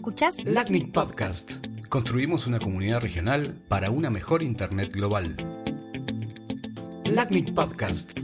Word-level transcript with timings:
Escuchás 0.00 0.42
LACNIC 0.42 0.92
Podcast. 0.92 1.66
Construimos 1.90 2.46
una 2.46 2.58
comunidad 2.58 3.00
regional 3.00 3.62
para 3.68 3.90
una 3.90 4.08
mejor 4.08 4.42
Internet 4.42 4.94
global. 4.94 5.36
LACNIC 7.04 7.52
Podcast. 7.52 8.18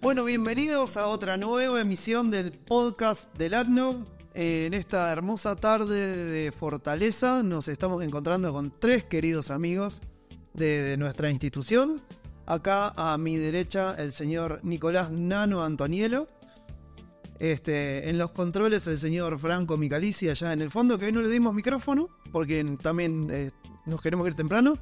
Bueno, 0.00 0.24
bienvenidos 0.24 0.96
a 0.96 1.06
otra 1.06 1.36
nueva 1.36 1.80
emisión 1.80 2.32
del 2.32 2.50
podcast 2.50 3.32
del 3.36 3.54
ACNOG. 3.54 4.04
Eh, 4.34 4.64
en 4.66 4.74
esta 4.74 5.12
hermosa 5.12 5.54
tarde 5.54 6.16
de 6.26 6.50
Fortaleza 6.50 7.44
nos 7.44 7.68
estamos 7.68 8.02
encontrando 8.02 8.52
con 8.52 8.72
tres 8.80 9.04
queridos 9.04 9.52
amigos 9.52 10.02
de, 10.54 10.82
de 10.82 10.96
nuestra 10.96 11.30
institución. 11.30 12.02
Acá 12.46 12.92
a 12.96 13.16
mi 13.16 13.36
derecha 13.36 13.94
el 13.96 14.10
señor 14.10 14.58
Nicolás 14.64 15.12
Nano 15.12 15.62
Antonielo. 15.62 16.39
Este, 17.40 18.08
en 18.08 18.18
los 18.18 18.30
controles 18.32 18.86
el 18.86 18.98
señor 18.98 19.38
Franco 19.38 19.76
Micalici 19.76 20.28
allá 20.28 20.52
en 20.52 20.60
el 20.60 20.70
fondo, 20.70 20.98
que 20.98 21.06
hoy 21.06 21.12
no 21.12 21.22
le 21.22 21.28
dimos 21.28 21.54
micrófono, 21.54 22.08
porque 22.30 22.62
también 22.82 23.28
eh, 23.32 23.50
nos 23.86 24.00
queremos 24.00 24.28
ir 24.28 24.34
temprano. 24.34 24.76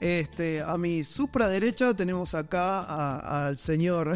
Este, 0.00 0.60
a 0.60 0.76
mi 0.76 1.04
supra 1.04 1.48
derecha 1.48 1.94
tenemos 1.94 2.34
acá 2.34 3.46
al 3.46 3.56
señor 3.56 4.12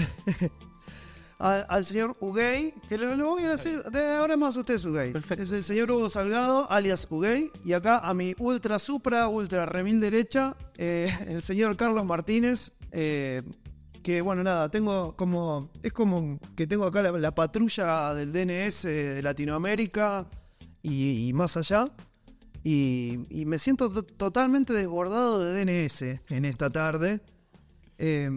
a- 1.38 1.60
al 1.68 1.84
señor 1.86 2.16
Ugay, 2.20 2.74
que 2.88 2.98
lo, 2.98 3.16
lo 3.16 3.28
voy 3.30 3.44
a 3.44 3.52
decir, 3.52 3.82
de 3.84 4.08
ahora 4.16 4.36
más 4.36 4.56
usted 4.56 4.74
es 4.74 4.84
Ugay. 4.84 5.12
Perfecto. 5.12 5.44
Es 5.44 5.52
el 5.52 5.64
señor 5.64 5.90
Hugo 5.90 6.10
Salgado, 6.10 6.70
alias 6.70 7.06
Ugay. 7.08 7.50
Y 7.64 7.72
acá 7.72 7.98
a 8.00 8.12
mi 8.14 8.34
ultra 8.38 8.78
supra, 8.78 9.28
ultra 9.28 9.64
remil 9.64 10.00
derecha, 10.00 10.56
eh, 10.76 11.10
el 11.28 11.40
señor 11.40 11.76
Carlos 11.76 12.04
Martínez. 12.04 12.72
eh, 12.92 13.42
que 14.02 14.20
bueno, 14.22 14.42
nada, 14.42 14.68
tengo 14.70 15.14
como. 15.16 15.70
Es 15.82 15.92
como 15.92 16.38
que 16.56 16.66
tengo 16.66 16.84
acá 16.84 17.02
la, 17.02 17.12
la 17.12 17.34
patrulla 17.34 18.14
del 18.14 18.32
DNS 18.32 18.82
de 18.84 19.22
Latinoamérica 19.22 20.26
y, 20.82 21.30
más 21.34 21.56
allá. 21.56 21.90
Y, 22.62 23.26
me 23.46 23.58
siento 23.58 23.88
to- 23.90 24.02
totalmente 24.02 24.72
desbordado 24.72 25.40
de 25.42 25.64
DNS 25.64 26.20
en 26.30 26.44
esta 26.44 26.70
tarde. 26.70 27.20
Eh, 27.98 28.30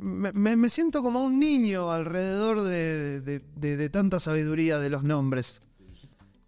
me, 0.00 0.68
siento 0.70 1.02
como 1.02 1.22
un 1.24 1.38
niño 1.38 1.90
alrededor 1.92 2.62
de, 2.62 3.88
tanta 3.92 4.18
sabiduría 4.18 4.78
de 4.78 4.90
los 4.90 5.02
nombres. 5.02 5.60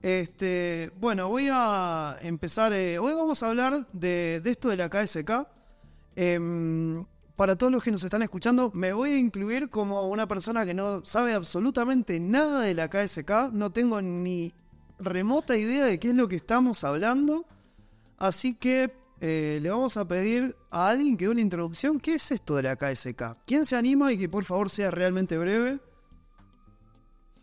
Este, 0.03 0.91
bueno, 1.01 1.29
voy 1.29 1.49
a 1.51 2.17
empezar. 2.23 2.73
eh, 2.73 2.99
hoy 2.99 3.13
vamos 3.15 3.43
a 3.43 3.49
hablar 3.49 3.87
de, 3.93 4.41
esto 4.45 4.69
de 4.69 4.77
la 4.77 4.89
KSK. 4.89 5.31
Em, 6.15 7.05
para 7.37 7.57
todos 7.57 7.71
los 7.71 7.85
que 7.85 7.91
nos 7.91 8.03
están 8.03 8.23
escuchando, 8.23 8.71
me 8.75 8.95
voy 8.95 9.11
a 9.11 9.19
incluir 9.19 9.69
como 9.69 10.09
una 10.09 10.27
persona 10.27 10.65
que 10.65 10.73
no 10.73 11.05
sabe 11.05 11.35
absolutamente 11.35 12.19
nada 12.19 12.63
de 12.63 12.75
la 12.75 12.89
KSK. 12.89 13.53
No 13.53 13.71
tengo 13.71 14.01
ni 14.01 14.55
remota 14.99 15.57
idea 15.57 15.85
de 15.85 16.01
qué 16.01 16.09
es 16.09 16.15
lo 16.15 16.29
que 16.29 16.37
estamos 16.37 16.83
hablando. 16.83 17.45
Así 18.17 18.55
que 18.55 18.91
eh, 19.21 19.59
le 19.61 19.69
vamos 19.69 19.99
a 19.99 20.09
pedir 20.09 20.57
a 20.71 20.89
alguien 20.89 21.19
que 21.19 21.27
dé 21.27 21.31
una 21.31 21.43
introducción. 21.43 22.01
¿Qué 22.01 22.15
es 22.15 22.31
esto 22.31 22.57
de 22.57 22.63
la 22.63 22.77
KSK? 22.77 23.45
¿Quién 23.47 23.67
se 23.67 23.77
anima 23.77 24.11
y 24.13 24.19
que 24.19 24.31
por 24.31 24.45
favor 24.45 24.71
sea 24.71 24.91
realmente 24.91 25.37
breve? 25.37 25.79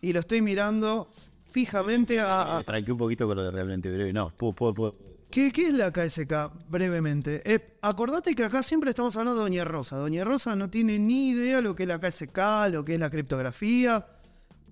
Y 0.01 0.11
lo 0.11 0.21
estoy 0.21 0.41
mirando 0.41 1.07
fijamente 1.45 2.19
a... 2.19 2.55
Me 2.57 2.63
tranqué 2.63 2.91
un 2.91 2.97
poquito 2.97 3.27
con 3.27 3.37
lo 3.37 3.43
de 3.43 3.51
realmente 3.51 3.91
breve. 3.91 4.11
No, 4.11 4.31
puedo, 4.35 4.53
puedo, 4.53 4.73
puedo. 4.73 4.95
¿Qué, 5.33 5.51
qué 5.51 5.63
es 5.67 5.73
la 5.73 5.91
KSK? 5.91 6.69
Brevemente. 6.69 7.41
Eh, 7.51 7.59
acordate 7.81 8.35
que 8.35 8.43
acá 8.43 8.61
siempre 8.61 8.91
estamos 8.91 9.15
hablando 9.17 9.39
de 9.39 9.49
Doña 9.49 9.65
Rosa. 9.65 9.97
Doña 9.97 10.23
Rosa 10.23 10.55
no 10.55 10.69
tiene 10.69 10.99
ni 10.99 11.29
idea 11.31 11.59
lo 11.59 11.73
que 11.75 11.83
es 11.83 11.89
la 11.89 11.99
KSK, 11.99 12.37
lo 12.71 12.85
que 12.85 12.93
es 12.93 12.99
la 12.99 13.09
criptografía. 13.09 14.05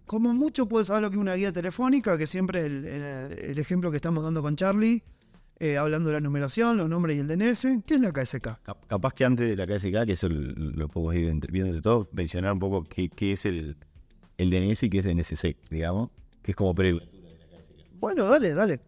Como 0.05 0.33
mucho 0.35 0.67
puede 0.67 0.85
saber 0.85 1.01
lo 1.01 1.09
que 1.09 1.15
es 1.15 1.19
una 1.21 1.33
guía 1.33 1.51
telefónica, 1.51 2.15
que 2.15 2.27
siempre 2.27 2.59
es 2.59 2.65
el, 2.67 2.85
el- 2.85 3.39
el 3.39 3.57
ejemplo 3.59 3.89
que 3.89 3.95
estamos 3.97 4.23
dando 4.23 4.43
con 4.43 4.55
Charlie, 4.55 5.01
eh, 5.57 5.77
hablando 5.77 6.09
de 6.09 6.13
la 6.13 6.19
numeración, 6.21 6.77
los 6.77 6.87
nombres 6.87 7.17
y 7.17 7.21
el 7.21 7.27
DNS. 7.27 7.67
¿Qué 7.87 7.95
es 7.95 7.99
la 7.99 8.11
KSK? 8.11 8.59
Cap- 8.61 8.85
Capaz 8.87 9.13
que 9.15 9.25
antes 9.25 9.49
de 9.49 9.55
la 9.55 9.65
KSK, 9.65 10.05
que 10.05 10.11
eso 10.13 10.29
lo, 10.29 10.87
podemos 10.89 11.15
ir 11.15 11.33
viendo 11.51 11.69
entre 11.69 11.81
todos, 11.81 12.07
mencionar 12.13 12.53
un 12.53 12.59
poco 12.59 12.83
qué, 12.83 13.09
qué 13.09 13.31
es 13.31 13.47
el, 13.47 13.77
el 14.37 14.49
DNS 14.51 14.83
y 14.83 14.89
qué 14.91 14.99
es 14.99 15.05
DNSSEC, 15.05 15.57
digamos, 15.71 16.11
que 16.43 16.51
es 16.51 16.55
como 16.55 16.75
previo. 16.75 17.01
Bueno, 17.99 18.25
dale, 18.27 18.53
dale. 18.53 18.79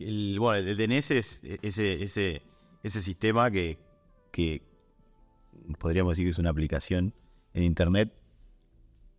El, 0.00 0.38
bueno, 0.38 0.66
el 0.66 0.76
DNS 0.76 1.10
es 1.10 1.42
ese, 1.62 2.40
ese, 2.82 3.02
sistema 3.02 3.50
que, 3.50 3.78
podríamos 5.78 6.12
decir 6.12 6.24
que 6.24 6.30
es 6.30 6.38
una 6.38 6.50
aplicación 6.50 7.12
en 7.52 7.64
Internet 7.64 8.12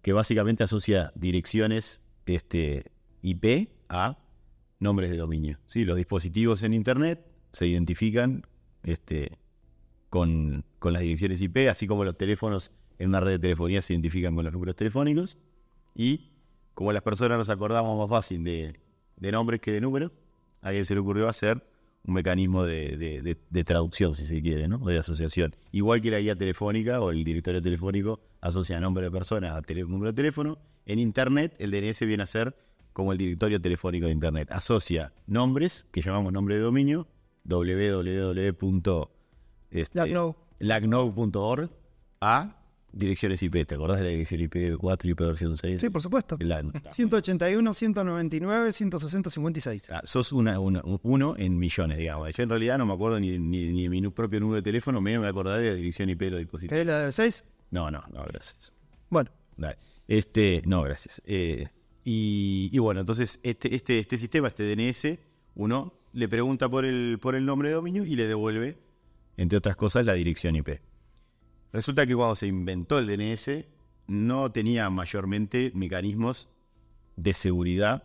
que 0.02 0.14
básicamente 0.14 0.64
asocia 0.64 1.12
direcciones 1.14 2.02
este, 2.26 2.92
IP 3.22 3.70
a 3.90 4.18
nombres 4.80 5.12
de 5.12 5.18
dominio. 5.18 5.60
¿sí? 5.68 5.86
Los 5.86 5.98
dispositivos 5.98 6.64
en 6.64 6.74
Internet 6.74 7.24
se 7.52 7.68
identifican 7.68 8.48
este, 8.84 9.38
con, 10.10 10.66
las 10.82 11.02
direcciones 11.04 11.42
IP, 11.42 11.70
así 11.70 11.86
como 11.86 12.04
los 12.04 12.18
teléfonos 12.18 12.72
en 12.98 13.10
una 13.10 13.20
red 13.20 13.34
de 13.34 13.40
telefonía 13.40 13.84
se 13.84 13.94
identifican 13.94 14.34
con 14.36 14.46
los 14.46 14.54
números 14.54 14.76
telefónicos. 14.76 15.38
Y 15.94 16.32
como 16.74 16.92
las 16.92 17.04
personas 17.04 17.38
nos 17.38 17.52
acordamos 17.52 18.00
más 18.00 18.10
fácil 18.10 18.44
de 18.44 19.32
nombres 19.32 19.62
que 19.62 19.72
de 19.72 19.82
números, 19.82 20.12
a 20.62 20.68
alguien 20.70 20.86
se 20.86 20.94
le 20.94 21.00
ocurrió 21.02 21.28
hacer 21.28 21.64
un 22.04 22.14
mecanismo 22.16 22.66
de, 22.66 22.98
de- 22.98 23.22
de- 23.22 23.38
de 23.50 23.64
traducción, 23.64 24.16
si 24.16 24.26
se 24.26 24.42
quiere, 24.42 24.68
¿no? 24.68 24.78
O 24.82 24.88
de 24.90 24.98
asociación. 24.98 25.56
Igual 25.72 26.02
que 26.02 26.10
la 26.12 26.20
guía 26.20 26.36
telefónica 26.36 27.00
o 27.00 27.12
el 27.12 27.24
directorio 27.24 27.62
telefónico 27.62 28.20
asocia 28.42 28.80
nombre 28.80 29.04
de 29.04 29.12
persona 29.12 29.56
a 29.56 29.62
tele- 29.62 29.84
número 29.84 30.12
de 30.12 30.16
teléfono, 30.16 30.58
en 30.86 30.98
Internet 31.00 31.56
el 31.60 31.70
DNS 31.72 32.06
viene 32.08 32.24
a 32.24 32.28
ser 32.28 32.56
como 32.94 33.12
el 33.12 33.18
directorio 33.20 33.62
telefónico 33.62 34.08
de 34.08 34.12
Internet. 34.14 34.52
Asocia 34.52 35.14
nombres, 35.28 35.88
que 35.92 36.02
llamamos 36.02 36.34
nombre 36.34 36.56
de 36.56 36.62
dominio, 36.62 37.08
este, 39.72 39.98
Lacno. 40.00 40.36
www.lacno.org, 40.60 41.70
a 42.20 42.61
direcciones 42.94 43.42
IP. 43.44 43.66
¿Te 43.66 43.76
acordás 43.76 43.98
de 44.00 44.04
la 44.04 44.10
dirección 44.10 44.42
IP 44.42 44.78
4 44.78 45.08
y 45.08 45.12
IP 45.12 45.20
versión 45.22 45.58
6? 45.58 45.80
Sí, 45.82 45.90
por 45.90 46.02
supuesto. 46.02 46.38
La- 46.40 46.62
181, 46.92 47.74
199, 47.74 48.72
160, 48.72 49.30
56. 49.30 49.90
Ah, 49.92 50.02
sos 50.04 50.32
una, 50.34 50.60
una- 50.60 50.82
un- 50.84 51.00
uno 51.04 51.36
en 51.38 51.58
millones, 51.58 51.98
digamos. 51.98 52.34
Yo 52.36 52.44
en 52.44 52.50
realidad 52.50 52.78
no 52.78 52.86
me 52.86 52.94
acuerdo 52.94 53.20
ni, 53.20 53.38
ni, 53.40 53.68
ni 53.72 53.84
de 53.84 53.90
mi 53.90 54.02
propio 54.10 54.40
número 54.40 54.58
de 54.58 54.62
teléfono, 54.64 55.02
menos 55.02 55.22
me 55.24 55.28
acordaré 55.30 55.64
de 55.64 55.70
la 55.72 55.76
dirección 55.76 56.10
IP 56.10 56.20
de 56.26 56.32
los 56.32 56.40
dispositivos. 56.40 56.72
¿Querés 56.74 56.88
la 56.88 57.00
de 57.06 57.12
6? 57.12 57.44
No, 57.72 57.90
no, 57.92 58.04
no, 58.14 58.24
gracias. 58.26 58.74
Bueno, 59.10 59.30
Dale. 59.58 59.78
Este, 60.08 60.62
no, 60.66 60.82
gracias. 60.82 61.22
Eh, 61.26 61.68
y, 62.04 62.70
y 62.74 62.80
bueno, 62.80 63.00
entonces 63.02 63.40
este, 63.44 63.74
este, 63.76 64.00
este 64.00 64.18
sistema, 64.18 64.48
este 64.48 64.64
DNS, 64.76 65.20
uno 65.56 65.94
le 66.14 66.28
pregunta 66.28 66.68
por 66.68 66.84
el, 66.84 67.20
por 67.22 67.36
el 67.36 67.46
nombre 67.46 67.70
de 67.70 67.76
dominio 67.76 68.04
y 68.06 68.16
le 68.16 68.28
devuelve, 68.28 68.78
entre 69.38 69.58
otras 69.58 69.76
cosas, 69.76 70.06
la 70.06 70.14
dirección 70.14 70.56
IP. 70.56 70.80
Resulta 71.74 72.06
que 72.06 72.16
cuando 72.16 72.36
se 72.36 72.48
inventó 72.48 73.00
el 73.00 73.08
DNS, 73.08 73.66
no 74.08 74.52
tenía 74.52 74.90
mayormente 74.90 75.72
mecanismos 75.74 76.50
de 77.16 77.34
seguridad, 77.34 78.04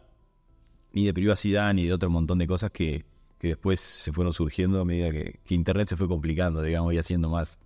ni 0.93 1.05
de 1.07 1.15
privacidad, 1.15 1.75
ni 1.75 1.87
de 1.87 1.93
otro 1.93 2.11
montón 2.11 2.39
de 2.39 2.47
cosas 2.47 2.71
que, 2.71 3.05
que 3.39 3.49
después 3.49 3.81
se 3.81 4.13
fueron 4.13 4.33
surgiendo 4.33 4.81
a 4.81 4.85
medida 4.85 5.11
que, 5.11 5.41
Internet 5.49 5.89
se 5.89 5.97
fue 5.97 6.09
complicando, 6.09 6.63
digamos, 6.63 6.95
y 6.95 6.99
haciendo 6.99 7.29
más, 7.29 7.59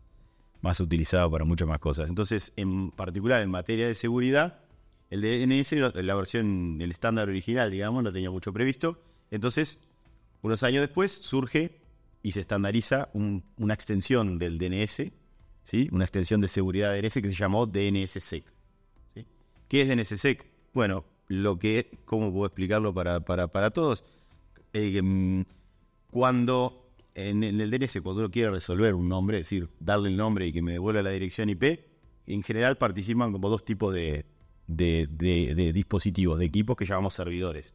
más 0.63 0.81
utilizado 0.81 1.31
para 1.31 1.45
muchas 1.45 1.69
más 1.69 1.79
cosas. 1.79 2.09
Entonces, 2.09 2.53
en 2.57 2.91
particular 2.91 3.43
en 3.43 3.51
materia 3.51 3.87
de 3.87 3.95
seguridad, 3.95 4.61
el 5.11 5.21
DNS, 5.23 5.73
la 6.03 6.15
versión, 6.15 6.79
el 6.81 6.91
estándar 6.93 7.29
original, 7.29 7.71
digamos, 7.71 8.03
no 8.03 8.13
tenía 8.13 8.31
mucho 8.31 8.53
previsto. 8.53 9.03
Entonces, 9.31 9.81
unos 10.43 10.63
años 10.63 10.81
después 10.83 11.13
surge 11.13 11.81
y 12.23 12.33
se 12.33 12.41
estandariza 12.41 13.11
un- 13.13 13.45
una 13.57 13.75
extensión 13.75 14.39
del 14.39 14.59
DNS, 14.59 15.13
¿sí? 15.65 15.89
una 15.93 16.05
extensión 16.05 16.41
de 16.41 16.49
seguridad 16.49 16.93
de 16.93 17.03
DNS 17.03 17.15
que 17.15 17.29
se 17.29 17.35
llamó 17.35 17.67
DNSSEC. 17.67 18.45
¿Qué 19.69 19.83
es 19.83 19.89
DNSSEC? 19.89 20.47
Bueno, 20.75 21.05
lo 21.29 21.59
que, 21.59 21.91
¿cómo 22.05 22.33
puedo 22.33 22.47
explicarlo 22.47 22.93
para, 22.93 23.21
para, 23.21 23.49
para 23.49 23.71
todos? 23.71 24.05
Eh, 24.73 25.01
mm, 25.03 25.43
cuando 26.11 26.91
en, 27.15 27.43
el 27.45 27.71
DNS, 27.71 28.01
cuando 28.03 28.21
uno 28.23 28.31
quiere 28.31 28.51
resolver 28.51 28.95
un 28.95 29.09
nombre, 29.09 29.39
es 29.39 29.47
decir, 29.47 29.69
darle 29.79 30.09
el 30.11 30.17
nombre 30.17 30.47
y 30.47 30.53
que 30.53 30.63
me 30.63 30.73
devuelva 30.73 31.03
la 31.03 31.11
dirección 31.11 31.49
IP, 31.51 31.81
en 32.27 32.43
general 32.43 32.77
participan 32.79 33.33
como 33.33 33.49
dos 33.49 33.65
tipos 33.65 33.93
de- 33.95 34.25
de- 34.67 35.07
de 35.09 35.73
dispositivos, 35.73 36.39
de 36.39 36.45
equipos 36.47 36.77
que 36.77 36.85
llamamos 36.85 37.15
servidores. 37.15 37.75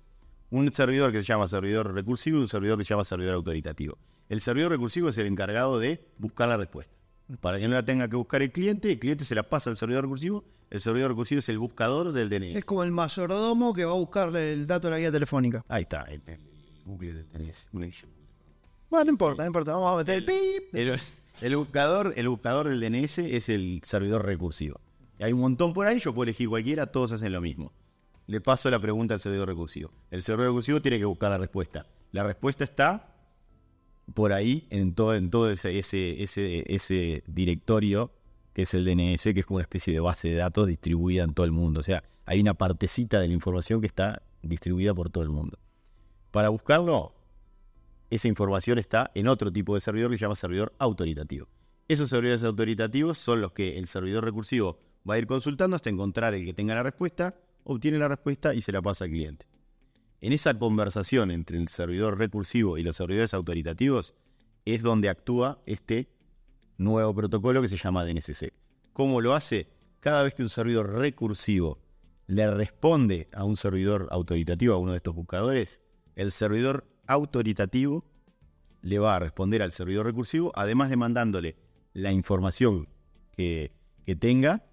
Un 0.50 0.72
servidor 0.72 1.12
que 1.12 1.18
se 1.20 1.24
llama 1.28 1.48
servidor 1.48 1.94
recursivo 1.94 2.38
y 2.38 2.42
un 2.42 2.48
servidor 2.48 2.78
que 2.78 2.84
se 2.84 2.90
llama 2.90 3.04
servidor 3.04 3.36
autoritativo. 3.36 3.98
El 4.30 4.40
servidor 4.42 4.72
recursivo 4.72 5.10
es 5.10 5.18
el 5.18 5.28
encargado 5.28 5.80
de 5.80 6.06
buscar 6.18 6.48
la 6.48 6.58
respuesta. 6.58 6.94
Para 7.42 7.60
que 7.60 7.68
no 7.68 7.74
la 7.74 7.84
tenga 7.84 8.08
que 8.08 8.16
buscar 8.16 8.42
el 8.42 8.52
cliente, 8.52 8.92
el 8.92 9.00
cliente 9.00 9.26
se 9.26 9.34
la 9.36 9.44
pasa 9.44 9.70
al 9.70 9.78
servidor 9.78 10.04
recursivo. 10.04 10.44
El 10.70 10.80
servidor 10.80 11.10
recursivo 11.12 11.40
es 11.40 11.50
el 11.50 11.58
buscador 11.60 12.12
del 12.12 12.30
DNS. 12.30 12.56
es 12.58 12.66
como 12.66 12.84
el 12.84 12.92
mayordomo 12.92 13.74
que 13.74 13.86
va 13.86 13.92
a 13.92 13.96
buscarle 13.96 14.52
el 14.52 14.68
dato 14.68 14.88
de 14.88 14.92
la 14.92 15.00
guía 15.00 15.12
telefónica. 15.12 15.64
Ahí 15.68 15.84
está, 15.84 16.04
el, 16.04 16.22
el- 16.28 16.40
Google 16.86 17.14
del 17.14 17.32
DNS. 17.32 17.70
Bueno, 18.90 19.06
no 19.06 19.12
importa, 19.12 19.44
no 19.44 19.48
importa. 19.48 19.72
Vamos 19.74 19.94
a 19.94 19.98
meter 19.98 20.16
el 20.16 20.26
pip. 20.26 20.74
El, 20.74 21.00
el 21.42 21.56
buscador, 21.58 22.14
el 22.16 22.30
buscador 22.30 22.68
del 22.70 22.80
DNS 22.80 23.18
es 23.20 23.50
el 23.50 23.82
servidor 23.84 24.24
recursivo. 24.26 24.80
Hay 25.20 25.34
un 25.34 25.40
montón 25.40 25.74
por 25.74 25.88
ahí, 25.88 26.00
yo 26.00 26.14
puedo 26.14 26.24
elegir 26.24 26.48
cualquiera, 26.50 26.88
todos 26.88 27.12
hacen 27.14 27.32
lo 27.32 27.42
mismo. 27.42 27.72
le 28.28 28.42
paso 28.42 28.70
la 28.70 28.80
pregunta 28.80 29.14
al 29.16 29.20
servidor 29.20 29.48
recursivo. 29.48 29.92
El 30.12 30.22
servidor 30.22 30.50
recursivo 30.50 30.82
tiene 30.82 31.00
que 31.00 31.06
buscar 31.06 31.32
la 31.32 31.38
respuesta. 31.38 31.86
La 32.12 32.24
respuesta 32.24 32.64
está 32.64 33.15
por 34.14 34.34
ahí 34.34 34.68
en 34.70 34.94
todo, 34.94 35.50
ese, 35.50 35.78
ese, 35.78 36.24
ese, 36.24 36.64
ese 36.68 37.24
directorio 37.28 38.12
que 38.54 38.62
es 38.62 38.74
el 38.74 38.86
DNS, 38.86 39.22
que 39.22 39.40
es 39.42 39.46
como 39.46 39.58
una 39.58 39.64
especie 39.64 39.94
de 39.94 40.00
base 40.00 40.30
de 40.30 40.36
datos 40.36 40.68
distribuida 40.68 41.24
en 41.24 41.34
todo 41.34 41.46
el 41.46 41.52
mundo. 41.52 41.82
O 41.82 41.84
sea, 41.84 42.04
hay 42.26 42.40
una 42.40 42.54
partecita 42.54 43.20
de 43.20 43.28
la 43.28 43.34
información 43.34 43.82
que 43.82 43.88
está 43.88 44.22
distribuida 44.42 44.94
por 44.94 45.10
todo 45.10 45.24
el 45.24 45.30
mundo. 45.30 45.60
Para 46.32 46.50
buscarlo, 46.50 47.14
esa 48.10 48.28
información 48.30 48.80
está 48.80 49.12
en 49.14 49.28
otro 49.28 49.52
tipo 49.52 49.76
de 49.76 49.82
servidor 49.82 50.12
que 50.12 50.18
se 50.18 50.22
llama 50.22 50.36
servidor 50.36 50.74
autoritativo. 50.80 51.48
Esos 51.88 52.10
servidores 52.10 52.44
autoritativos 52.44 53.18
son 53.18 53.42
los 53.42 53.52
que 53.52 53.78
el 53.78 53.88
servidor 53.88 54.24
recursivo 54.24 54.80
va 55.08 55.16
a 55.16 55.18
ir 55.18 55.28
consultando 55.28 55.76
hasta 55.76 55.90
encontrar 55.90 56.34
el 56.34 56.46
que 56.46 56.54
tenga 56.54 56.76
la 56.76 56.84
respuesta, 56.84 57.36
obtiene 57.64 57.98
la 57.98 58.08
respuesta 58.08 58.54
y 58.54 58.62
se 58.62 58.72
la 58.72 58.82
pasa 58.82 59.04
al 59.04 59.12
cliente. 59.12 59.46
En 60.26 60.34
esa 60.34 60.58
conversación 60.58 61.30
entre 61.30 61.60
el 61.60 61.68
servidor 61.68 62.18
recursivo 62.18 62.80
y 62.80 62.82
los 62.82 62.96
servidores 62.96 63.36
autoritativos 63.36 64.16
es 64.66 64.82
donde 64.82 65.08
actúa 65.08 65.62
este 65.68 66.10
nuevo 66.80 67.14
protocolo 67.14 67.62
que 67.62 67.68
se 67.68 67.78
llama 67.78 68.04
DNSSEC. 68.04 68.52
¿Cómo 68.92 69.22
lo 69.22 69.36
hace? 69.36 69.68
Cada 70.00 70.24
vez 70.24 70.34
que 70.34 70.42
un 70.42 70.50
servidor 70.50 70.94
recursivo 70.94 71.78
le 72.26 72.50
responde 72.50 73.30
a 73.34 73.44
un 73.44 73.56
servidor 73.56 74.08
autoritativo, 74.10 74.74
a 74.74 74.80
uno 74.80 74.94
de 74.94 74.98
estos 74.98 75.14
buscadores, 75.14 75.80
el 76.16 76.32
servidor 76.32 76.88
autoritativo 77.06 78.04
le 78.82 78.98
va 78.98 79.18
a 79.18 79.20
responder 79.20 79.62
al 79.62 79.74
servidor 79.74 80.08
recursivo, 80.08 80.52
además 80.56 80.90
de 80.90 80.98
mandándole 80.98 81.56
la 81.94 82.12
información 82.12 82.90
que, 83.38 83.74
tenga, 84.20 84.64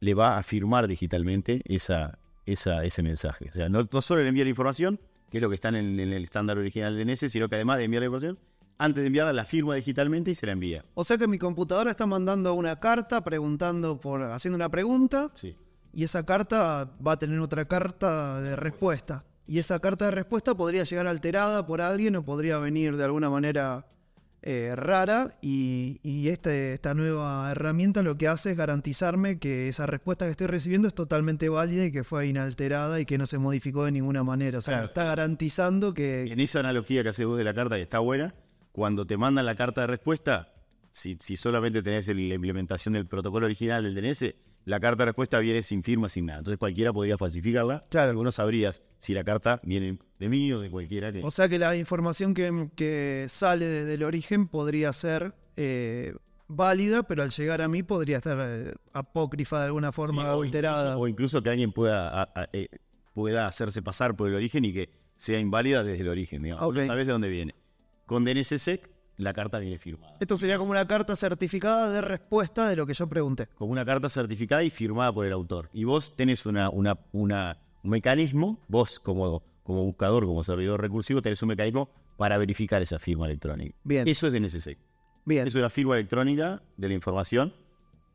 le 0.00 0.14
va 0.14 0.38
a 0.38 0.42
firmar 0.42 0.88
digitalmente 0.88 1.62
esa, 1.66 2.18
esa, 2.46 2.84
ese 2.84 3.02
mensaje. 3.02 3.48
O 3.50 3.52
sea, 3.52 3.68
no, 3.68 3.88
solo 4.00 4.22
le 4.22 4.28
envía 4.28 4.44
la 4.44 4.50
información, 4.50 5.00
que 5.30 5.38
es 5.38 5.42
lo 5.42 5.48
que 5.48 5.54
está 5.54 5.68
en 5.68 5.76
el, 5.76 6.00
en 6.00 6.12
el 6.12 6.24
estándar 6.24 6.58
original 6.58 6.96
del 6.96 7.06
DNS, 7.06 7.30
sino 7.30 7.48
que 7.48 7.56
además 7.56 7.78
de 7.78 7.84
enviar 7.84 8.02
la 8.02 8.06
información, 8.06 8.38
antes 8.78 9.02
de 9.02 9.06
enviarla 9.06 9.32
la 9.32 9.44
firma 9.44 9.74
digitalmente 9.74 10.30
y 10.30 10.34
se 10.34 10.46
la 10.46 10.52
envía. 10.52 10.84
O 10.94 11.04
sea 11.04 11.16
que 11.16 11.26
mi 11.26 11.38
computadora 11.38 11.90
está 11.90 12.06
mandando 12.06 12.54
una 12.54 12.80
carta 12.80 13.22
preguntando 13.22 14.00
por 14.00 14.22
haciendo 14.22 14.56
una 14.56 14.68
pregunta. 14.68 15.30
Sí. 15.34 15.56
Y 15.92 16.04
esa 16.04 16.26
carta 16.26 16.90
va 17.06 17.12
a 17.12 17.18
tener 17.18 17.38
otra 17.38 17.66
carta 17.66 18.40
de 18.40 18.56
respuesta. 18.56 19.24
Y 19.46 19.58
esa 19.58 19.78
carta 19.78 20.06
de 20.06 20.10
respuesta 20.10 20.54
podría 20.54 20.84
llegar 20.84 21.06
alterada 21.06 21.66
por 21.66 21.80
alguien 21.80 22.16
o 22.16 22.24
podría 22.24 22.58
venir 22.58 22.96
de 22.96 23.04
alguna 23.04 23.30
manera 23.30 23.86
eh, 24.46 24.76
rara. 24.76 25.32
Y, 25.40 26.28
este, 26.28 26.74
esta 26.74 26.92
nueva 26.94 27.50
herramienta 27.50 28.02
lo 28.02 28.16
que 28.18 28.28
hace 28.28 28.50
es 28.50 28.56
garantizarme 28.56 29.38
que 29.38 29.68
esa 29.68 29.86
respuesta 29.86 30.26
que 30.26 30.32
estoy 30.32 30.46
recibiendo 30.48 30.86
es 30.86 30.94
totalmente 30.94 31.48
válida 31.48 31.86
y 31.86 31.92
que 31.92 32.04
fue 32.04 32.28
inalterada 32.28 33.00
y 33.00 33.06
que 33.06 33.16
no 33.16 33.24
se 33.24 33.38
modificó 33.38 33.84
de 33.84 33.92
ninguna 33.92 34.22
manera. 34.22 34.58
O 34.58 34.62
sea, 34.62 34.84
está 34.84 35.04
garantizando 35.04 35.94
que. 35.94 36.22
En 36.30 36.40
esa 36.40 36.60
analogía 36.60 37.02
que 37.02 37.08
haces 37.08 37.24
vos 37.24 37.38
de 37.38 37.44
la 37.44 37.54
carta, 37.54 37.76
que 37.76 37.82
está 37.82 38.00
buena, 38.00 38.34
cuando 38.72 39.06
te 39.06 39.16
mandan 39.16 39.46
la 39.46 39.54
carta 39.54 39.80
de 39.80 39.86
respuesta, 39.86 40.52
si, 40.92 41.16
solamente 41.36 41.82
tenés 41.82 42.06
la 42.08 42.34
implementación 42.34 42.94
del 42.94 43.06
protocolo 43.06 43.46
original 43.46 43.82
del 43.82 43.94
DNS, 43.94 44.34
la 44.64 44.80
carta 44.80 45.02
de 45.02 45.06
respuesta 45.06 45.38
viene 45.38 45.62
sin 45.62 45.82
firma, 45.82 46.08
sin 46.08 46.26
nada. 46.26 46.38
Entonces 46.38 46.58
cualquiera 46.58 46.92
podría 46.92 47.18
falsificarla. 47.18 47.80
Claro. 47.90 48.14
no 48.14 48.32
sabrías 48.32 48.82
si 48.98 49.14
la 49.14 49.24
carta 49.24 49.60
viene 49.62 49.98
de 50.18 50.28
mí 50.28 50.52
o 50.52 50.60
de 50.60 50.70
cualquiera. 50.70 51.12
O 51.22 51.30
sea 51.30 51.48
que 51.48 51.58
la 51.58 51.76
información 51.76 52.34
que, 52.34 53.26
sale 53.28 53.66
desde 53.66 53.94
el 53.94 54.02
origen 54.02 54.48
podría 54.48 54.92
ser 54.92 55.34
eh, 55.56 56.14
válida, 56.48 57.02
pero 57.02 57.22
al 57.22 57.30
llegar 57.30 57.62
a 57.62 57.68
mí 57.68 57.82
podría 57.82 58.18
estar 58.18 58.38
eh, 58.40 58.74
apócrifa 58.92 59.60
de 59.60 59.66
alguna 59.66 59.92
forma, 59.92 60.32
alterada. 60.32 60.96
o 60.96 61.08
incluso 61.08 61.42
que 61.42 61.50
alguien 61.50 61.72
pueda, 61.72 62.32
eh, 62.52 62.68
pueda 63.12 63.46
hacerse 63.46 63.82
pasar 63.82 64.16
por 64.16 64.28
el 64.28 64.34
origen 64.34 64.64
y 64.64 64.72
que 64.72 64.90
sea 65.16 65.38
inválida 65.38 65.84
desde 65.84 66.02
el 66.02 66.08
origen. 66.08 66.42
Digamos. 66.42 66.74
No 66.74 66.86
sabes 66.86 67.06
de 67.06 67.12
dónde 67.12 67.28
viene. 67.28 67.54
Con 68.06 68.24
DNSSEC 68.24 68.93
la 69.16 69.32
carta 69.32 69.58
viene 69.58 69.78
firmada. 69.78 70.16
Esto 70.20 70.36
sería 70.36 70.58
como 70.58 70.70
una 70.70 70.86
carta 70.86 71.16
certificada 71.16 71.90
de 71.90 72.00
respuesta 72.00 72.68
de 72.68 72.76
lo 72.76 72.86
que 72.86 72.94
yo 72.94 73.06
pregunté. 73.08 73.48
Como 73.54 73.72
una 73.72 73.84
carta 73.84 74.08
certificada 74.08 74.62
y 74.64 74.70
firmada 74.70 75.12
por 75.12 75.26
el 75.26 75.32
autor. 75.32 75.70
Y 75.72 75.84
vos 75.84 76.16
tenés 76.16 76.46
una, 76.46 76.70
una, 76.70 76.98
una, 77.12 77.58
un 77.82 77.90
mecanismo, 77.90 78.60
vos 78.68 78.98
como, 78.98 79.42
como 79.62 79.84
buscador, 79.84 80.24
como 80.26 80.42
servidor 80.42 80.80
recursivo, 80.80 81.22
tenés 81.22 81.42
un 81.42 81.48
mecanismo 81.48 81.88
para 82.16 82.38
verificar 82.38 82.82
esa 82.82 82.98
firma 82.98 83.26
electrónica. 83.26 83.76
Bien. 83.84 84.06
Eso 84.08 84.26
es 84.26 84.32
DNSSEC. 84.32 84.78
Bien. 85.24 85.46
Es 85.46 85.54
una 85.54 85.70
firma 85.70 85.94
electrónica 85.94 86.62
de 86.76 86.88
la 86.88 86.94
información 86.94 87.54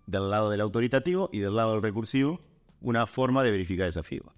del 0.06 0.30
lado 0.30 0.50
del 0.50 0.62
autoritativo 0.62 1.30
y 1.32 1.40
del 1.40 1.56
lado 1.56 1.74
del 1.74 1.82
recursivo, 1.82 2.42
una 2.82 3.06
forma 3.06 3.44
de 3.44 3.52
verificar 3.52 3.88
esa 3.88 4.04
firma. 4.04 4.34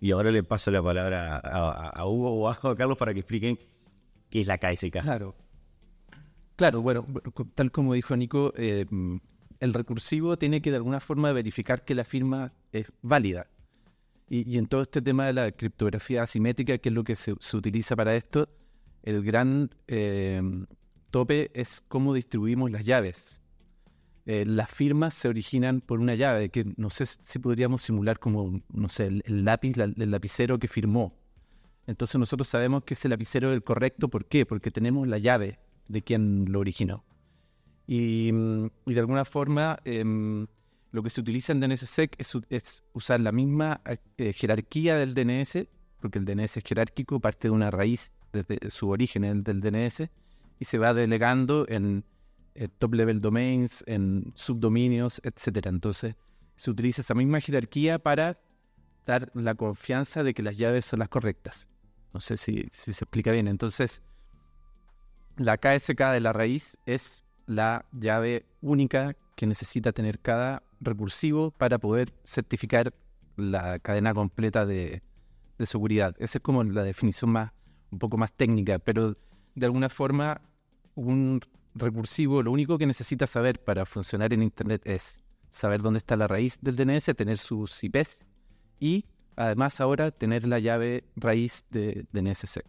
Y 0.00 0.12
ahora 0.12 0.30
le 0.30 0.42
paso 0.42 0.70
la 0.70 0.82
palabra 0.82 1.36
a, 1.36 2.06
Hugo 2.06 2.32
o 2.32 2.48
a 2.48 2.76
Carlos 2.76 2.96
para 2.96 3.12
que 3.12 3.20
expliquen 3.20 3.58
que 4.30 4.40
es 4.40 4.46
la 4.46 4.58
KSK. 4.58 5.00
Claro. 5.02 5.34
Claro, 6.56 6.82
bueno, 6.82 7.06
tal 7.54 7.70
como 7.72 7.94
dijo 7.94 8.16
Nico, 8.16 8.52
eh, 8.56 8.86
el 9.60 9.74
recursivo 9.74 10.36
tiene 10.38 10.60
que 10.60 10.70
de 10.70 10.76
alguna 10.76 11.00
forma 11.00 11.32
verificar 11.32 11.84
que 11.84 11.94
la 11.94 12.04
firma 12.04 12.52
es 12.72 12.86
válida. 13.02 13.46
Y, 14.28 14.58
en 14.58 14.66
todo 14.66 14.82
este 14.82 15.02
tema 15.02 15.26
de 15.26 15.32
la 15.32 15.50
criptografía 15.50 16.22
asimétrica, 16.22 16.78
que 16.78 16.88
es 16.90 16.94
lo 16.94 17.02
que 17.02 17.16
se, 17.16 17.32
utiliza 17.32 17.96
para 17.96 18.14
esto, 18.14 18.48
el 19.02 19.24
gran 19.24 19.74
eh, 19.88 20.40
tope 21.10 21.50
es 21.52 21.80
cómo 21.88 22.14
distribuimos 22.14 22.70
las 22.70 22.84
llaves. 22.84 23.40
Eh, 24.26 24.44
las 24.46 24.70
firmas 24.70 25.14
se 25.14 25.28
originan 25.28 25.80
por 25.80 25.98
una 25.98 26.14
llave, 26.14 26.50
que 26.50 26.64
no 26.76 26.90
sé 26.90 27.06
si 27.06 27.38
podríamos 27.40 27.82
simular 27.82 28.20
como, 28.20 28.60
no 28.72 28.88
sé, 28.88 29.06
el, 29.06 29.44
lápiz, 29.44 29.76
el 29.78 30.10
lapicero 30.10 30.58
que 30.58 30.68
firmó. 30.68 31.19
Entonces 31.90 32.20
nosotros 32.20 32.46
sabemos 32.46 32.84
que 32.84 32.94
ese 32.94 33.08
lapicero 33.08 33.50
es 33.50 33.56
el 33.56 33.64
correcto. 33.64 34.08
¿Por 34.08 34.24
qué? 34.26 34.46
Porque 34.46 34.70
tenemos 34.70 35.08
la 35.08 35.18
llave 35.18 35.58
de 35.88 36.02
quien 36.02 36.44
lo 36.48 36.60
originó. 36.60 37.04
Y, 37.84 38.30
mm, 38.32 38.68
de 38.86 39.00
alguna 39.00 39.24
forma 39.24 39.80
em, 39.84 40.46
lo 40.92 41.02
que 41.02 41.10
se 41.10 41.20
utiliza 41.20 41.50
en 41.50 41.58
DNSSEC 41.58 42.14
es, 42.16 42.38
es 42.48 42.84
usar 42.92 43.20
la 43.20 43.32
misma 43.32 43.80
eh, 44.18 44.32
jerarquía 44.32 44.94
del 44.94 45.14
DNS, 45.14 45.66
porque 46.00 46.20
el 46.20 46.24
DNS 46.26 46.58
es 46.58 46.64
jerárquico, 46.64 47.18
parte 47.18 47.48
de 47.48 47.52
una 47.52 47.72
raíz 47.72 48.12
desde 48.32 48.70
su 48.70 48.88
origen 48.88 49.42
del 49.42 49.60
DNS, 49.60 50.08
y 50.60 50.64
se 50.66 50.78
va 50.78 50.94
delegando 50.94 51.66
en 51.68 52.04
eh, 52.54 52.68
top 52.78 52.94
level 52.94 53.20
domains, 53.20 53.82
en 53.88 54.32
subdominios, 54.36 55.20
etc. 55.24 55.66
Entonces 55.66 56.14
se 56.54 56.70
utiliza 56.70 57.00
esa 57.00 57.14
misma 57.14 57.40
jerarquía 57.40 57.98
para 57.98 58.38
dar 59.06 59.32
la 59.34 59.56
confianza 59.56 60.22
de 60.22 60.34
que 60.34 60.44
las 60.44 60.56
llaves 60.56 60.84
son 60.84 61.00
las 61.00 61.08
correctas. 61.08 61.66
No 62.12 62.20
sé 62.20 62.36
si, 62.36 62.68
se 62.72 62.90
explica 62.90 63.32
bien. 63.32 63.48
Entonces, 63.48 64.02
la 65.36 65.56
KSK 65.58 66.00
de 66.12 66.20
la 66.20 66.32
raíz 66.32 66.78
es 66.86 67.24
la 67.46 67.84
llave 67.92 68.46
única 68.60 69.16
que 69.36 69.46
necesita 69.46 69.92
tener 69.92 70.20
cada 70.20 70.62
recursivo 70.80 71.50
para 71.50 71.78
poder 71.78 72.12
certificar 72.24 72.92
la 73.36 73.78
cadena 73.78 74.12
completa 74.14 74.66
de, 74.66 75.02
seguridad. 75.60 76.14
Esa 76.18 76.38
es 76.38 76.42
como 76.42 76.64
la 76.64 76.82
definición 76.82 77.32
más, 77.32 77.52
un 77.90 77.98
poco 77.98 78.16
más 78.16 78.32
técnica, 78.32 78.78
pero 78.78 79.16
de 79.54 79.66
alguna 79.66 79.88
forma 79.90 80.40
un 80.94 81.40
recursivo 81.74 82.42
lo 82.42 82.50
único 82.50 82.78
que 82.78 82.86
necesita 82.86 83.26
saber 83.26 83.62
para 83.62 83.84
funcionar 83.84 84.32
en 84.32 84.42
Internet 84.42 84.82
es 84.84 85.22
saber 85.50 85.82
dónde 85.82 85.98
está 85.98 86.16
la 86.16 86.28
raíz 86.28 86.58
del 86.60 86.76
DNS, 86.76 87.14
tener 87.16 87.38
sus 87.38 87.82
IPs 87.84 88.24
y 88.78 89.04
además 89.40 89.80
ahora 89.80 90.10
tener 90.10 90.46
la 90.46 90.58
llave 90.58 91.04
raíz 91.16 91.64
de, 91.70 92.06
NSSEC. 92.12 92.66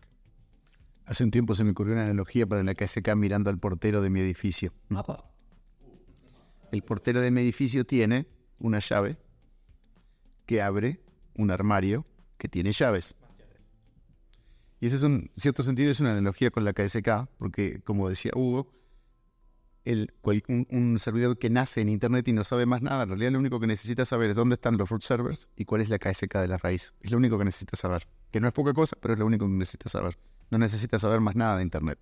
Hace 1.06 1.24
un 1.24 1.32
tiempo 1.32 1.54
se 1.54 1.64
me 1.64 1.72
ocurrió 1.72 1.94
una 1.94 2.06
analogía 2.06 2.48
para 2.48 2.64
la 2.64 2.74
KSK 2.74 3.16
mirando 3.16 3.50
al 3.50 3.60
portero 3.60 4.02
de 4.02 4.10
mi 4.10 4.22
edificio. 4.22 4.72
El 6.72 6.84
portero 6.84 7.20
de 7.20 7.32
mi 7.32 7.42
edificio 7.42 7.86
tiene 7.86 8.28
una 8.60 8.80
llave 8.80 9.18
que 10.46 10.62
abre 10.62 11.02
un 11.36 11.52
armario 11.52 12.06
que 12.38 12.48
tiene 12.48 12.72
llaves. 12.72 13.16
Y 14.80 14.88
eso 14.88 14.96
es 14.96 15.04
un 15.04 15.30
cierto 15.36 15.64
sentido 15.64 15.92
es 15.92 16.00
una 16.00 16.12
analogía 16.12 16.52
con 16.52 16.64
la 16.64 16.74
KSK, 16.74 17.28
porque 17.38 17.82
como 17.84 18.08
decía 18.08 18.32
Hugo, 18.34 18.72
un, 19.86 21.00
servidor 21.00 21.38
que 21.38 21.50
nace 21.50 21.82
en 21.82 21.90
Internet 21.90 22.28
y 22.28 22.34
no 22.34 22.44
sabe 22.44 22.66
más 22.66 22.82
nada, 22.82 23.04
en 23.04 23.10
realidad 23.10 23.32
lo 23.32 23.40
único 23.40 23.60
que 23.60 23.68
necesita 23.68 24.06
saber 24.06 24.32
es 24.32 24.36
dónde 24.36 24.56
están 24.56 24.78
los 24.78 24.90
root 24.90 25.02
servers 25.02 25.50
y 25.56 25.66
cuál 25.66 25.82
es 25.82 25.90
la 25.90 25.98
KSK 25.98 26.38
de 26.38 26.48
la 26.48 26.58
raíz. 26.58 26.94
Es 27.02 27.12
lo 27.12 27.18
único 27.18 27.38
que 27.38 27.46
necesita 27.46 27.76
saber. 27.76 28.08
Que 28.32 28.40
no 28.40 28.48
es 28.48 28.54
poca 28.54 28.74
cosa, 28.74 28.96
pero 29.02 29.14
es 29.14 29.20
lo 29.20 29.26
único 29.26 29.46
que 29.46 29.52
necesita 29.54 29.90
saber. 29.90 30.18
No 30.50 30.58
necesita 30.58 31.00
saber 31.00 31.20
más 31.20 31.36
nada 31.36 31.58
de 31.58 31.64
Internet. 31.64 32.00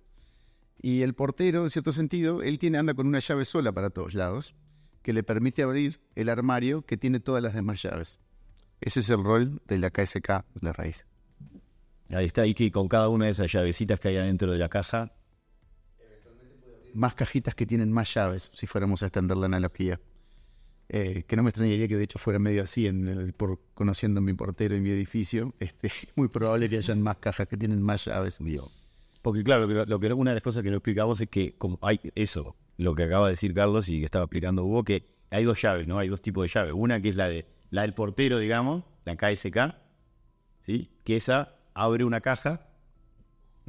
Y 0.82 1.02
el 1.02 1.14
portero, 1.14 1.64
en 1.64 1.70
cierto 1.70 1.92
sentido, 1.92 2.42
él 2.42 2.58
tiene, 2.58 2.78
anda 2.78 2.94
con 2.94 3.06
una 3.06 3.18
llave 3.18 3.44
sola 3.44 3.72
para 3.72 3.90
todos 3.90 4.14
lados, 4.14 4.54
que 5.02 5.12
le 5.12 5.22
permite 5.22 5.62
abrir 5.62 6.00
el 6.14 6.28
armario 6.28 6.82
que 6.82 6.96
tiene 6.96 7.20
todas 7.20 7.42
las 7.42 7.54
demás 7.54 7.82
llaves. 7.82 8.18
Ese 8.80 9.00
es 9.00 9.10
el 9.10 9.22
rol 9.22 9.60
de 9.66 9.78
la 9.78 9.90
KSK 9.90 10.28
de 10.28 10.60
la 10.62 10.72
raíz. 10.72 11.06
Ahí 12.10 12.26
está, 12.26 12.42
que 12.54 12.72
con 12.72 12.88
cada 12.88 13.08
una 13.08 13.26
de 13.26 13.32
esas 13.32 13.52
llavecitas 13.52 14.00
que 14.00 14.08
hay 14.08 14.16
adentro 14.16 14.50
de 14.52 14.58
la 14.58 14.68
caja, 14.68 15.12
más 16.94 17.14
cajitas 17.14 17.54
que 17.54 17.66
tienen 17.66 17.92
más 17.92 18.12
llaves, 18.14 18.50
si 18.54 18.66
fuéramos 18.66 19.02
a 19.02 19.06
extender 19.06 19.36
la 19.36 19.46
analogía. 19.46 20.00
eh, 20.92 21.22
que 21.28 21.36
no 21.36 21.44
me 21.44 21.50
extrañaría 21.50 21.86
que 21.86 21.96
de 21.96 22.02
hecho 22.02 22.18
fuera 22.18 22.40
medio 22.40 22.64
así, 22.64 22.88
en 22.88 23.06
el- 23.06 23.32
por, 23.32 23.60
conociendo 23.74 24.20
mi 24.20 24.34
portero 24.34 24.74
y 24.74 24.80
mi 24.80 24.90
edificio, 24.90 25.54
este, 25.60 25.88
muy 26.16 26.26
probable 26.28 26.68
que 26.68 26.78
hayan 26.78 27.00
más 27.00 27.18
cajas 27.18 27.46
que 27.46 27.56
tienen 27.56 27.80
más 27.80 28.06
llaves. 28.06 28.38
Digo, 28.40 28.68
Porque 29.22 29.44
claro, 29.44 29.68
lo, 29.68 29.84
lo 29.86 30.00
que 30.00 30.12
una 30.12 30.32
de 30.32 30.34
las 30.34 30.42
cosas 30.42 30.64
que 30.64 30.70
no 30.70 30.78
explicamos 30.78 31.20
es 31.20 31.28
que 31.28 31.54
como 31.56 31.78
hay 31.82 32.00
eso, 32.16 32.56
lo 32.76 32.96
que 32.96 33.04
acaba 33.04 33.26
de 33.28 33.34
decir 33.34 33.54
Carlos 33.54 33.88
y 33.88 34.00
que 34.00 34.04
estaba 34.04 34.24
explicando 34.24 34.64
Hugo, 34.64 34.82
que 34.82 35.06
hay 35.30 35.44
dos 35.44 35.62
llaves, 35.62 35.86
¿no? 35.86 35.96
Hay 35.98 36.08
dos 36.08 36.22
tipos 36.22 36.42
de 36.42 36.48
llaves. 36.48 36.72
Una 36.74 37.00
que 37.00 37.10
es 37.10 37.14
la 37.14 37.28
de 37.28 37.46
la 37.70 37.82
del 37.82 37.94
portero, 37.94 38.40
digamos, 38.40 38.82
la 39.04 39.14
KSK, 39.16 39.76
¿sí? 40.66 40.90
Que 41.04 41.16
esa 41.16 41.54
abre 41.72 42.04
una 42.04 42.20
caja 42.20 42.66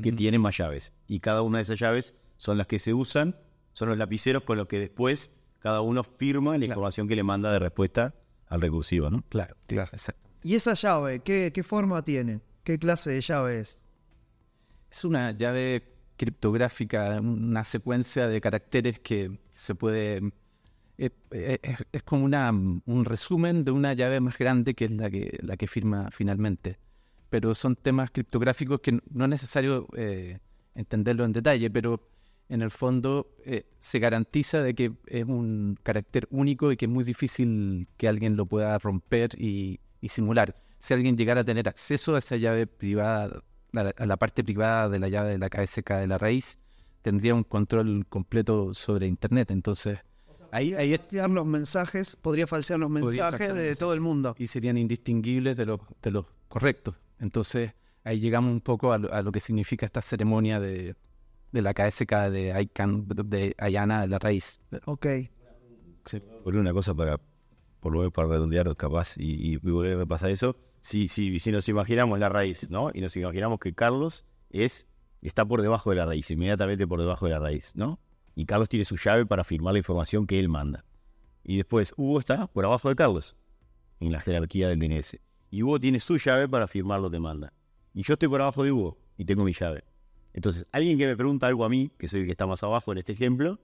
que 0.02 0.12
tiene 0.12 0.40
más 0.40 0.58
llaves. 0.58 0.92
Y 1.08 1.20
cada 1.20 1.44
una 1.44 1.60
de 1.60 1.64
esas 1.64 1.78
llaves 1.80 2.16
son 2.42 2.58
las 2.58 2.66
que 2.66 2.80
se 2.80 2.92
usan, 2.92 3.36
son 3.74 3.90
los 3.90 4.00
lapiceros 4.00 4.42
con 4.42 4.58
los 4.58 4.66
que 4.66 4.80
después 4.80 5.32
cada 5.60 5.82
uno 5.82 6.04
firma 6.04 6.58
la 6.58 6.66
información 6.66 7.08
que 7.08 7.16
le 7.16 7.22
manda 7.22 7.54
de 7.54 7.60
respuesta 7.60 8.16
al 8.48 8.62
recursivo, 8.62 9.12
¿no? 9.12 9.22
Claro, 9.30 9.56
claro, 9.68 9.92
exacto. 9.94 10.28
¿Y 10.42 10.56
esa 10.56 10.74
llave 10.74 11.20
qué, 11.20 11.52
qué 11.54 11.62
forma 11.62 12.04
tiene? 12.04 12.40
¿Qué 12.64 12.80
clase 12.80 13.12
de 13.12 13.22
llave 13.22 13.60
es? 13.60 13.80
Es 14.90 15.06
una 15.06 15.30
llave 15.34 15.84
criptográfica, 16.18 17.22
una 17.22 17.64
secuencia 17.64 18.28
de 18.28 18.42
caracteres 18.42 19.00
que 19.00 19.40
se 19.54 19.76
puede... 19.76 20.18
eh, 20.98 21.12
eh, 21.30 21.60
Es, 21.62 21.78
es 21.92 22.02
como 22.02 22.26
una, 22.26 22.50
un 22.50 23.06
resumen 23.06 23.64
de 23.64 23.70
una 23.70 23.94
llave 23.94 24.20
más 24.20 24.36
grande 24.40 24.74
que 24.74 24.86
es 24.86 24.92
la 24.92 25.12
que, 25.12 25.38
la 25.44 25.58
que 25.58 25.68
firma 25.68 26.10
finalmente. 26.12 26.80
Pero 27.30 27.54
son 27.54 27.76
temas 27.76 28.10
criptográficos 28.10 28.80
que 28.82 29.00
no 29.12 29.26
es 29.26 29.30
necesario 29.30 29.88
eh, 29.96 30.40
entenderlo 30.74 31.24
en 31.24 31.34
detalle, 31.34 31.70
pero 31.70 32.10
en 32.52 32.62
el 32.62 32.70
fondo 32.70 33.34
eh, 33.46 33.64
se 33.80 34.00
garantiza 34.00 34.62
de 34.62 34.74
que 34.76 34.92
es 35.08 35.24
un 35.24 35.80
carácter 35.84 36.28
único 36.32 36.70
y 36.74 36.76
que 36.76 36.84
es 36.84 36.92
muy 36.92 37.06
difícil 37.06 37.88
que 37.96 38.10
alguien 38.10 38.36
lo 38.36 38.46
pueda 38.46 38.78
romper 38.78 39.30
y, 39.38 39.80
y 40.02 40.10
simular. 40.10 40.62
Si 40.78 40.94
alguien 40.94 41.16
llegara 41.16 41.42
a 41.42 41.44
tener 41.46 41.70
acceso 41.70 42.14
a 42.14 42.18
esa 42.18 42.36
llave 42.36 42.68
privada, 42.68 43.42
a 43.74 43.84
la, 43.84 43.94
a 43.98 44.06
la 44.06 44.18
parte 44.18 44.44
privada 44.44 44.90
de 44.90 45.00
la 45.00 45.08
llave 45.08 45.30
de 45.30 45.38
la 45.38 45.50
KSK 45.50 45.92
de 45.92 46.08
la 46.08 46.18
raíz, 46.18 46.60
tendría 47.02 47.34
un 47.34 47.46
control 47.46 48.06
completo 48.10 48.74
sobre 48.74 49.08
Internet. 49.08 49.50
Entonces, 49.52 50.00
ahí, 50.52 50.74
ahí 50.74 50.98
Falsear 50.98 51.30
los 51.30 51.46
mensajes, 51.46 52.18
podría 52.18 52.48
falsear 52.48 52.82
los 52.82 52.90
mensajes 52.90 53.18
falsear 53.18 53.54
de 53.54 53.54
mensajes. 53.54 53.78
todo 53.78 53.94
el 53.94 54.02
mundo. 54.02 54.36
y 54.38 54.48
serían 54.48 54.78
indistinguibles 54.78 55.56
de 55.56 55.68
los, 55.68 55.80
de 56.02 56.12
los 56.12 56.26
correctos. 56.50 56.96
Entonces, 57.18 57.72
ahí 58.04 58.20
llegamos 58.20 58.52
un 58.52 58.60
poco 58.60 58.92
a 58.92 58.98
lo, 58.98 59.14
a 59.14 59.22
lo 59.22 59.32
que 59.32 59.40
significa 59.40 59.86
esta 59.86 60.02
ceremonia 60.02 60.60
de, 60.60 60.98
de 61.52 61.62
la 61.62 61.74
KSK 61.74 62.30
de 62.32 62.54
Aikan, 62.54 63.08
de 63.08 63.56
Ayana 63.58 64.02
de 64.02 64.08
la 64.08 64.20
raíz. 64.20 64.60
Ok. 64.86 65.08
Por 66.44 66.56
una 66.56 66.74
cosa 66.74 66.94
para, 66.96 67.20
por 67.80 67.94
lo 67.94 68.00
menos 68.00 68.14
para 68.14 68.28
redondear 68.28 68.76
capaz 68.76 69.18
y, 69.18 69.54
y 69.54 69.58
volver 69.58 69.94
a 69.94 69.98
repasar 69.98 70.32
eso, 70.32 70.56
si, 70.82 71.08
si, 71.08 71.40
si 71.40 71.52
nos 71.52 71.70
imaginamos 71.70 72.20
la 72.20 72.30
raíz, 72.30 72.70
¿no? 72.70 72.90
Y 72.94 73.02
nos 73.02 73.16
imaginamos 73.16 73.60
que 73.60 73.74
Carlos 73.74 74.26
es, 74.50 74.88
está 75.22 75.46
por 75.46 75.62
debajo 75.62 75.92
de 75.92 75.98
la 75.98 76.06
raíz, 76.06 76.30
inmediatamente 76.32 76.88
por 76.88 77.00
debajo 77.00 77.28
de 77.28 77.34
la 77.34 77.40
raíz, 77.40 77.76
¿no? 77.76 78.00
Y 78.36 78.46
Carlos 78.46 78.70
tiene 78.70 78.86
su 78.86 78.98
llave 78.98 79.26
para 79.26 79.44
firmar 79.44 79.74
la 79.74 79.80
información 79.80 80.26
que 80.26 80.40
él 80.40 80.50
manda. 80.50 80.84
Y 81.44 81.58
después 81.58 81.94
Hugo 81.98 82.20
está 82.20 82.48
por 82.48 82.66
abajo 82.66 82.90
de 82.90 82.96
Carlos, 82.96 83.38
en 84.00 84.12
la 84.12 84.20
jerarquía 84.20 84.70
del 84.70 84.80
DNS. 84.80 85.20
Y 85.52 85.64
Hugo 85.64 85.80
tiene 85.80 86.00
su 86.00 86.18
llave 86.18 86.48
para 86.48 86.68
firmar 86.68 87.00
lo 87.00 87.12
que 87.12 87.20
manda. 87.20 87.54
Y 87.94 88.04
yo 88.04 88.14
estoy 88.14 88.30
por 88.30 88.42
abajo 88.42 88.64
de 88.64 88.72
Hugo 88.72 88.98
y 89.18 89.26
tengo 89.26 89.44
mi 89.44 89.54
llave. 89.54 89.84
Entonces, 90.34 90.68
alguien 90.72 90.98
que 90.98 91.08
me 91.08 91.16
pregunta 91.16 91.48
algo 91.48 91.66
a 91.66 91.70
mí, 91.70 91.92
que 91.98 92.08
soy 92.08 92.22
el 92.22 92.26
que 92.26 92.32
está 92.32 92.48
más 92.48 92.64
abajo 92.64 92.92
en 92.92 93.00
este 93.00 93.14
ejemplo, 93.14 93.60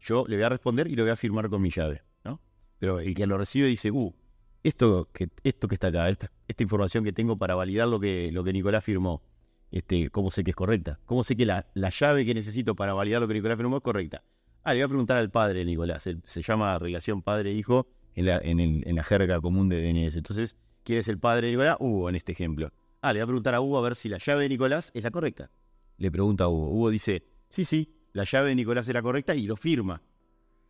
yo 0.00 0.24
le 0.28 0.36
voy 0.36 0.44
a 0.44 0.48
responder 0.48 0.88
y 0.88 0.96
lo 0.96 1.02
voy 1.02 1.12
a 1.12 1.16
firmar 1.16 1.48
con 1.48 1.62
mi 1.62 1.70
llave, 1.70 2.02
¿no? 2.24 2.40
Pero 2.78 3.00
el 3.00 3.14
que 3.14 3.26
lo 3.26 3.38
recibe 3.38 3.66
dice, 3.66 3.90
uh, 3.90 4.14
esto 4.62 5.08
que, 5.12 5.28
esto 5.42 5.68
que 5.68 5.74
está 5.74 5.88
acá, 5.88 6.08
esta, 6.08 6.30
información 6.58 7.04
que 7.04 7.12
tengo 7.12 7.36
para 7.38 7.54
validar 7.54 7.88
lo 7.88 7.98
que, 8.00 8.30
lo 8.32 8.44
que 8.44 8.52
Nicolás 8.52 8.84
firmó, 8.84 9.22
este, 9.70 10.10
¿cómo 10.10 10.30
sé 10.30 10.44
que 10.44 10.50
es 10.50 10.56
correcta? 10.56 11.00
¿Cómo 11.06 11.24
sé 11.24 11.36
que 11.36 11.46
la, 11.46 11.66
la 11.74 11.90
llave 11.90 12.24
que 12.24 12.34
necesito 12.34 12.74
para 12.76 12.92
validar 12.92 13.20
lo 13.20 13.28
que 13.28 13.34
Nicolás 13.34 13.56
firmó 13.56 13.78
es 13.78 13.82
correcta? 13.82 14.22
Ah, 14.62 14.74
le 14.74 14.80
voy 14.80 14.84
a 14.84 14.88
preguntar 14.88 15.16
al 15.16 15.30
padre 15.30 15.60
de 15.60 15.64
Nicolás. 15.64 16.08
Se 16.24 16.42
llama 16.42 16.78
relación 16.78 17.22
padre-hijo 17.22 17.86
en 18.14 18.26
la, 18.26 18.38
en, 18.38 18.58
en 18.58 18.96
la 18.96 19.04
jerga 19.04 19.40
común 19.40 19.68
de 19.68 19.80
DNS. 19.80 20.16
Entonces, 20.16 20.56
¿quién 20.82 20.98
es 20.98 21.08
el 21.08 21.18
padre 21.18 21.46
de 21.46 21.52
Nicolás? 21.52 21.76
Hugo, 21.78 22.08
en 22.08 22.16
este 22.16 22.32
ejemplo. 22.32 22.72
Ah, 23.00 23.12
le 23.12 23.20
voy 23.20 23.24
a 23.24 23.26
preguntar 23.26 23.54
a 23.54 23.60
Hugo 23.60 23.78
a 23.78 23.82
ver 23.82 23.94
si 23.94 24.08
la 24.08 24.18
llave 24.18 24.42
de 24.42 24.48
Nicolás 24.48 24.90
es 24.94 25.04
la 25.04 25.12
correcta. 25.12 25.50
Le 25.98 26.10
pregunta 26.10 26.44
a 26.44 26.48
Hugo. 26.48 26.70
Hugo 26.70 26.90
dice, 26.90 27.24
sí, 27.48 27.64
sí, 27.64 27.94
la 28.12 28.24
llave 28.24 28.50
de 28.50 28.54
Nicolás 28.54 28.88
es 28.88 28.94
la 28.94 29.02
correcta 29.02 29.34
y 29.34 29.46
lo 29.46 29.56
firma. 29.56 30.02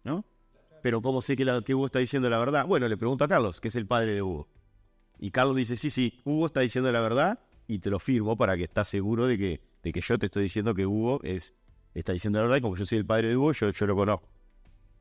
¿No? 0.04 0.24
Pero 0.82 1.02
¿cómo 1.02 1.20
sé 1.20 1.36
que, 1.36 1.74
Hugo 1.74 1.86
está 1.86 1.98
diciendo 1.98 2.30
la 2.30 2.38
verdad? 2.38 2.66
Bueno, 2.66 2.86
le 2.86 2.96
pregunto 2.96 3.24
a 3.24 3.28
Carlos, 3.28 3.60
que 3.60 3.68
es 3.68 3.76
el 3.76 3.86
padre 3.86 4.12
de 4.12 4.22
Hugo. 4.22 4.48
Y 5.18 5.30
Carlos 5.30 5.56
dice, 5.56 5.76
sí, 5.76 5.90
sí, 5.90 6.20
Hugo 6.24 6.46
está 6.46 6.60
diciendo 6.60 6.92
la 6.92 7.00
verdad 7.00 7.40
y 7.66 7.78
te 7.80 7.90
lo 7.90 7.98
firmo 7.98 8.36
para 8.36 8.56
que 8.56 8.64
estás 8.64 8.88
seguro 8.88 9.26
de 9.26 9.38
que, 9.38 9.60
de 9.82 9.92
que 9.92 10.00
yo 10.00 10.18
te 10.18 10.26
estoy 10.26 10.44
diciendo 10.44 10.74
que 10.74 10.86
Hugo 10.86 11.20
es, 11.24 11.54
está 11.94 12.12
diciendo 12.12 12.38
la 12.38 12.44
verdad 12.44 12.58
y 12.58 12.60
como 12.60 12.76
yo 12.76 12.84
soy 12.86 12.98
el 12.98 13.06
padre 13.06 13.28
de 13.28 13.36
Hugo, 13.36 13.52
yo, 13.52 13.70
yo 13.70 13.86
lo 13.86 13.96
conozco. 13.96 14.28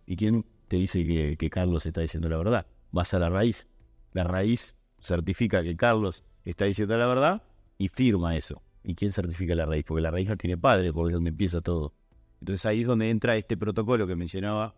¿Y 0.07 0.15
quién 0.15 0.45
te 0.67 0.77
dice 0.77 1.05
que, 1.05 1.37
que 1.37 1.49
Carlos 1.49 1.85
está 1.85 2.01
diciendo 2.01 2.29
la 2.29 2.37
verdad? 2.37 2.65
Vas 2.91 3.13
a 3.13 3.19
la 3.19 3.29
raíz. 3.29 3.67
La 4.13 4.23
raíz 4.23 4.75
certifica 4.99 5.61
que 5.61 5.75
Carlos 5.75 6.23
está 6.45 6.65
diciendo 6.65 6.97
la 6.97 7.05
verdad 7.05 7.43
y 7.77 7.89
firma 7.89 8.35
eso. 8.35 8.61
¿Y 8.85 8.95
quién 8.95 9.11
certifica 9.11 9.55
la 9.55 9.65
raíz? 9.65 9.83
Porque 9.83 10.01
la 10.01 10.11
raíz 10.11 10.29
no 10.29 10.37
tiene 10.37 10.57
padre, 10.57 10.93
porque 10.93 11.11
es 11.11 11.13
donde 11.15 11.31
empieza 11.31 11.61
todo. 11.61 11.93
Entonces 12.39 12.65
ahí 12.65 12.81
es 12.81 12.87
donde 12.87 13.09
entra 13.09 13.35
este 13.35 13.57
protocolo 13.57 14.05
que 14.05 14.15
mencionaba 14.15 14.75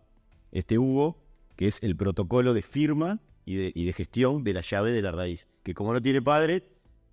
este 0.50 0.78
Hugo, 0.78 1.22
que 1.56 1.68
es 1.68 1.82
el 1.82 1.96
protocolo 1.96 2.54
de 2.54 2.62
firma 2.62 3.20
y 3.44 3.84
de, 3.84 3.92
gestión 3.92 4.44
de 4.44 4.54
la 4.54 4.62
llave 4.62 4.92
de 4.92 5.02
la 5.02 5.12
raíz. 5.12 5.46
Que 5.62 5.74
como 5.74 5.92
no 5.92 6.00
tiene 6.00 6.22
padre, 6.22 6.66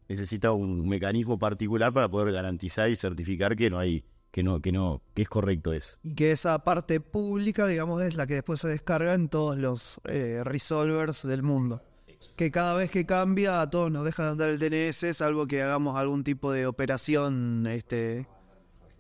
necesita 0.07 0.51
un 0.51 0.87
mecanismo 0.87 1.37
particular 1.37 1.91
para 1.91 2.09
poder 2.09 2.33
garantizar 2.33 2.89
y 2.89 2.95
certificar 2.95 3.57
que 3.57 3.69
no 3.69 3.79
hay, 3.79 4.05
que 4.31 4.43
no, 4.43 4.61
que 4.61 4.71
no, 4.71 5.01
que 5.13 5.23
es 5.23 5.29
correcto 5.29 5.73
eso. 5.73 5.97
Y 6.03 6.13
que 6.15 6.31
esa 6.31 6.63
parte 6.63 7.01
pública, 7.01 7.67
digamos, 7.67 8.01
es 8.01 8.15
la 8.15 8.27
que 8.27 8.35
después 8.35 8.61
se 8.61 8.69
descarga 8.69 9.13
en 9.13 9.27
todos 9.27 9.57
los 9.57 9.99
eh, 10.05 10.41
resolvers 10.45 11.23
del 11.23 11.43
mundo. 11.43 11.81
Que 12.36 12.51
cada 12.51 12.75
vez 12.75 12.89
que 12.89 13.05
cambia, 13.05 13.62
a 13.62 13.70
todos 13.70 13.91
nos 13.91 14.05
deja 14.05 14.24
de 14.24 14.29
andar 14.32 14.50
el 14.50 14.60
DNS, 14.60 15.15
salvo 15.15 15.48
que 15.48 15.62
hagamos 15.62 15.98
algún 15.98 16.24
tipo 16.24 16.51
de 16.51 16.67
operación. 16.67 17.67
Este, 17.67 18.27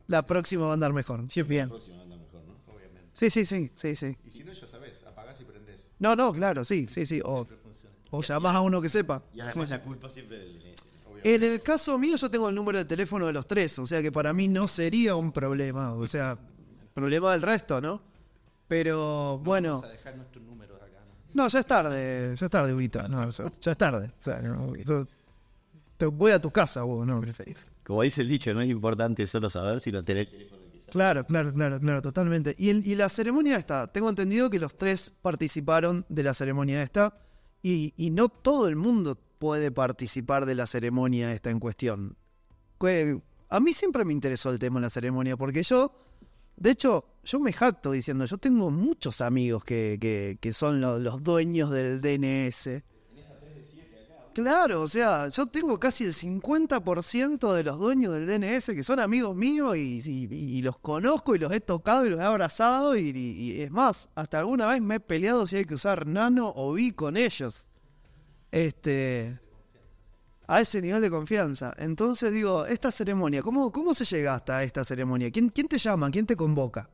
la 0.07 0.25
próxima 0.25 0.65
va 0.65 0.71
a 0.71 0.73
andar 0.73 0.93
mejor. 0.93 1.25
Sí, 1.29 1.41
bien. 1.43 1.71
Sí, 3.13 3.29
sí, 3.29 3.45
sí, 3.45 3.71
sí, 3.73 3.95
sí. 3.95 4.17
Y 4.25 4.29
si 4.29 4.43
no, 4.43 4.51
ya 4.51 4.67
sabes, 4.67 5.05
apagás 5.07 5.39
y 5.39 5.45
prendés. 5.45 5.91
No, 5.99 6.15
no, 6.15 6.33
claro, 6.33 6.63
sí, 6.63 6.87
sí, 6.89 7.05
sí. 7.05 7.21
O, 7.23 7.47
o 8.11 8.21
llamás 8.21 8.55
a 8.55 8.61
uno 8.61 8.81
que 8.81 8.89
sepa. 8.89 9.23
Y 9.33 9.39
además 9.39 9.69
la 9.69 9.81
culpa 9.81 10.09
siempre 10.09 10.37
del 10.37 10.53
DNS. 10.53 10.75
En 11.23 11.41
el 11.41 11.61
caso 11.61 11.97
mío, 11.97 12.17
yo 12.17 12.29
tengo 12.29 12.49
el 12.49 12.55
número 12.55 12.77
de 12.77 12.85
teléfono 12.85 13.25
de 13.25 13.33
los 13.33 13.47
tres, 13.47 13.79
o 13.79 13.85
sea 13.85 14.01
que 14.01 14.11
para 14.11 14.31
mí 14.31 14.47
no 14.47 14.67
sería 14.67 15.15
un 15.15 15.31
problema. 15.31 15.93
O 15.93 16.05
sea, 16.05 16.37
problema 16.93 17.31
del 17.31 17.41
resto, 17.41 17.81
¿no? 17.81 18.01
Pero 18.67 19.39
bueno. 19.39 19.81
dejar 19.81 20.17
nuestros 20.17 20.43
números 20.43 20.54
acá. 20.54 20.54
No, 21.35 21.47
ya 21.49 21.59
es 21.59 21.65
tarde, 21.67 22.33
ya 22.35 22.45
es 22.45 22.49
tarde. 22.51 22.71
No, 23.09 23.29
ya, 23.29 23.51
ya 23.61 23.71
es 23.71 23.77
tarde. 23.77 24.11
O 24.19 24.23
sea, 24.23 24.41
no, 24.41 24.73
yo- 24.75 25.05
te 25.97 26.05
voy 26.07 26.31
a 26.31 26.39
tu 26.41 26.49
casa, 26.49 26.83
vos, 26.83 27.05
¿no? 27.05 27.21
Como 27.85 28.01
dice 28.01 28.21
el 28.21 28.27
dicho, 28.29 28.53
no 28.53 28.61
es 28.61 28.69
importante 28.69 29.27
solo 29.27 29.49
saber, 29.49 29.79
sino 29.81 30.03
tener 30.03 30.27
el 30.27 30.31
teléfono 30.31 30.61
que 30.71 30.79
sabe. 30.79 30.91
Claro, 30.91 31.25
claro, 31.25 31.53
claro, 31.53 31.79
claro, 31.79 32.01
totalmente. 32.01 32.55
Y, 32.57 32.69
el- 32.69 32.87
y 32.87 32.95
la 32.95 33.09
ceremonia 33.09 33.57
esta, 33.57 33.87
tengo 33.91 34.09
entendido 34.09 34.49
que 34.49 34.59
los 34.59 34.77
tres 34.77 35.13
participaron 35.21 36.05
de 36.09 36.23
la 36.23 36.33
ceremonia 36.33 36.81
esta 36.81 37.17
y, 37.61 37.93
y 37.97 38.09
no 38.11 38.29
todo 38.29 38.67
el 38.67 38.75
mundo 38.77 39.17
puede 39.37 39.71
participar 39.71 40.45
de 40.45 40.55
la 40.55 40.65
ceremonia 40.67 41.33
esta 41.33 41.49
en 41.49 41.59
cuestión. 41.59 42.15
Que- 42.79 43.21
A 43.49 43.59
mí 43.59 43.73
siempre 43.73 44.03
me 44.05 44.13
interesó 44.13 44.51
el 44.51 44.59
tema 44.59 44.79
de 44.79 44.85
la 44.85 44.89
ceremonia 44.89 45.37
porque 45.37 45.63
yo, 45.63 45.93
de 46.57 46.71
hecho, 46.71 47.05
yo 47.25 47.39
me 47.39 47.51
jacto 47.51 47.91
diciendo, 47.91 48.25
yo 48.25 48.37
tengo 48.37 48.69
muchos 48.71 49.19
amigos 49.21 49.63
que, 49.63 49.97
que- 49.99 50.37
que 50.39 50.53
son 50.53 50.79
lo- 50.79 50.99
los 50.99 51.21
dueños 51.23 51.71
del 51.71 51.99
DNS. 52.01 52.83
Claro, 54.33 54.81
o 54.81 54.87
sea, 54.89 55.29
yo 55.29 55.45
tengo 55.47 55.79
casi 55.79 56.03
el 56.03 56.13
50% 56.13 57.53
de 57.53 57.63
los 57.63 57.79
dueños 57.79 58.13
del 58.13 58.27
DNS 58.27 58.75
que 58.75 58.83
son 58.83 58.99
amigos 58.99 59.33
míos 59.35 59.77
y, 59.77 60.61
los 60.61 60.77
conozco 60.79 61.35
y 61.35 61.39
los 61.39 61.51
he 61.53 61.61
tocado 61.61 62.05
y 62.05 62.09
los 62.09 62.19
he 62.19 62.23
abrazado 62.23 62.97
y 62.97 63.61
es 63.61 63.71
más, 63.71 64.09
hasta 64.13 64.39
alguna 64.39 64.67
vez 64.67 64.81
me 64.81 64.95
he 64.95 64.99
peleado 64.99 65.47
si 65.47 65.55
hay 65.55 65.63
que 65.65 65.75
usar 65.75 66.05
nano 66.05 66.51
o 66.53 66.73
vi 66.73 66.91
con 66.91 67.15
ellos. 67.15 67.65
Este, 68.51 69.39
a 70.47 70.61
ese 70.61 70.81
nivel 70.81 71.01
de 71.01 71.09
confianza. 71.09 71.73
Entonces 71.77 72.31
digo, 72.33 72.65
esta 72.65 72.91
ceremonia, 72.91 73.41
¿cómo, 73.41 73.71
cómo 73.71 73.93
se 73.93 74.03
llega 74.05 74.33
hasta 74.33 74.63
esta 74.63 74.83
ceremonia? 74.83 75.31
¿Quién, 75.31 75.47
quién 75.49 75.67
te 75.67 75.77
llama? 75.77 76.11
¿Quién 76.11 76.25
te 76.25 76.35
convoca? 76.35 76.89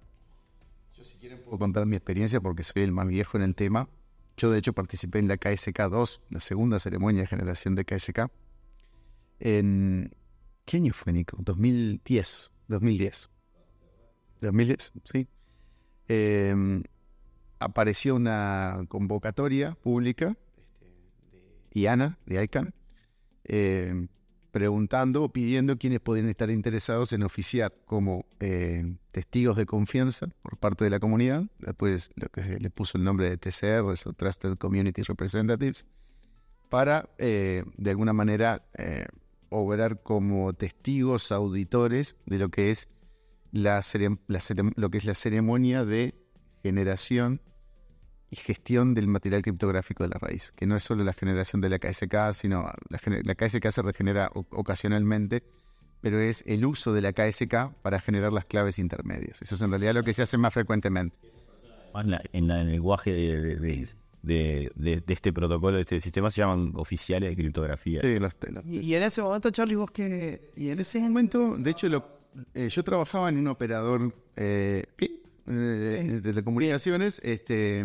Si 1.01 1.17
quieren 1.17 1.39
puedo 1.43 1.57
contar 1.57 1.85
mi 1.85 1.95
experiencia 1.95 2.41
porque 2.41 2.63
soy 2.63 2.83
el 2.83 2.91
más 2.91 3.07
viejo 3.07 3.37
en 3.37 3.43
el 3.43 3.55
tema. 3.55 3.89
Yo 4.37 4.51
de 4.51 4.59
hecho 4.59 4.73
participé 4.73 5.19
en 5.19 5.27
la 5.27 5.37
KSK2, 5.37 6.21
la 6.29 6.39
segunda 6.39 6.79
ceremonia 6.79 7.21
de 7.21 7.27
generación 7.27 7.75
de 7.75 7.85
KSK. 7.85 8.31
En... 9.39 10.15
¿Qué 10.65 10.77
año 10.77 10.93
fue, 10.93 11.11
Nico? 11.13 11.37
2010. 11.39 12.51
2010. 12.67 13.29
2010, 14.41 14.93
sí. 15.05 15.27
Eh, 16.07 16.83
apareció 17.59 18.15
una 18.15 18.85
convocatoria 18.87 19.75
pública, 19.75 20.35
IANA, 21.73 22.17
de 22.25 22.43
ICANN, 22.43 22.73
eh, 23.43 24.07
preguntando 24.51 25.23
o 25.23 25.29
pidiendo 25.29 25.77
quienes 25.77 26.01
podían 26.01 26.27
estar 26.27 26.49
interesados 26.49 27.13
en 27.13 27.23
oficiar 27.23 27.73
como 27.85 28.25
eh, 28.39 28.95
testigos 29.11 29.55
de 29.55 29.65
confianza 29.65 30.27
por 30.41 30.57
parte 30.57 30.83
de 30.83 30.89
la 30.89 30.99
comunidad, 30.99 31.45
después 31.59 32.11
lo 32.15 32.27
que 32.29 32.43
se 32.43 32.59
le 32.59 32.69
puso 32.69 32.97
el 32.97 33.03
nombre 33.03 33.29
de 33.29 33.37
TCR, 33.37 33.81
o 33.81 34.13
Trusted 34.13 34.57
Community 34.57 35.03
Representatives, 35.03 35.85
para 36.69 37.09
eh, 37.17 37.63
de 37.77 37.89
alguna 37.89 38.13
manera 38.13 38.63
eh, 38.77 39.05
obrar 39.49 40.01
como 40.01 40.53
testigos 40.53 41.31
auditores 41.31 42.15
de 42.25 42.37
lo 42.37 42.49
que 42.49 42.71
es 42.71 42.89
la, 43.51 43.81
la 44.27 44.39
lo 44.75 44.89
que 44.89 44.97
es 44.97 45.05
la 45.05 45.13
ceremonia 45.13 45.83
de 45.83 46.15
generación 46.63 47.41
y 48.31 48.37
gestión 48.37 48.93
del 48.93 49.07
material 49.07 49.41
criptográfico 49.41 50.03
de 50.03 50.09
la 50.09 50.17
raíz, 50.17 50.53
que 50.53 50.65
no 50.65 50.75
es 50.77 50.83
solo 50.83 51.03
la 51.03 51.11
generación 51.13 51.61
de 51.61 51.69
la 51.69 51.79
KSK, 51.79 52.31
sino 52.33 52.71
la, 52.89 52.99
la 53.23 53.35
KSK 53.35 53.69
se 53.71 53.81
regenera 53.81 54.31
o- 54.33 54.45
ocasionalmente, 54.51 55.43
pero 56.01 56.19
es 56.19 56.43
el 56.47 56.65
uso 56.65 56.93
de 56.93 57.01
la 57.01 57.11
KSK 57.13 57.73
para 57.81 57.99
generar 57.99 58.31
las 58.31 58.45
claves 58.45 58.79
intermedias. 58.79 59.41
Eso 59.41 59.55
es 59.55 59.61
en 59.61 59.69
realidad 59.69 59.93
lo 59.93 60.03
que 60.03 60.13
se 60.13 60.23
hace 60.23 60.37
más 60.37 60.53
frecuentemente. 60.53 61.15
En, 61.93 62.09
la- 62.09 62.21
en 62.31 62.49
el 62.49 62.71
lenguaje 62.71 63.11
de, 63.11 63.41
de- 63.41 63.55
de- 63.57 63.87
de- 64.23 64.71
de- 64.75 65.01
de 65.01 65.13
este 65.13 65.33
protocolo, 65.33 65.75
de 65.75 65.81
este 65.81 65.99
sistema, 65.99 66.31
se 66.31 66.39
llaman 66.41 66.71
oficiales 66.75 67.29
de 67.31 67.35
criptografía. 67.35 67.99
Sí, 68.01 68.17
los- 68.17 68.35
los- 68.49 68.65
Y, 68.65 68.79
y 68.79 68.95
en 68.95 69.03
ese 69.03 69.21
momento, 69.21 69.51
Charlie, 69.51 69.75
vos 69.75 69.91
que... 69.91 70.51
Y 70.55 70.69
en 70.69 70.79
ese 70.79 71.01
momento, 71.01 71.57
de 71.57 71.69
hecho, 71.71 71.89
lo- 71.89 72.07
eh, 72.53 72.69
yo 72.69 72.81
trabajaba 72.83 73.27
en 73.27 73.37
un 73.39 73.47
operador 73.49 74.15
eh, 74.37 74.85
¿qué? 74.95 75.19
Eh, 75.47 75.51
de 75.51 76.21
telecomunicaciones, 76.21 77.19
este, 77.23 77.83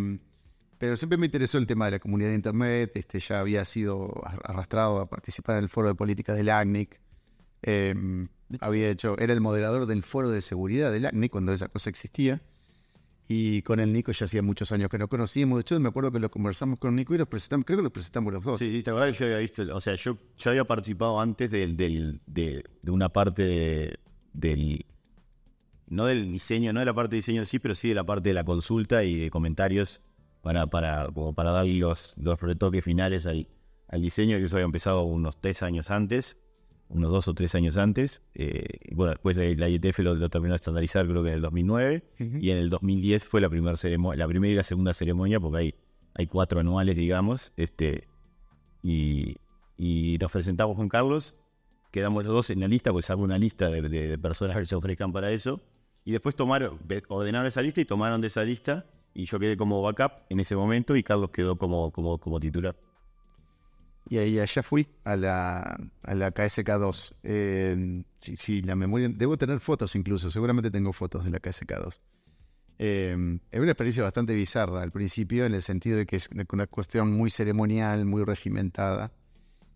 pero 0.79 0.97
siempre 0.97 1.17
me 1.19 1.27
interesó 1.27 1.59
el 1.59 1.67
tema 1.67 1.87
de 1.87 1.93
la 1.93 1.99
comunidad 1.99 2.31
de 2.31 2.35
Internet. 2.37 2.93
Este, 2.95 3.19
ya 3.21 3.41
había 3.41 3.65
sido 3.65 4.13
ar- 4.27 4.41
arrastrado 4.45 5.01
a 5.01 5.09
participar 5.09 5.57
en 5.59 5.65
el 5.65 5.69
foro 5.69 5.89
de 5.89 5.95
política 5.95 6.35
del 6.35 6.51
ACNIC. 6.51 7.01
Eh, 7.63 7.95
había 8.61 8.89
hecho, 8.91 9.19
era 9.19 9.33
el 9.33 9.41
moderador 9.41 9.87
del 9.87 10.03
foro 10.03 10.31
de 10.31 10.41
seguridad 10.41 10.93
del 10.93 11.07
ACNIC 11.07 11.33
cuando 11.33 11.53
esa 11.53 11.69
cosa 11.69 11.91
existía. 11.91 12.41
Y 13.29 13.63
con 13.63 13.81
el 13.81 13.93
Nico 13.93 14.13
ya 14.13 14.27
hacía 14.27 14.41
muchos 14.41 14.71
años 14.71 14.89
que 14.89 14.99
no 14.99 15.09
conocíamos. 15.09 15.57
De 15.57 15.61
hecho, 15.63 15.81
me 15.81 15.89
acuerdo 15.89 16.13
que 16.13 16.21
lo 16.21 16.31
conversamos 16.31 16.79
con 16.79 16.95
Nico 16.95 17.13
y 17.13 17.19
los 17.19 17.27
presentamos, 17.27 17.67
creo 17.67 17.79
que 17.79 17.83
los 17.83 17.91
presentamos 17.93 18.33
los 18.33 18.45
dos. 18.45 18.59
Sí, 18.61 18.83
te 18.85 18.91
acordás 18.91 19.13
que 19.13 19.19
yo 19.19 19.25
había 19.27 19.39
visto, 19.39 19.63
o 19.75 19.81
sea, 19.81 19.97
yo, 19.97 20.17
yo 20.39 20.51
había 20.51 20.65
participado 20.65 21.21
antes 21.21 21.51
del, 21.51 21.77
del- 21.77 22.21
de, 22.27 22.63
de 22.83 22.91
una 22.93 23.09
parte 23.09 23.43
de- 23.43 23.99
del, 24.33 24.87
no 25.89 26.05
del 26.07 26.31
diseño, 26.31 26.73
no 26.73 26.79
de 26.79 26.87
la 26.87 26.95
parte 26.95 27.11
de 27.11 27.17
diseño 27.17 27.41
en 27.41 27.47
sí, 27.47 27.59
pero 27.59 27.75
sí 27.75 27.89
de 27.89 27.97
la 27.97 28.05
parte 28.05 28.29
de 28.29 28.35
la 28.35 28.45
consulta 28.45 29.03
y 29.03 29.17
de 29.19 29.31
comentarios 29.31 30.01
para, 30.47 30.69
para, 30.69 31.09
como 31.13 31.33
para 31.35 31.51
dar 31.51 31.67
los, 31.67 32.15
los 32.19 32.41
retoques 32.41 32.85
finales 32.85 33.27
al, 33.27 33.49
al 33.89 34.01
diseño, 34.01 34.37
que 34.39 34.45
eso 34.45 34.55
había 34.55 34.65
empezado 34.67 35.03
unos 35.03 35.41
tres 35.41 35.65
años 35.65 35.91
antes, 35.91 36.39
unos 36.89 37.11
dos 37.11 37.27
o 37.27 37.35
tres 37.35 37.57
años 37.57 37.77
antes. 37.77 38.23
eh, 38.35 38.65
y 38.85 38.95
bueno, 38.95 39.11
después 39.15 39.37
la, 39.37 39.69
IETF 39.69 39.99
lo, 39.99 40.15
lo 40.15 40.29
terminó 40.29 40.53
de 40.53 40.59
estandarizar 40.59 41.05
creo 41.09 41.25
que 41.25 41.31
en 41.31 41.35
el 41.35 41.41
2009, 41.43 42.05
y 42.41 42.51
en 42.51 42.59
el 42.59 42.71
2010 42.71 43.25
fue 43.25 43.41
la 43.41 43.49
primera 43.51 43.75
ceremonia, 43.77 44.17
la 44.25 44.29
primera 44.29 44.53
y 44.53 44.57
la 44.57 44.63
segunda 44.63 44.95
ceremonia, 44.95 45.41
porque 45.41 45.59
hay, 45.59 45.75
hay 46.15 46.29
cuatro 46.29 46.61
anuales, 46.61 46.95
digamos, 46.95 47.53
este, 47.57 48.07
y, 48.85 49.37
y 49.77 50.17
nos 50.21 50.31
presentamos 50.31 50.77
con 50.77 50.89
Carlos, 50.89 51.37
quedamos 51.91 52.23
los 52.25 52.33
dos 52.33 52.51
en 52.51 52.61
la 52.61 52.69
lista, 52.69 52.93
pues 52.93 53.11
hago 53.11 53.25
una 53.25 53.37
lista 53.39 53.69
de, 53.69 53.83
de- 53.83 54.09
de 54.09 54.19
personas 54.19 54.57
que 54.57 54.67
se 54.67 54.77
ofrezcan 54.77 55.13
para 55.13 55.33
eso, 55.33 55.61
y 56.05 56.13
después 56.13 56.37
tomaron, 56.37 56.79
ordenaron 57.09 57.49
esa 57.49 57.63
lista 57.63 57.81
y 57.81 57.85
tomaron 57.85 58.21
de 58.21 58.29
esa 58.29 58.45
lista, 58.45 58.87
y 59.17 59.25
yo 59.25 59.39
quedé 59.39 59.57
como 59.57 59.81
backup 59.81 60.13
en 60.29 60.41
ese 60.41 60.55
momento, 60.57 60.95
y 60.95 61.03
Carlos 61.03 61.31
quedó 61.31 61.57
como, 61.57 61.91
como, 61.91 62.19
como 62.19 62.39
titular. 62.39 62.77
Y 64.09 64.19
ahí 64.19 64.39
allá 64.39 64.63
fui 64.63 64.87
a 65.05 65.17
la, 65.17 65.81
a 66.03 66.15
la 66.15 66.31
KSK2. 66.33 67.15
Eh, 67.25 68.05
sí, 68.21 68.37
sí, 68.37 68.63
la 68.63 68.77
memoria. 68.77 69.09
Debo 69.09 69.37
tener 69.37 69.59
fotos 69.59 69.97
incluso, 69.97 70.31
seguramente 70.31 70.71
tengo 70.71 70.93
fotos 70.93 71.25
de 71.25 71.31
la 71.31 71.41
KSK2. 71.41 71.99
Eh, 72.79 73.39
es 73.51 73.59
una 73.61 73.71
experiencia 73.71 74.03
bastante 74.03 74.35
bizarra 74.35 74.83
al 74.83 74.93
principio, 74.93 75.47
en 75.47 75.55
el 75.55 75.63
sentido 75.63 75.97
de 75.97 76.05
que 76.07 76.17
es 76.17 76.29
una- 76.31 76.45
una 76.53 76.67
cuestión 76.67 77.11
muy 77.13 77.31
ceremonial, 77.31 78.05
muy 78.05 78.23
regimentada. 78.23 79.13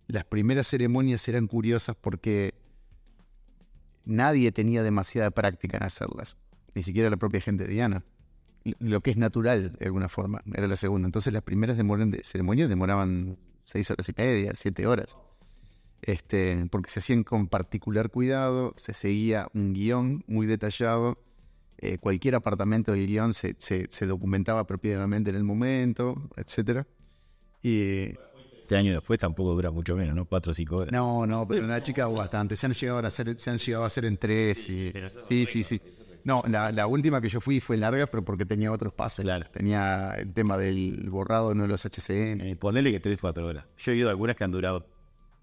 Las 0.07 0.25
primeras 0.27 0.67
ceremonias 0.69 1.27
eran 1.29 1.47
curiosas 1.47 1.97
porque 1.97 2.53
nadie 4.05 4.53
tenía 4.53 4.83
demasiada 4.83 5.31
práctica 5.31 5.79
en 5.79 5.85
hacerlas, 5.85 6.37
ni 6.75 6.83
siquiera 6.83 7.09
la 7.11 7.17
propia 7.17 7.41
gente 7.41 7.65
de 7.65 7.71
Diana. 7.73 8.05
Lo 8.81 9.01
que 9.01 9.11
es 9.11 9.17
natural, 9.17 9.73
de 9.79 9.87
alguna 9.87 10.09
forma, 10.09 10.43
era 10.55 10.67
la 10.69 10.77
segunda. 10.77 11.07
Entonces 11.07 11.33
las 11.33 11.43
primeras 11.43 11.77
demoran 11.77 12.11
de, 12.11 12.23
ceremonias 12.25 12.69
demoraban 12.69 13.39
seis 13.65 13.91
horas 13.91 14.09
y 14.09 14.13
media, 14.17 14.53
siete 14.55 14.87
horas. 14.87 15.17
Este, 16.03 16.67
porque 16.71 16.91
se 16.91 17.01
hacían 17.01 17.25
con 17.25 17.47
particular 17.49 18.11
cuidado, 18.11 18.73
se 18.77 18.95
seguía 18.95 19.49
un 19.55 19.73
guion 19.75 20.25
muy 20.27 20.47
detallado. 20.47 21.19
eh, 21.83 21.97
cualquier 21.97 22.35
apartamento 22.35 22.93
del 22.93 23.07
guion 23.07 23.33
se, 23.33 23.57
se- 23.59 23.87
se 23.91 24.05
documentaba 24.07 24.61
apropiadamente 24.61 25.31
en 25.31 25.37
el 25.37 25.45
momento, 25.45 26.15
etcétera. 26.37 26.87
Y 27.63 28.09
Este 28.63 28.77
año 28.77 28.93
después 28.93 29.19
tampoco 29.19 29.55
dura 29.55 29.71
mucho 29.71 29.97
menos, 29.97 30.15
¿no? 30.15 30.27
Cuatro 30.27 30.53
o 30.53 30.55
cinco 30.55 30.77
horas. 30.77 30.93
no, 30.93 31.27
no, 31.27 31.49
pero 31.49 31.63
en 31.63 31.69
la 31.69 31.83
chica 31.83 32.07
bastante. 32.07 32.55
Se 32.57 32.67
han 32.67 32.73
llegado 32.75 32.99
a 32.99 33.07
hacer, 33.09 33.39
se 33.39 33.49
han 33.51 33.57
llegado 33.57 33.85
a 33.85 33.87
hacer 33.87 34.05
en 34.05 34.19
tres. 34.19 34.69
y- 34.69 34.93
sí, 35.27 35.47
sí, 35.47 35.65
sí. 35.65 35.81
No, 36.25 36.43
la, 36.49 36.73
la 36.73 36.87
última 36.87 37.21
que 37.21 37.29
yo 37.29 37.41
fui 37.41 37.61
fue 37.61 37.77
larga, 37.77 38.07
pero 38.07 38.25
porque 38.25 38.45
tenía 38.47 38.71
otros 38.73 38.93
pasos. 38.93 39.23
Claro. 39.25 39.47
Tenía 39.53 40.15
el 40.19 40.33
tema 40.33 40.57
del 40.59 41.09
borrado 41.11 41.55
de 41.55 41.67
los 41.69 41.85
HCM. 41.85 42.41
Eh, 42.41 42.57
ponele 42.57 42.91
que 42.93 43.01
tres, 43.01 43.19
cuatro 43.21 43.47
horas. 43.47 43.65
Yo 43.79 43.93
he 43.93 43.97
ido 43.97 44.09
a 44.09 44.11
algunas 44.13 44.37
que 44.37 44.45
han 44.45 44.51
durado 44.53 44.87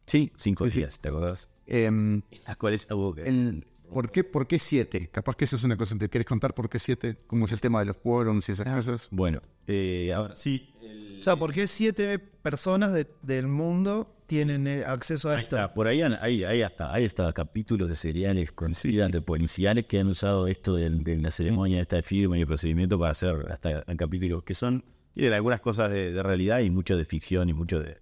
Sí, 0.05 0.31
cinco 0.37 0.65
sí, 0.65 0.71
sí. 0.71 0.77
días, 0.79 0.99
¿te 0.99 1.09
acordás? 1.09 1.49
Em, 1.65 2.21
Las 2.47 2.55
cuales 2.57 2.87
hubo 2.91 3.13
que... 3.13 3.23
el- 3.23 3.65
¿por, 3.93 4.09
qué, 4.11 4.23
¿Por 4.23 4.47
qué 4.47 4.57
siete? 4.59 5.09
Capaz 5.09 5.35
que 5.35 5.45
eso 5.45 5.55
es 5.57 5.63
una 5.63 5.75
cosa. 5.77 5.97
¿Te 5.97 6.07
quieres 6.09 6.25
contar 6.27 6.53
por 6.53 6.69
qué 6.69 6.79
siete? 6.79 7.17
¿Cómo 7.27 7.45
es 7.45 7.51
el 7.51 7.59
tema 7.61 7.79
de 7.79 7.85
los 7.85 7.97
quórums 7.97 8.47
y 8.47 8.51
esas 8.53 8.67
cosas? 8.67 9.09
Bueno, 9.11 9.41
eh, 9.67 10.11
ahora 10.15 10.35
sí. 10.35 10.69
O 11.19 11.23
sea, 11.23 11.35
¿por 11.35 11.53
qué 11.53 11.67
siete 11.67 12.19
personas 12.19 12.93
de- 12.93 13.07
del 13.23 13.47
mundo 13.47 14.13
tienen 14.27 14.67
eh, 14.67 14.83
acceso 14.85 15.29
a 15.29 15.37
Ahí 15.37 15.43
esto? 15.43 15.55
está, 15.55 15.73
por 15.73 15.87
ahí, 15.87 16.01
ahí, 16.01 16.43
ahí 16.43 16.61
hasta, 16.61 16.93
hay 16.93 17.05
hasta 17.05 17.31
capítulos 17.33 17.89
de 17.89 17.95
seriales 17.95 18.51
conocidas, 18.51 19.11
de 19.11 19.21
policiales 19.21 19.85
que 19.87 19.99
han 19.99 20.07
usado 20.07 20.47
esto 20.47 20.75
de, 20.75 20.89
la 20.89 21.31
ceremonia 21.31 21.81
esta 21.81 21.95
de 21.95 22.03
firma 22.03 22.37
y 22.37 22.41
el 22.41 22.47
procedimiento 22.47 22.99
para 22.99 23.11
hacer 23.11 23.35
hasta 23.51 23.83
capítulos 23.95 24.43
que 24.43 24.53
son, 24.53 24.83
tienen 25.13 25.33
algunas 25.33 25.59
cosas 25.61 25.89
de, 25.89 26.11
de 26.13 26.21
realidad 26.23 26.59
y 26.59 26.69
mucho 26.69 26.95
de 26.97 27.05
ficción 27.05 27.49
y 27.49 27.53
mucho 27.53 27.79
de... 27.79 27.97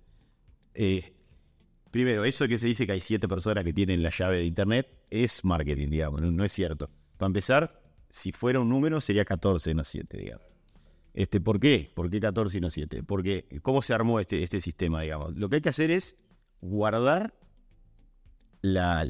eh, 0.74 1.14
primero, 1.92 2.26
eso 2.26 2.48
que 2.48 2.60
se 2.60 2.68
dice 2.68 2.86
que 2.86 2.92
hay 2.94 3.00
siete 3.00 3.28
personas 3.28 3.64
que 3.64 3.72
tienen 3.74 4.04
la 4.04 4.10
llave 4.10 4.38
de 4.38 4.46
internet 4.46 4.88
es 5.10 5.46
marketing, 5.46 5.90
digamos, 5.90 6.22
no, 6.22 6.32
no 6.32 6.44
es 6.44 6.52
cierto. 6.52 6.90
Para 7.18 7.28
empezar, 7.28 7.82
si 8.10 8.32
fuera 8.34 8.60
un 8.60 8.68
número 8.70 9.00
sería 9.00 9.24
14, 9.24 9.74
no 9.74 9.84
7, 9.86 10.18
digamos. 10.18 10.46
Este, 11.16 11.40
¿Por 11.40 11.62
qué? 11.62 11.90
¿Por 11.96 12.10
qué 12.10 12.20
14 12.20 12.58
y 12.58 12.62
no 12.62 12.70
7? 12.70 13.04
Porque, 13.04 13.48
¿cómo 13.62 13.82
se 13.82 13.94
armó 13.94 14.20
este, 14.20 14.44
este 14.44 14.60
sistema, 14.60 15.02
digamos? 15.02 15.38
Lo 15.38 15.48
que 15.48 15.56
hay 15.56 15.62
que 15.62 15.70
hacer 15.70 15.90
es 15.90 16.18
guardar 16.60 17.34
lo 18.62 19.06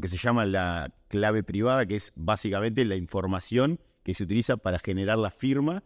que 0.00 0.08
se 0.08 0.16
llama 0.16 0.46
la 0.46 0.94
clave 1.08 1.42
privada, 1.42 1.86
que 1.86 1.96
es 1.96 2.12
básicamente 2.14 2.84
la 2.84 2.94
información 2.94 3.80
que 4.04 4.14
se 4.14 4.22
utiliza 4.22 4.58
para 4.58 4.78
generar 4.78 5.18
la 5.18 5.32
firma 5.32 5.82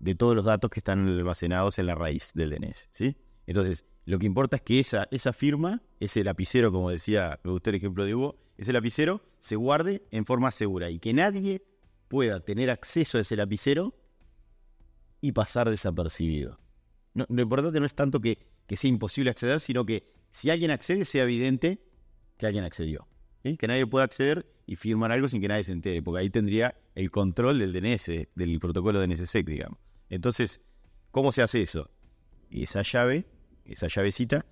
de 0.00 0.16
todos 0.16 0.34
los 0.34 0.44
datos 0.44 0.68
que 0.68 0.80
están 0.80 1.06
almacenados 1.06 1.78
en 1.78 1.86
la 1.86 1.94
raíz 1.94 2.32
del 2.34 2.50
DNS, 2.50 2.88
¿sí? 2.90 3.16
Entonces, 3.46 3.84
lo 4.06 4.18
que 4.18 4.26
importa 4.26 4.56
es 4.56 4.62
que 4.62 4.80
esa, 4.80 5.06
esa 5.12 5.32
firma, 5.32 5.82
ese 6.00 6.24
lapicero, 6.24 6.72
como 6.72 6.90
decía, 6.90 7.38
me 7.44 7.52
gustó 7.52 7.70
el 7.70 7.76
ejemplo 7.76 8.04
de 8.04 8.16
Hugo, 8.16 8.40
ese 8.56 8.72
lapicero 8.72 9.22
se 9.38 9.54
guarde 9.54 10.02
en 10.10 10.26
forma 10.26 10.50
segura 10.50 10.90
y 10.90 10.98
que 10.98 11.12
nadie 11.12 11.62
pueda 12.12 12.40
tener 12.40 12.68
acceso 12.68 13.16
a 13.16 13.22
ese 13.22 13.36
lapicero 13.36 13.94
y 15.22 15.32
pasar 15.32 15.70
desapercibido. 15.70 16.60
No, 17.14 17.24
lo 17.30 17.40
importante 17.40 17.80
no 17.80 17.86
es 17.86 17.94
tanto 17.94 18.20
que, 18.20 18.50
sea 18.68 18.88
imposible 18.90 19.30
acceder, 19.30 19.60
sino 19.60 19.86
que 19.86 20.12
si 20.28 20.50
alguien 20.50 20.70
accede, 20.70 21.06
sea 21.06 21.22
evidente 21.22 21.82
que 22.36 22.44
alguien 22.46 22.64
accedió. 22.64 23.08
Que 23.42 23.66
nadie 23.66 23.86
pueda 23.86 24.04
acceder 24.04 24.46
y 24.66 24.76
firmar 24.76 25.10
algo 25.10 25.26
sin 25.26 25.40
que 25.40 25.48
nadie 25.48 25.64
se 25.64 25.72
entere, 25.72 26.02
porque 26.02 26.20
ahí 26.20 26.28
tendría 26.28 26.76
el 26.94 27.10
control 27.10 27.58
del 27.58 27.72
DNS, 27.72 28.28
del 28.34 28.60
protocolo 28.60 29.00
DNSSEC, 29.00 29.46
digamos. 29.46 29.78
Entonces, 30.10 30.60
¿cómo 31.12 31.32
se 31.32 31.40
hace 31.40 31.62
eso? 31.62 31.90
Esa 32.50 32.82
llave, 32.82 33.24
esa 33.64 33.88
llavecita, 33.88 34.44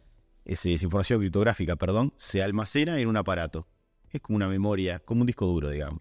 ese- 0.47 0.73
esa 0.73 0.85
información 0.87 1.21
criptográfica, 1.21 1.77
perdón, 1.77 2.15
se 2.17 2.43
almacena 2.43 2.99
en 2.99 3.09
un 3.09 3.19
aparato. 3.19 3.69
Es 4.11 4.23
como 4.23 4.37
una 4.37 4.49
memoria, 4.49 4.99
como 5.01 5.21
un 5.21 5.27
disco 5.27 5.45
duro, 5.47 5.69
digamos. 5.69 6.01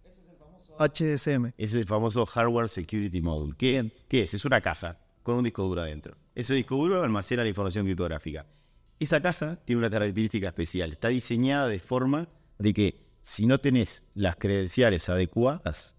HSM. 0.79 1.51
Es 1.57 1.73
el 1.75 1.85
famoso 1.85 2.25
Hardware 2.25 2.69
Security 2.69 3.21
Module. 3.21 3.55
¿Qué, 3.57 3.91
qué 4.07 4.23
es? 4.23 4.33
Es 4.33 4.45
una 4.45 4.61
caja 4.61 4.97
con 5.23 5.35
un 5.35 5.43
disco 5.43 5.63
duro 5.63 5.81
adentro. 5.81 6.15
Ese 6.33 6.53
disco 6.55 6.75
duro 6.77 7.03
almacena 7.03 7.43
la 7.43 7.49
información 7.49 7.85
criptográfica. 7.85 8.47
Esa 8.99 9.21
caja 9.21 9.57
tiene 9.65 9.79
una 9.79 9.89
característica 9.89 10.47
especial. 10.47 10.93
Está 10.93 11.09
diseñada 11.09 11.67
de 11.67 11.79
forma 11.79 12.29
de 12.57 12.73
que 12.73 13.05
si 13.21 13.45
no 13.45 13.59
tenés 13.59 14.03
las 14.13 14.37
credenciales 14.37 15.09
adecuadas, 15.09 15.95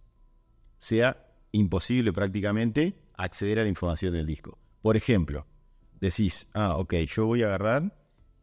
sea 0.78 1.26
imposible 1.52 2.12
prácticamente 2.12 2.94
acceder 3.16 3.60
a 3.60 3.62
la 3.64 3.68
información 3.68 4.12
del 4.14 4.26
disco. 4.26 4.58
Por 4.82 4.96
ejemplo, 4.96 5.46
decís, 6.00 6.48
ah, 6.54 6.76
ok, 6.76 6.94
yo 7.06 7.26
voy 7.26 7.42
a 7.42 7.46
agarrar, 7.46 7.94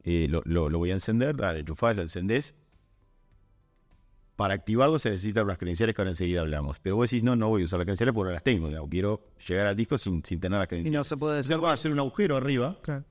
eh, 0.04 0.28
lo, 0.30 0.42
lo- 0.46 0.70
lo 0.70 0.78
voy 0.78 0.92
a 0.92 0.94
encender, 0.94 1.36
dale, 1.36 1.60
enchufás, 1.60 1.96
lo 1.96 2.04
encendés. 2.04 2.54
Para 4.38 4.54
activarlo 4.54 5.00
se 5.00 5.10
necesitan 5.10 5.44
unas 5.46 5.58
credenciales 5.58 5.94
que 5.96 6.02
ahora 6.02 6.12
enseguida 6.12 6.40
hablamos. 6.42 6.80
Pero 6.80 6.96
vos 6.96 7.10
decís, 7.10 7.24
no, 7.24 7.36
no 7.36 7.50
voy 7.50 7.64
a 7.64 7.66
usar 7.66 7.80
las 7.80 7.86
credenciales 7.86 8.14
porque 8.16 8.28
no 8.30 8.34
las 8.36 8.44
tengo. 8.44 8.68
digamos, 8.70 8.90
quiero 8.90 9.22
llegar 9.46 9.68
al 9.68 9.76
disco 9.76 9.98
sin, 9.98 10.24
sin 10.24 10.40
tener 10.40 10.58
las 10.60 10.68
Y 10.68 10.70
credenciales. 10.70 10.98
no 11.00 11.04
se 11.04 11.18
puede 11.18 11.38
decir. 11.38 11.58
vas 11.58 11.72
a 11.72 11.74
hacer 11.74 11.92
un 11.92 12.00
agujero 12.00 12.38
arriba. 12.38 12.78
Claro. 12.82 13.04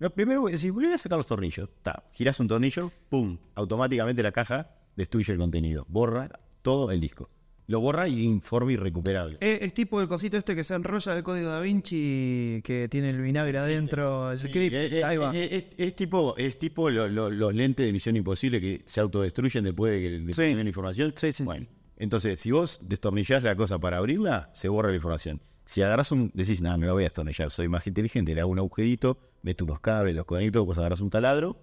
No, 0.00 0.10
primero 0.10 0.40
voy 0.42 0.50
a 0.50 0.54
decir, 0.54 0.72
voy 0.72 0.84
a 0.86 0.98
sacar 0.98 1.16
los 1.16 1.26
tornillos. 1.26 1.68
Ta, 1.82 2.02
girás 2.10 2.38
un 2.40 2.48
tornillo, 2.48 2.90
pum, 3.08 3.38
automáticamente 3.54 4.22
la 4.24 4.32
caja 4.32 4.70
destruye 4.96 5.32
el 5.32 5.38
contenido. 5.38 5.86
Borra 5.88 6.28
todo 6.62 6.90
el 6.90 7.00
disco. 7.00 7.30
Lo 7.72 7.80
borra 7.80 8.06
y 8.06 8.20
informe 8.22 8.74
irrecuperable. 8.74 9.38
Eh, 9.40 9.60
Es, 9.62 9.72
tipo 9.72 9.98
el 10.02 10.06
cosito 10.06 10.36
este 10.36 10.54
que 10.54 10.62
se 10.62 10.74
enrolla 10.74 11.14
del 11.14 11.22
código 11.22 11.48
da 11.48 11.58
Vinci 11.60 12.60
que 12.62 12.86
tiene 12.90 13.08
el 13.08 13.22
vinagre 13.22 13.56
adentro, 13.56 14.30
el 14.30 14.38
script. 14.38 14.74
Eh, 14.74 14.98
eh, 14.98 15.04
Ahí 15.04 15.16
va. 15.16 15.34
eh, 15.34 15.48
Es, 15.56 15.64
es 15.78 15.96
tipo, 15.96 16.36
es 16.36 16.58
tipo 16.58 16.90
lo- 16.90 17.08
lo- 17.08 17.30
los 17.30 17.54
lentes 17.54 17.86
de 17.86 17.90
Misión 17.90 18.14
Imposible 18.16 18.60
que 18.60 18.82
se 18.84 19.00
autodestruyen 19.00 19.64
después 19.64 19.90
de 19.90 20.00
que 20.02 20.10
de 20.10 20.32
Sí. 20.34 20.42
tienen 20.42 20.66
información. 20.66 21.14
Sí, 21.16 21.32
sí, 21.32 21.44
Bueno, 21.44 21.66
entonces, 21.96 22.38
si 22.42 22.50
vos 22.50 22.78
destornillás 22.82 23.42
la 23.42 23.56
cosa 23.56 23.78
para 23.78 23.96
abrirla, 23.96 24.50
se 24.52 24.68
borra 24.68 24.90
la 24.90 24.96
información. 24.96 25.40
Si 25.64 25.80
agarras 25.80 26.12
un, 26.12 26.30
decís, 26.34 26.60
nada, 26.60 26.76
no 26.76 26.84
la 26.86 26.92
voy 26.92 27.04
a 27.04 27.06
destornillar, 27.06 27.50
soy 27.50 27.68
más 27.68 27.86
inteligente, 27.86 28.34
le 28.34 28.42
hago 28.42 28.50
un 28.50 28.58
agujerito, 28.58 29.16
meto 29.40 29.64
unos 29.64 29.80
cables, 29.80 30.14
los 30.14 30.26
conecto, 30.26 30.62
vos 30.66 30.76
agarras 30.76 31.00
un 31.00 31.08
taladro, 31.08 31.56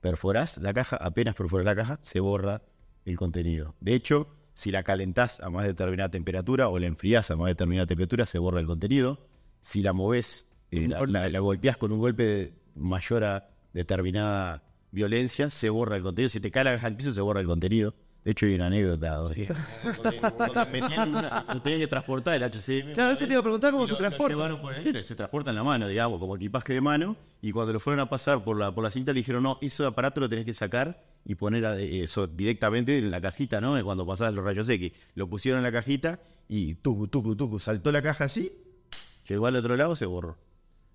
perforás 0.00 0.56
la 0.56 0.72
caja, 0.72 0.96
apenas 0.96 1.34
perforás 1.34 1.66
la 1.66 1.76
caja, 1.76 1.98
se 2.00 2.20
borra 2.20 2.62
el 3.04 3.16
contenido. 3.18 3.74
De 3.80 3.94
hecho, 3.94 4.28
si 4.54 4.70
la 4.70 4.82
calentás 4.82 5.40
a 5.40 5.50
más 5.50 5.64
determinada 5.64 6.10
temperatura 6.10 6.68
o 6.68 6.78
la 6.78 6.86
enfriás 6.86 7.30
a 7.30 7.36
más 7.36 7.48
determinada 7.48 7.86
temperatura, 7.86 8.26
se 8.26 8.38
borra 8.38 8.60
el 8.60 8.66
contenido. 8.66 9.18
Si 9.60 9.82
la 9.82 9.92
movés, 9.92 10.46
eh, 10.70 10.86
la, 10.88 11.04
la- 11.06 11.28
la 11.28 11.38
golpeás 11.40 11.76
con 11.76 11.92
un 11.92 11.98
golpe 12.00 12.22
de- 12.24 12.52
mayor 12.74 13.24
a 13.24 13.48
determinada 13.72 14.62
violencia, 14.92 15.50
se 15.50 15.70
borra 15.70 15.96
el 15.96 16.02
contenido. 16.02 16.28
Si 16.28 16.40
te 16.40 16.50
cae 16.50 16.64
la 16.64 16.72
caja 16.74 16.86
al 16.86 16.96
piso, 16.96 17.12
se 17.12 17.20
borra 17.20 17.40
el 17.40 17.46
contenido. 17.46 17.94
De 18.24 18.32
hecho, 18.32 18.44
hay 18.46 18.54
una 18.54 18.66
anécdota. 18.66 19.18
una- 21.08 21.46
lo 21.54 21.62
tenían 21.62 21.80
que 21.80 21.86
transportar 21.86 22.34
el 22.34 22.42
HCM. 22.42 22.92
Claro, 22.92 23.12
eso 23.12 23.26
te 23.26 23.32
iba 23.32 23.40
a 23.40 23.42
preguntar 23.42 23.72
cómo 23.72 23.86
se 23.86 23.94
transporta. 23.96 24.34
se 25.02 25.14
transporta 25.14 25.50
en 25.50 25.56
la 25.56 25.62
mano, 25.64 25.88
digamos, 25.88 26.18
como 26.20 26.36
equipaje 26.36 26.74
de 26.74 26.80
mano. 26.80 27.16
Y 27.40 27.52
cuando 27.52 27.72
lo 27.72 27.80
fueron 27.80 28.00
a 28.00 28.08
pasar 28.10 28.44
por 28.44 28.58
la, 28.58 28.72
por 28.74 28.84
la 28.84 28.90
cinta, 28.90 29.12
le 29.12 29.20
dijeron, 29.20 29.42
no, 29.42 29.58
ese 29.62 29.84
aparato 29.86 30.20
lo 30.20 30.28
tenés 30.28 30.44
que 30.44 30.52
sacar 30.54 31.02
y 31.24 31.34
poner 31.34 31.66
a- 31.66 31.78
eso 31.80 32.26
directamente 32.26 32.98
en 32.98 33.10
la 33.10 33.20
cajita, 33.20 33.60
¿no? 33.60 33.82
Cuando 33.84 34.06
pasabas 34.06 34.34
los 34.34 34.44
rayos 34.44 34.68
X. 34.68 34.92
Lo 35.14 35.28
pusieron 35.28 35.58
en 35.58 35.64
la 35.64 35.72
cajita 35.72 36.20
y 36.48 36.74
tucu, 36.76 37.08
tucu, 37.08 37.36
tucu, 37.36 37.58
saltó 37.60 37.92
la 37.92 38.02
caja 38.02 38.24
así, 38.24 38.52
llegó 39.28 39.46
al 39.46 39.56
otro 39.56 39.76
lado, 39.76 39.94
se 39.96 40.06
borró. 40.06 40.36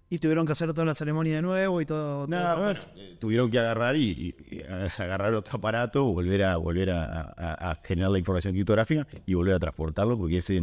Y 0.10 0.20
tuvieron 0.20 0.46
que 0.46 0.52
hacer 0.52 0.72
toda 0.72 0.86
la 0.86 0.94
ceremonia 0.94 1.36
de 1.38 1.42
nuevo 1.42 1.82
y 1.82 1.86
todo. 1.86 2.28
todo 2.28 2.58
bueno, 2.58 2.80
eh, 2.96 3.18
tuvieron 3.20 3.50
que 3.50 3.58
agarrar 3.58 3.96
y, 3.96 4.04
y- 4.50 4.56
y 4.58 4.62
agarrar 4.62 5.34
otro 5.34 5.58
aparato, 5.58 6.04
volver 6.04 6.44
a 6.44 6.58
volver 6.58 6.92
a, 6.92 7.22
a- 7.36 7.72
a 7.72 7.76
generar 7.84 8.12
la 8.12 8.20
información 8.20 8.54
criptográfica 8.54 9.08
y 9.26 9.34
volver 9.34 9.56
a 9.56 9.60
transportarlo, 9.60 10.18
porque 10.18 10.38
ese 10.38 10.62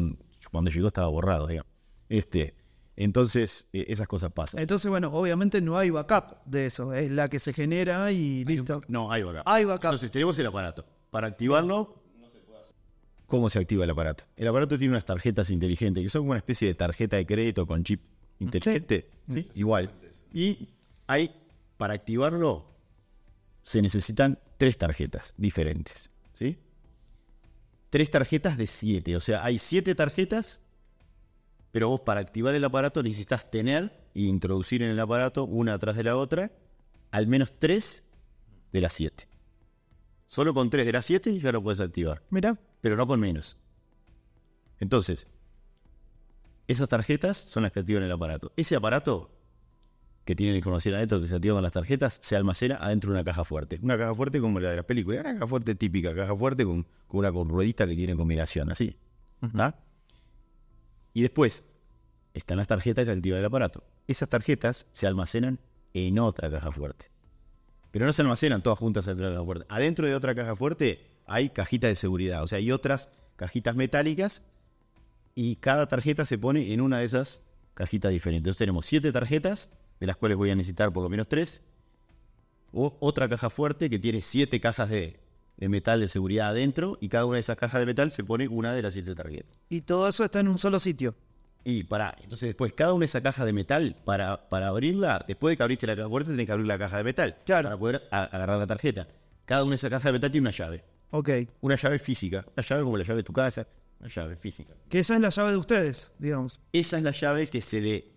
cuando 0.50 0.70
llegó 0.70 0.88
estaba 0.88 1.08
borrado, 1.08 1.46
digamos. 1.48 1.70
Este, 2.08 2.54
entonces, 2.96 3.66
eh, 3.72 3.86
esas 3.88 4.06
cosas 4.06 4.32
pasan. 4.32 4.60
Entonces, 4.60 4.90
bueno, 4.90 5.10
obviamente 5.12 5.60
no 5.60 5.78
hay 5.78 5.90
backup 5.90 6.44
de 6.44 6.66
eso. 6.66 6.92
Es 6.92 7.10
la 7.10 7.28
que 7.28 7.38
se 7.38 7.52
genera 7.52 8.12
y 8.12 8.44
listo. 8.44 8.82
No, 8.88 9.10
hay 9.10 9.22
backup. 9.22 9.42
Hay 9.46 9.64
backup. 9.64 9.84
Entonces, 9.84 10.10
tenemos 10.10 10.38
el 10.38 10.46
aparato. 10.46 10.84
Para 11.10 11.26
activarlo, 11.26 12.02
¿cómo 13.26 13.48
se 13.50 13.58
activa 13.58 13.84
el 13.84 13.90
aparato? 13.90 14.24
El 14.36 14.48
aparato 14.48 14.78
tiene 14.78 14.92
unas 14.92 15.04
tarjetas 15.04 15.50
inteligentes, 15.50 16.02
que 16.02 16.10
son 16.10 16.22
como 16.22 16.32
una 16.32 16.38
especie 16.38 16.68
de 16.68 16.74
tarjeta 16.74 17.16
de 17.16 17.26
crédito 17.26 17.66
con 17.66 17.84
chip 17.84 18.02
inteligente. 18.38 19.10
¿sí? 19.32 19.50
Igual. 19.54 19.90
Y 20.32 20.68
hay, 21.06 21.34
para 21.76 21.94
activarlo, 21.94 22.66
se 23.62 23.80
necesitan 23.82 24.38
tres 24.58 24.78
tarjetas 24.78 25.34
diferentes. 25.36 26.10
¿Sí? 26.34 26.58
Tres 27.90 28.10
tarjetas 28.10 28.56
de 28.56 28.66
siete. 28.66 29.16
O 29.16 29.20
sea, 29.20 29.44
hay 29.44 29.58
siete 29.58 29.94
tarjetas, 29.94 30.60
pero 31.72 31.88
vos 31.88 32.00
para 32.00 32.20
activar 32.20 32.54
el 32.54 32.64
aparato 32.64 33.02
necesitas 33.02 33.50
tener 33.50 33.92
e 34.14 34.20
introducir 34.22 34.82
en 34.82 34.90
el 34.90 35.00
aparato, 35.00 35.44
una 35.44 35.74
atrás 35.74 35.96
de 35.96 36.04
la 36.04 36.16
otra, 36.16 36.52
al 37.10 37.26
menos 37.26 37.52
tres 37.58 38.04
de 38.72 38.80
las 38.80 38.92
siete. 38.92 39.26
Solo 40.26 40.54
con 40.54 40.70
tres 40.70 40.86
de 40.86 40.92
las 40.92 41.06
siete 41.06 41.36
ya 41.38 41.50
lo 41.50 41.62
puedes 41.62 41.80
activar, 41.80 42.22
Mira, 42.30 42.58
pero 42.80 42.96
no 42.96 43.06
con 43.06 43.20
menos. 43.20 43.56
Entonces, 44.80 45.28
esas 46.68 46.88
tarjetas 46.88 47.36
son 47.36 47.62
las 47.62 47.72
que 47.72 47.80
activan 47.80 48.02
el 48.02 48.12
aparato. 48.12 48.52
Ese 48.56 48.76
aparato 48.76 49.30
que 50.24 50.36
tiene 50.36 50.52
la 50.52 50.58
información 50.58 50.94
adentro 50.94 51.20
que 51.20 51.26
se 51.26 51.34
activa 51.34 51.54
con 51.54 51.62
las 51.62 51.72
tarjetas 51.72 52.18
se 52.22 52.36
almacena 52.36 52.76
adentro 52.76 53.10
de 53.10 53.16
una 53.16 53.24
caja 53.24 53.44
fuerte. 53.44 53.78
Una 53.82 53.98
caja 53.98 54.14
fuerte 54.14 54.40
como 54.40 54.60
la 54.60 54.70
de 54.70 54.76
las 54.76 54.84
películas. 54.84 55.20
Una 55.20 55.34
caja 55.34 55.46
fuerte 55.46 55.74
típica, 55.74 56.14
caja 56.14 56.36
fuerte 56.36 56.64
con, 56.64 56.86
con 57.06 57.20
una 57.20 57.32
con 57.32 57.48
ruedita 57.48 57.86
que 57.86 57.96
tiene 57.96 58.14
combinación, 58.14 58.70
así. 58.70 58.96
¿Ah? 59.54 59.74
Y 61.14 61.22
después 61.22 61.64
están 62.34 62.58
las 62.58 62.66
tarjetas 62.66 63.04
que 63.04 63.10
activan 63.10 63.40
el 63.40 63.44
aparato. 63.44 63.84
Esas 64.06 64.28
tarjetas 64.28 64.86
se 64.92 65.06
almacenan 65.06 65.58
en 65.94 66.18
otra 66.18 66.50
caja 66.50 66.72
fuerte. 66.72 67.10
Pero 67.90 68.06
no 68.06 68.12
se 68.12 68.22
almacenan 68.22 68.62
todas 68.62 68.78
juntas 68.78 69.04
de 69.04 69.14
la 69.14 69.30
caja 69.30 69.44
fuerte. 69.44 69.66
Adentro 69.68 70.06
de 70.06 70.14
otra 70.14 70.34
caja 70.34 70.56
fuerte 70.56 71.06
hay 71.26 71.50
cajitas 71.50 71.90
de 71.90 71.96
seguridad. 71.96 72.42
O 72.42 72.46
sea, 72.46 72.58
hay 72.58 72.72
otras 72.72 73.10
cajitas 73.36 73.76
metálicas 73.76 74.42
y 75.34 75.56
cada 75.56 75.86
tarjeta 75.86 76.26
se 76.26 76.38
pone 76.38 76.72
en 76.72 76.80
una 76.80 76.98
de 76.98 77.04
esas 77.04 77.42
cajitas 77.74 78.10
diferentes. 78.10 78.40
Entonces 78.42 78.58
tenemos 78.58 78.86
siete 78.86 79.12
tarjetas, 79.12 79.70
de 80.00 80.06
las 80.06 80.16
cuales 80.16 80.38
voy 80.38 80.50
a 80.50 80.54
necesitar 80.54 80.92
por 80.92 81.02
lo 81.02 81.08
menos 81.08 81.28
tres. 81.28 81.62
O 82.72 82.96
otra 83.00 83.28
caja 83.28 83.50
fuerte 83.50 83.90
que 83.90 83.98
tiene 83.98 84.20
siete 84.20 84.60
cajas 84.60 84.88
de, 84.88 85.20
de 85.62 85.68
metal 85.68 86.00
de 86.00 86.08
seguridad 86.08 86.48
adentro 86.48 86.98
y 87.00 87.08
cada 87.08 87.24
una 87.24 87.36
de 87.36 87.40
esas 87.40 87.56
cajas 87.56 87.78
de 87.78 87.86
metal 87.86 88.10
se 88.10 88.24
pone 88.24 88.48
una 88.48 88.72
de 88.74 88.82
las 88.82 88.94
siete 88.94 89.14
tarjetas. 89.14 89.56
y 89.68 89.82
todo 89.82 90.08
eso 90.08 90.24
está 90.24 90.40
en 90.40 90.48
un 90.48 90.58
solo 90.58 90.80
sitio. 90.80 91.14
Y 91.62 91.84
para, 91.84 92.16
entonces 92.20 92.48
después 92.48 92.72
cada 92.72 92.92
una 92.92 93.02
de 93.02 93.06
esas 93.06 93.22
cajas 93.22 93.46
de 93.46 93.52
metal, 93.52 93.94
para, 94.04 94.48
para 94.48 94.66
abrirla, 94.66 95.24
después 95.28 95.52
de 95.52 95.56
que 95.56 95.62
abriste 95.62 95.86
la 95.86 96.08
fuerte, 96.08 96.32
tenés 96.32 96.46
que 96.46 96.52
abrir 96.52 96.66
la 96.66 96.76
caja 96.78 96.96
de 96.96 97.04
metal. 97.04 97.36
Claro. 97.46 97.68
Para 97.68 97.78
poder 97.78 98.02
a- 98.10 98.24
agarrar 98.24 98.58
la 98.58 98.66
tarjeta. 98.66 99.06
Cada 99.44 99.62
una 99.62 99.70
de 99.70 99.74
esas 99.76 99.90
cajas 99.90 100.04
de 100.06 100.12
metal 100.14 100.30
tiene 100.32 100.48
una 100.48 100.50
llave. 100.56 100.82
Ok. 101.12 101.30
Una 101.60 101.76
llave 101.76 102.00
física. 102.00 102.44
Una 102.56 102.66
llave 102.66 102.82
como 102.82 102.96
la 102.96 103.04
llave 103.04 103.18
de 103.18 103.22
tu 103.22 103.32
casa. 103.32 103.64
Una 104.00 104.08
llave 104.08 104.34
física. 104.34 104.74
Que 104.88 104.98
esa 104.98 105.14
es 105.14 105.20
la 105.20 105.28
llave 105.28 105.52
de 105.52 105.56
ustedes, 105.58 106.10
digamos. 106.18 106.60
Esa 106.72 106.96
es 106.98 107.04
la 107.04 107.12
llave 107.12 107.46
que 107.46 107.60
se 107.60 107.80
le 107.80 108.08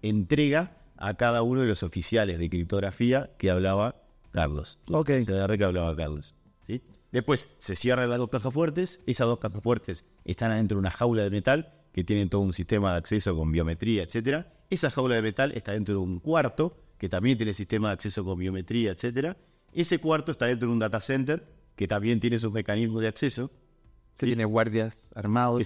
entrega 0.00 0.72
a 0.96 1.14
cada 1.18 1.42
uno 1.42 1.60
de 1.60 1.66
los 1.66 1.82
oficiales 1.82 2.38
de 2.38 2.48
criptografía 2.48 3.30
que 3.36 3.50
hablaba 3.50 3.96
Carlos. 4.30 4.78
Ok. 4.90 5.10
CDR 5.26 5.58
que 5.58 5.64
hablaba 5.64 5.94
Carlos. 5.94 6.34
¿Sí? 6.68 6.82
Después 7.10 7.56
se 7.58 7.74
cierran 7.74 8.08
las 8.10 8.18
dos 8.18 8.28
cajas 8.30 8.52
fuertes. 8.54 9.02
Esas 9.06 9.26
dos 9.26 9.38
cajas 9.40 9.60
fuertes 9.62 10.04
están 10.24 10.52
adentro 10.52 10.76
de 10.76 10.80
una 10.80 10.90
jaula 10.92 11.22
de 11.24 11.30
metal 11.30 11.72
que 11.92 12.04
tienen 12.04 12.28
todo 12.28 12.42
un 12.42 12.52
sistema 12.52 12.92
de 12.92 12.98
acceso 12.98 13.34
con 13.34 13.50
biometría, 13.50 14.04
etcétera. 14.04 14.52
Esa 14.70 14.90
jaula 14.90 15.16
de 15.16 15.22
metal 15.22 15.50
está 15.56 15.72
dentro 15.72 15.94
de 15.94 16.00
un 16.00 16.20
cuarto 16.20 16.76
que 16.98 17.08
también 17.08 17.36
tiene 17.38 17.54
sistema 17.54 17.88
de 17.88 17.94
acceso 17.94 18.24
con 18.24 18.38
biometría, 18.38 18.92
etcétera. 18.92 19.36
Ese 19.72 19.98
cuarto 19.98 20.30
está 20.32 20.46
dentro 20.46 20.68
de 20.68 20.72
un 20.74 20.78
data 20.78 21.00
center 21.00 21.44
que 21.74 21.88
también 21.88 22.20
tiene 22.20 22.38
sus 22.38 22.52
mecanismos 22.52 23.00
de 23.02 23.08
acceso. 23.08 23.50
Que 24.18 24.26
tiene 24.26 24.44
guardias 24.44 25.08
armados. 25.14 25.60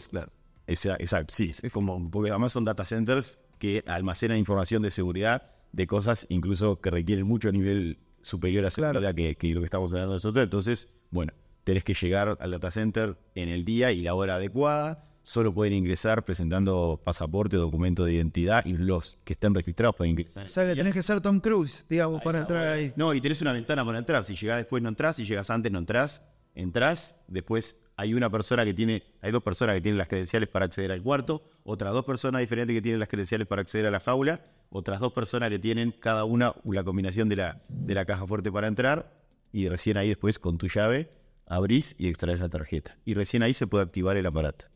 Es- 0.67 0.87
exacto, 0.87 1.35
sí. 1.35 1.53
Es 1.63 1.73
como, 1.73 2.11
porque 2.11 2.31
además 2.31 2.53
son 2.53 2.65
data 2.65 2.85
centers 2.85 3.41
que 3.59 3.83
almacenan 3.87 4.39
información 4.39 4.83
de 4.83 4.91
seguridad 4.91 5.51
de 5.73 5.87
cosas 5.87 6.27
incluso 6.29 6.81
que 6.81 6.91
requieren 6.91 7.27
mucho 7.27 7.51
nivel 7.51 7.99
superior 8.23 8.65
a 8.65 8.71
seguridad 8.71 9.15
que, 9.15 9.37
que 9.37 9.49
lo 9.55 9.61
que 9.61 9.67
estamos 9.67 9.93
hablando 9.93 10.15
nosotros. 10.15 10.43
Entonces, 10.43 10.99
bueno, 11.11 11.33
tenés 11.65 11.85
que 11.85 11.95
llegar 11.95 12.37
al 12.41 12.51
data 12.51 12.71
center 12.71 13.17
en 13.35 13.49
el 13.49 13.65
día 13.65 13.93
y 13.93 14.03
la 14.03 14.15
hora 14.15 14.37
adecuada. 14.37 15.09
Solo 15.25 15.55
pueden 15.55 15.75
ingresar 15.75 16.25
presentando 16.25 17.01
pasaporte 17.05 17.57
o 17.57 17.61
documento 17.61 18.05
de 18.05 18.15
identidad 18.15 18.67
y 18.67 18.73
los 18.73 19.19
que 19.25 19.35
estén 19.35 19.55
registrados 19.55 19.95
pueden 19.95 20.13
ingresar. 20.13 20.47
O 20.47 20.49
sea 20.49 20.67
que 20.67 20.75
tenés 20.75 20.93
que 20.95 21.03
ser 21.05 21.21
Tom 21.21 21.39
Cruise, 21.39 21.85
digamos, 21.89 22.21
A 22.21 22.25
para 22.25 22.39
entrar 22.41 22.63
hora. 22.63 22.73
ahí. 22.73 22.93
No, 22.97 23.15
y 23.15 23.21
tenés 23.21 23.41
una 23.41 23.53
ventana 23.53 23.85
para 23.85 23.99
entrar. 23.99 24.25
Si 24.25 24.35
llegás 24.35 24.57
después 24.57 24.83
no 24.83 24.89
entras, 24.89 25.17
si 25.17 25.25
llegas 25.25 25.49
antes 25.51 25.71
no 25.71 25.79
entras. 25.79 26.25
Entrás, 26.57 27.17
después 27.29 27.81
hay 27.97 28.15
una 28.15 28.31
persona 28.31 28.65
que 28.65 28.75
tiene, 28.75 29.05
hay 29.21 29.31
dos 29.31 29.43
personas 29.45 29.77
que 29.77 29.81
tienen 29.81 29.97
las 29.97 30.09
credenciales 30.09 30.49
para 30.49 30.65
acceder 30.65 30.91
al 30.91 31.03
cuarto, 31.03 31.43
otras 31.63 31.93
dos 31.93 32.05
personas 32.05 32.41
diferentes 32.41 32.75
que 32.75 32.83
tienen 32.83 32.99
las 32.99 33.09
credenciales 33.09 33.47
para 33.47 33.63
acceder 33.63 33.87
a 33.87 33.91
la 33.91 34.01
jaula, 34.01 34.45
otras 34.73 35.01
dos 35.01 35.13
personas 35.13 35.51
que 35.51 35.59
tienen 35.59 35.93
cada 35.93 36.25
una 36.25 36.55
la 36.65 36.83
combinación 36.83 37.29
de 37.29 37.37
la, 37.37 37.63
de 37.69 37.95
la 37.95 38.05
caja 38.05 38.27
fuerte 38.27 38.51
para 38.51 38.67
entrar, 38.67 39.13
y 39.53 39.69
recién 39.69 39.97
ahí 39.97 40.09
después 40.09 40.39
con 40.39 40.59
tu 40.59 40.67
llave 40.67 41.11
abrís 41.47 41.95
y 41.99 42.09
extraes 42.09 42.41
la 42.41 42.49
tarjeta. 42.49 42.97
Y 43.05 43.15
recién 43.15 43.43
ahí 43.43 43.53
se 43.53 43.67
puede 43.67 43.85
activar 43.85 44.17
el 44.17 44.27
aparato. 44.27 44.67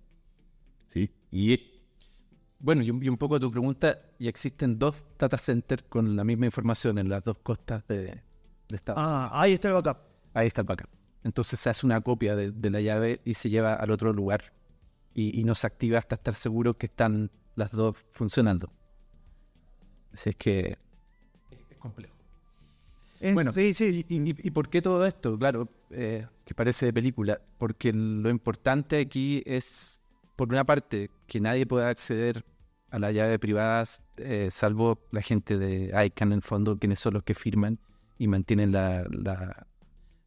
¿Sí? 0.88 1.10
Y 1.30 1.58
Bueno, 2.58 2.82
y 2.82 2.90
un, 2.90 3.02
y 3.02 3.08
un 3.08 3.16
poco 3.16 3.40
tu 3.40 3.50
pregunta, 3.50 4.00
y 4.18 4.28
existen 4.28 4.78
dos 4.78 5.02
data 5.18 5.38
centers 5.38 5.84
con 5.88 6.14
la 6.16 6.24
misma 6.24 6.46
información 6.46 6.98
en 6.98 7.08
las 7.08 7.24
dos 7.24 7.38
costas 7.42 7.86
de, 7.88 8.22
de 8.68 8.76
Estados 8.76 9.02
Unidos. 9.02 9.30
Ah, 9.32 9.40
ahí 9.40 9.52
está 9.54 9.68
el 9.68 9.74
backup. 9.74 9.98
Ahí 10.34 10.46
está 10.48 10.60
el 10.60 10.66
backup. 10.66 10.88
Entonces 11.24 11.58
se 11.58 11.70
hace 11.70 11.86
una 11.86 12.00
copia 12.02 12.36
de, 12.36 12.52
de 12.52 12.70
la 12.70 12.80
llave 12.80 13.20
y 13.24 13.34
se 13.34 13.50
lleva 13.50 13.74
al 13.74 13.90
otro 13.90 14.12
lugar 14.12 14.52
y, 15.14 15.40
y 15.40 15.44
no 15.44 15.54
se 15.54 15.66
activa 15.66 15.98
hasta 15.98 16.14
estar 16.16 16.34
seguro 16.34 16.76
que 16.76 16.86
están 16.86 17.30
las 17.54 17.72
dos 17.72 17.96
funcionando. 18.10 18.70
Así 20.12 20.30
es 20.30 20.36
que 20.36 20.76
es 21.70 21.76
complejo. 21.78 22.14
Es- 23.20 23.34
Bueno, 23.34 23.52
sí, 23.52 23.72
sí. 23.74 24.04
¿Y, 24.08 24.14
y- 24.16 24.36
y 24.48 24.50
por 24.50 24.68
qué 24.68 24.82
todo 24.82 25.04
esto? 25.06 25.38
Claro, 25.38 25.68
eh, 25.90 26.26
que 26.44 26.54
parece 26.54 26.86
de 26.86 26.92
película. 26.92 27.40
Porque 27.58 27.92
lo 27.92 28.28
importante 28.30 29.00
aquí 29.00 29.42
es, 29.46 30.00
por 30.36 30.48
una 30.48 30.64
parte, 30.64 31.10
que 31.26 31.40
nadie 31.40 31.66
pueda 31.66 31.88
acceder 31.88 32.44
a 32.90 32.98
la 32.98 33.10
llave 33.12 33.38
privada, 33.38 33.84
eh, 34.18 34.48
salvo 34.50 35.00
la 35.10 35.22
gente 35.22 35.58
de 35.58 35.90
ICANN, 36.06 36.28
en 36.32 36.36
el 36.36 36.42
fondo, 36.42 36.78
quienes 36.78 37.00
son 37.00 37.14
los 37.14 37.22
que 37.24 37.34
firman 37.34 37.78
y 38.18 38.28
mantienen 38.28 38.72
la, 38.72 39.04
la- 39.10 39.66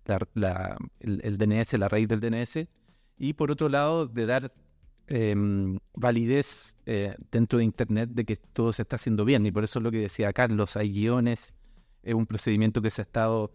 la- 0.05 0.27
la- 0.33 0.77
el, 0.99 1.21
el 1.23 1.37
DNS, 1.37 1.77
la 1.77 1.87
raíz 1.89 2.07
del 2.07 2.19
DNS. 2.19 2.67
Y 3.17 3.33
por 3.33 3.51
otro 3.51 3.69
lado, 3.69 4.07
de 4.07 4.25
dar 4.25 4.51
em, 5.09 5.79
validez 5.95 6.77
eh, 6.85 7.15
dentro 7.31 7.59
de 7.59 7.65
Internet 7.65 8.11
de 8.11 8.25
que 8.25 8.37
todo 8.37 8.71
se 8.71 8.83
está 8.83 8.95
haciendo 8.95 9.25
bien. 9.25 9.45
Y 9.45 9.51
por 9.51 9.63
eso 9.63 9.79
es 9.79 9.83
lo 9.83 9.91
que 9.91 9.99
decía 9.99 10.31
Carlos, 10.33 10.77
hay 10.77 10.91
guiones, 10.91 11.53
es 12.03 12.13
un 12.13 12.25
procedimiento 12.25 12.81
que 12.81 12.89
se 12.89 13.01
ha 13.01 13.03
estado 13.03 13.51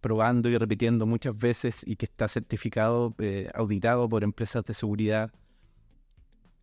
probando 0.00 0.48
y 0.48 0.56
repitiendo 0.56 1.06
muchas 1.06 1.36
veces 1.36 1.86
y 1.86 1.96
que 1.96 2.06
está 2.06 2.28
certificado, 2.28 3.14
eh, 3.18 3.50
auditado 3.54 4.08
por 4.08 4.24
empresas 4.24 4.64
de 4.64 4.74
seguridad. 4.74 5.32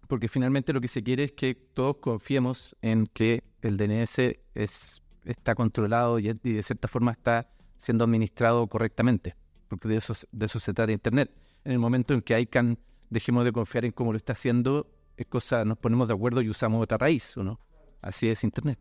Porque 0.07 0.27
finalmente 0.27 0.73
lo 0.73 0.81
que 0.81 0.87
se 0.87 1.03
quiere 1.03 1.25
es 1.25 1.31
que 1.31 1.55
todos 1.55 1.97
confiemos 1.97 2.75
en 2.81 3.07
que 3.07 3.43
el 3.61 3.77
DNS 3.77 4.39
es, 4.53 5.01
está 5.23 5.55
controlado 5.55 6.19
y, 6.19 6.33
de 6.33 6.63
cierta 6.63 6.87
forma 6.87 7.11
está 7.11 7.49
siendo 7.77 8.03
administrado 8.03 8.67
correctamente. 8.67 9.35
Porque 9.67 9.87
de 9.87 9.97
eso, 9.97 10.13
de 10.31 10.45
eso 10.45 10.59
se 10.59 10.73
trata 10.73 10.91
Internet. 10.91 11.31
En 11.63 11.71
el 11.71 11.79
momento 11.79 12.13
en 12.13 12.21
que 12.21 12.39
ICANN 12.39 12.77
dejemos 13.09 13.45
de 13.45 13.51
confiar 13.51 13.85
en 13.85 13.91
cómo 13.91 14.11
lo 14.11 14.17
está 14.17 14.33
haciendo, 14.33 14.91
es 15.17 15.27
cosa, 15.27 15.65
nos 15.65 15.77
ponemos 15.77 16.07
de 16.07 16.13
acuerdo 16.13 16.41
y 16.41 16.49
usamos 16.49 16.83
otra 16.83 16.97
raíz, 16.97 17.35
¿o 17.37 17.43
no? 17.43 17.59
Así 18.01 18.27
es 18.27 18.43
Internet. 18.43 18.79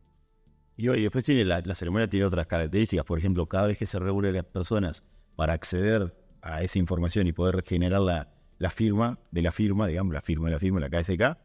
Y, 0.77 0.91
y 0.91 1.03
después 1.03 1.25
tiene 1.25 1.45
la, 1.45 1.61
la 1.61 1.75
ceremonia 1.75 2.09
tiene 2.09 2.27
otras 2.27 2.47
características. 2.47 3.05
Por 3.05 3.19
ejemplo, 3.19 3.47
cada 3.47 3.69
vez 3.69 3.79
que 3.79 3.87
se 3.87 3.99
reúnen 3.99 4.35
las 4.35 4.45
personas 4.45 5.05
para 5.37 5.53
acceder 5.53 6.17
a 6.43 6.63
esa 6.63 6.79
información 6.79 7.27
y 7.27 7.33
poder 7.33 7.63
generar 7.65 8.01
la, 8.01 8.35
la 8.59 8.71
firma 8.71 9.19
de 9.31 9.43
la 9.43 9.53
firma, 9.53 9.87
digamos, 9.87 10.13
la 10.13 10.21
firma 10.21 10.49
de 10.49 10.53
la 10.53 10.59
firma, 10.59 10.81
la 10.81 10.91
KSK, 10.91 11.39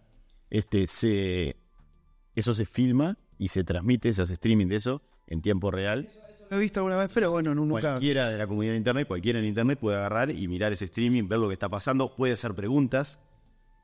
este, 0.50 0.88
se, 0.88 1.58
eso 2.36 2.54
se 2.54 2.66
filma 2.66 3.18
y 3.38 3.50
se 3.50 3.64
transmite, 3.64 4.14
se 4.14 4.24
hace 4.24 4.34
streaming 4.34 4.68
de 4.68 4.78
eso 4.78 5.02
en 5.28 5.42
tiempo 5.42 5.72
real. 5.72 6.10
Lo 6.50 6.58
he 6.58 6.60
visto 6.60 6.80
alguna 6.80 6.98
vez, 6.98 7.12
pero 7.14 7.30
bueno, 7.32 7.54
no- 7.54 7.66
nunca. 7.66 7.82
Cualquiera 7.92 8.30
de 8.30 8.38
la 8.38 8.48
comunidad 8.48 8.74
de 8.74 8.78
Internet, 8.78 9.08
cualquiera 9.08 9.40
en 9.40 9.46
Internet 9.46 9.78
puede 9.80 9.98
agarrar 9.98 10.32
y 10.32 10.48
mirar 10.48 10.72
ese 10.74 10.86
streaming, 10.86 11.28
ver 11.28 11.40
lo 11.40 11.48
que 11.48 11.54
está 11.54 11.70
pasando, 11.70 12.16
puede 12.16 12.34
hacer 12.34 12.54
preguntas, 12.56 13.20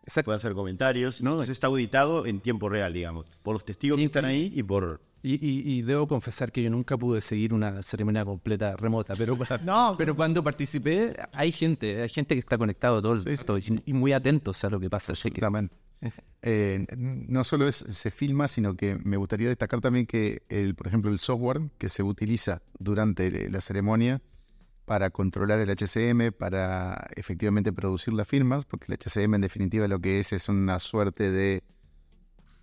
Exacto. 0.04 0.26
puede 0.30 0.38
hacer 0.38 0.54
comentarios. 0.54 1.22
¿no? 1.22 1.32
Entonces 1.32 1.52
está 1.54 1.68
auditado 1.68 2.26
en 2.26 2.40
tiempo 2.40 2.70
real, 2.70 2.94
digamos, 2.94 3.26
por 3.44 3.54
los 3.54 3.66
testigos 3.66 3.98
que 3.98 4.06
están 4.06 4.26
ahí 4.26 4.52
y 4.56 4.64
por... 4.64 5.02
Y, 5.24 5.34
y- 5.44 5.78
y 5.78 5.82
debo 5.82 6.08
confesar 6.08 6.52
que 6.52 6.62
yo 6.62 6.70
nunca 6.70 6.96
pude 6.98 7.20
seguir 7.20 7.52
una 7.52 7.82
ceremonia 7.82 8.24
completa 8.24 8.76
remota, 8.76 9.16
pero, 9.18 9.36
No, 9.66 9.96
pero 9.98 10.16
cuando 10.16 10.44
participé 10.44 11.16
hay 11.34 11.52
gente, 11.52 12.00
hay 12.04 12.10
gente 12.10 12.36
que 12.36 12.40
está 12.40 12.60
conectado 12.60 13.02
todo 13.02 13.14
el 13.14 13.24
rato 13.26 13.58
y, 13.58 13.82
y 13.88 13.94
muy 13.94 14.14
atentos 14.14 14.64
a 14.64 14.70
lo 14.70 14.80
que 14.80 14.88
pasa. 14.88 15.14
Así 15.14 15.32
que-. 15.32 15.42
Eh, 16.42 16.86
no 16.96 17.44
solo 17.44 17.68
es, 17.68 17.76
se 17.78 18.12
filma, 18.12 18.48
sino 18.48 18.76
que 18.76 19.00
me 19.04 19.18
gustaría 19.18 19.50
destacar 19.50 19.82
también 19.82 20.06
que, 20.06 20.44
el, 20.50 20.76
por 20.76 20.88
ejemplo, 20.88 21.10
el 21.12 21.18
software 21.18 21.62
que 21.80 21.90
se 21.90 22.04
utiliza 22.04 22.62
durante 22.78 23.50
la 23.50 23.62
ceremonia 23.62 24.22
para 24.86 25.10
controlar 25.10 25.60
el 25.60 25.70
HCM, 25.72 26.32
para 26.32 27.08
efectivamente 27.16 27.74
producir 27.74 28.14
las 28.14 28.28
firmas, 28.28 28.66
porque 28.66 28.86
el 28.90 29.00
HCM 29.00 29.36
en 29.36 29.42
definitiva 29.42 29.88
lo 29.88 30.00
que 30.00 30.20
es 30.20 30.34
es 30.34 30.48
una 30.50 30.78
suerte 30.80 31.32
de 31.32 31.64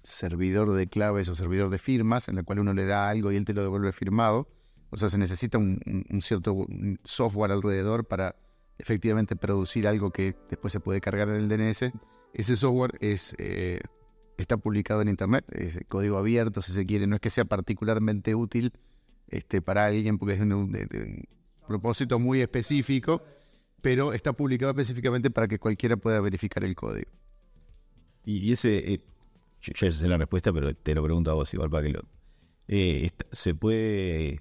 servidor 0.04 0.72
de 0.72 0.88
claves 0.88 1.28
o 1.28 1.34
servidor 1.34 1.70
de 1.70 1.78
firmas 1.78 2.28
en 2.28 2.36
la 2.36 2.42
cual 2.42 2.58
uno 2.60 2.74
le 2.74 2.86
da 2.86 3.08
algo 3.08 3.30
y 3.32 3.36
él 3.36 3.44
te 3.44 3.54
lo 3.54 3.62
devuelve 3.62 3.92
firmado. 3.92 4.48
O 4.90 4.96
sea, 4.96 5.08
se 5.08 5.18
necesita 5.18 5.58
un, 5.58 5.80
un- 6.10 6.22
cierto 6.22 6.66
software 7.04 7.52
alrededor 7.52 8.04
para 8.04 8.36
efectivamente 8.78 9.36
producir 9.36 9.86
algo 9.86 10.10
que 10.10 10.34
después 10.50 10.72
se 10.72 10.80
puede 10.80 11.00
cargar 11.00 11.28
en 11.28 11.36
el 11.36 11.48
DNS. 11.48 11.92
Ese 12.32 12.56
software 12.56 12.92
es, 13.00 13.34
eh, 13.38 13.80
está 14.36 14.56
publicado 14.56 15.02
en 15.02 15.08
Internet, 15.08 15.44
es 15.52 15.78
código 15.88 16.16
abierto 16.16 16.62
si 16.62 16.72
se 16.72 16.86
quiere, 16.86 17.06
no 17.06 17.16
es 17.16 17.20
que 17.20 17.30
sea 17.30 17.44
particularmente 17.44 18.34
útil 18.34 18.72
este, 19.28 19.60
para 19.62 19.86
alguien 19.86 20.18
porque 20.18 20.34
es 20.34 20.40
de 20.40 20.54
un, 20.54 21.26
propósito 21.66 22.18
muy 22.18 22.40
específico, 22.40 23.22
pero 23.80 24.12
está 24.12 24.32
publicado 24.32 24.70
específicamente 24.70 25.30
para 25.30 25.48
que 25.48 25.58
cualquiera 25.58 25.96
pueda 25.96 26.20
verificar 26.20 26.64
el 26.64 26.74
código. 26.74 27.10
Y, 28.24 28.52
ese, 28.52 28.94
eh, 28.94 29.00
yo 29.60 29.72
ya 29.74 29.92
sé 29.92 30.08
la 30.08 30.18
respuesta, 30.18 30.52
pero 30.52 30.74
te 30.74 30.94
lo 30.94 31.02
pregunto 31.02 31.30
a 31.30 31.34
vos 31.34 31.52
igual 31.54 31.70
para 31.70 31.84
que 31.84 31.92
lo... 31.92 32.02
eh, 32.68 33.10
¿Se 33.30 33.54
puede... 33.54 34.40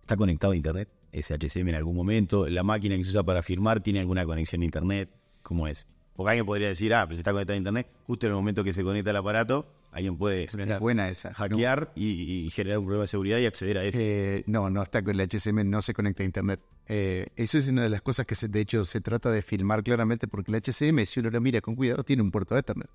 ¿Está 0.00 0.16
conectado 0.16 0.52
a 0.52 0.56
Internet 0.56 0.88
ese 1.12 1.34
HCM 1.34 1.68
en 1.68 1.74
algún 1.74 1.94
momento? 1.94 2.48
¿La 2.48 2.62
máquina 2.62 2.96
que 2.96 3.04
se 3.04 3.10
usa 3.10 3.22
para 3.22 3.42
firmar 3.42 3.82
tiene 3.82 4.00
alguna 4.00 4.24
conexión 4.24 4.62
a 4.62 4.64
Internet? 4.64 5.10
¿Cómo 5.42 5.68
es? 5.68 5.86
Porque 6.16 6.30
alguien 6.30 6.44
podría 6.46 6.68
decir, 6.68 6.92
ah, 6.94 7.04
pero 7.06 7.14
si 7.16 7.20
está 7.20 7.32
conectado 7.32 7.54
a 7.54 7.58
Internet, 7.58 7.86
justo 8.06 8.26
en 8.26 8.32
el 8.32 8.36
momento 8.36 8.62
que 8.62 8.72
se 8.72 8.82
conecta 8.84 9.10
el 9.10 9.16
aparato, 9.16 9.66
alguien 9.92 10.16
puede 10.18 10.44
Es 10.44 10.78
buena 10.80 11.08
esa. 11.08 11.32
hackear 11.32 11.92
y, 11.94 12.44
y 12.46 12.50
generar 12.50 12.78
un 12.78 12.84
problema 12.84 13.02
de 13.04 13.08
seguridad 13.08 13.38
y 13.38 13.46
acceder 13.46 13.78
a 13.78 13.84
eso. 13.84 13.98
Eh, 14.00 14.44
no, 14.46 14.68
no 14.68 14.82
está 14.82 15.02
con 15.02 15.18
el 15.18 15.20
HCM, 15.26 15.64
no 15.70 15.80
se 15.82 15.94
conecta 15.94 16.22
a 16.22 16.26
Internet. 16.26 16.60
Eh, 16.88 17.28
eso 17.36 17.56
es 17.58 17.68
una 17.68 17.82
de 17.82 17.88
las 17.88 18.02
cosas 18.02 18.26
que 18.26 18.34
se- 18.34 18.48
de 18.48 18.60
hecho 18.60 18.84
se 18.84 19.00
trata 19.00 19.30
de 19.30 19.40
filmar 19.42 19.82
claramente 19.82 20.28
porque 20.28 20.50
el 20.50 20.56
HCM, 20.60 21.06
si 21.06 21.20
uno 21.20 21.30
lo 21.30 21.40
mira 21.40 21.60
con 21.62 21.74
cuidado, 21.74 22.04
tiene 22.04 22.22
un 22.22 22.30
puerto 22.30 22.56
Ethernet. 22.58 22.90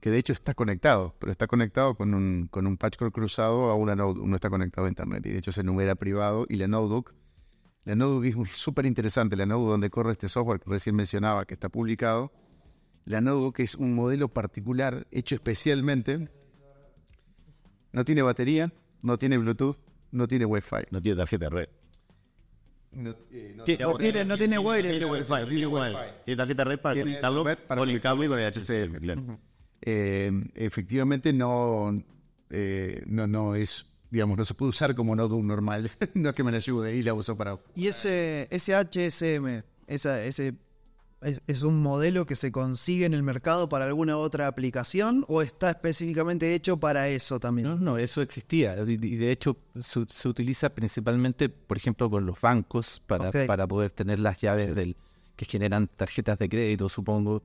Que 0.00 0.10
de 0.10 0.18
hecho 0.18 0.34
está 0.34 0.52
conectado, 0.54 1.14
pero 1.18 1.32
está 1.32 1.46
conectado 1.46 1.94
con 1.94 2.12
un, 2.12 2.46
con 2.50 2.66
un 2.66 2.76
patchcore 2.76 3.10
cruzado 3.10 3.70
a 3.70 3.74
una 3.74 3.96
node, 3.96 4.20
no 4.22 4.34
está 4.36 4.50
conectado 4.50 4.86
a 4.86 4.90
Internet. 4.90 5.24
Y 5.26 5.30
de 5.30 5.38
hecho 5.38 5.50
se 5.50 5.62
enumera 5.62 5.94
privado 5.94 6.44
y 6.48 6.56
la 6.56 6.68
notebook. 6.68 7.14
La 7.84 7.94
notebook 7.94 8.24
es 8.24 8.56
súper 8.56 8.86
interesante, 8.86 9.36
la 9.36 9.44
notebook 9.46 9.70
donde 9.70 9.90
corre 9.90 10.12
este 10.12 10.28
software 10.28 10.58
que 10.60 10.70
recién 10.70 10.96
mencionaba, 10.96 11.44
que 11.44 11.54
está 11.54 11.68
publicado. 11.68 12.32
La 13.04 13.20
notebook 13.20 13.60
es 13.60 13.74
un 13.74 13.94
modelo 13.94 14.28
particular 14.28 15.06
hecho 15.10 15.34
especialmente. 15.34 16.28
No 17.92 18.04
tiene 18.04 18.22
batería, 18.22 18.72
no 19.02 19.18
tiene 19.18 19.36
Bluetooth, 19.38 19.76
no 20.12 20.26
tiene 20.26 20.46
Wi-Fi. 20.46 20.86
No 20.90 21.02
tiene 21.02 21.16
tarjeta 21.18 21.44
de 21.46 21.50
red. 21.50 21.68
No, 22.92 23.10
eh, 23.30 23.52
no- 23.56 23.64
No 23.92 23.96
tiene, 23.98 24.24
no 24.24 24.36
tiene 24.38 24.58
wireless. 24.58 24.98
Tiene 24.98 25.06
Wi-Fi, 25.12 25.48
tiene 25.48 25.66
Wi-Fi. 25.66 25.96
Tiene 26.24 26.36
tarjeta 26.38 26.64
de 26.64 26.70
red 26.70 26.78
para 26.80 27.00
conectarlo 27.00 27.44
con 27.68 27.88
el 27.90 28.00
cable 28.00 28.26
y 28.26 28.28
con 28.28 28.38
el 28.38 28.46
HCM, 28.52 28.98
claro. 29.00 29.38
eh, 29.82 30.32
efectivamente 30.54 31.32
no, 31.32 32.02
eh, 32.50 33.02
no, 33.06 33.26
no 33.26 33.54
es, 33.54 33.84
digamos, 34.10 34.38
no 34.38 34.44
se 34.44 34.54
puede 34.54 34.70
usar 34.70 34.94
como 34.94 35.14
notebook 35.16 35.44
normal. 35.44 35.90
no 36.14 36.30
es 36.30 36.34
que 36.34 36.44
me 36.44 36.52
la 36.52 36.58
llevo 36.58 36.82
de 36.82 36.92
ahí 36.92 36.98
y 36.98 37.02
la 37.02 37.14
uso 37.14 37.36
para... 37.36 37.58
Y 37.74 37.88
ese, 37.88 38.48
ese 38.50 38.74
HSM, 38.74 39.62
esa, 39.86 40.22
ese, 40.24 40.54
es, 41.24 41.42
es 41.46 41.62
un 41.62 41.82
modelo 41.82 42.26
que 42.26 42.36
se 42.36 42.52
consigue 42.52 43.06
en 43.06 43.14
el 43.14 43.22
mercado 43.22 43.68
para 43.68 43.86
alguna 43.86 44.18
otra 44.18 44.46
aplicación 44.46 45.24
o 45.28 45.42
está 45.42 45.70
específicamente 45.70 46.54
hecho 46.54 46.76
para 46.78 47.08
eso 47.08 47.40
también? 47.40 47.68
No, 47.68 47.76
no, 47.76 47.98
eso 47.98 48.22
existía. 48.22 48.76
Y 48.86 48.96
de 48.96 49.32
hecho 49.32 49.56
se, 49.78 50.04
se 50.08 50.28
utiliza 50.28 50.70
principalmente, 50.70 51.48
por 51.48 51.76
ejemplo, 51.76 52.10
con 52.10 52.26
los 52.26 52.40
bancos 52.40 53.02
para, 53.06 53.30
para 53.46 53.66
poder 53.66 53.90
tener 53.90 54.18
las 54.18 54.40
llaves 54.40 54.74
del 54.74 54.96
que 55.36 55.46
generan 55.46 55.88
tarjetas 55.88 56.38
de 56.38 56.48
crédito, 56.48 56.88
supongo. 56.88 57.42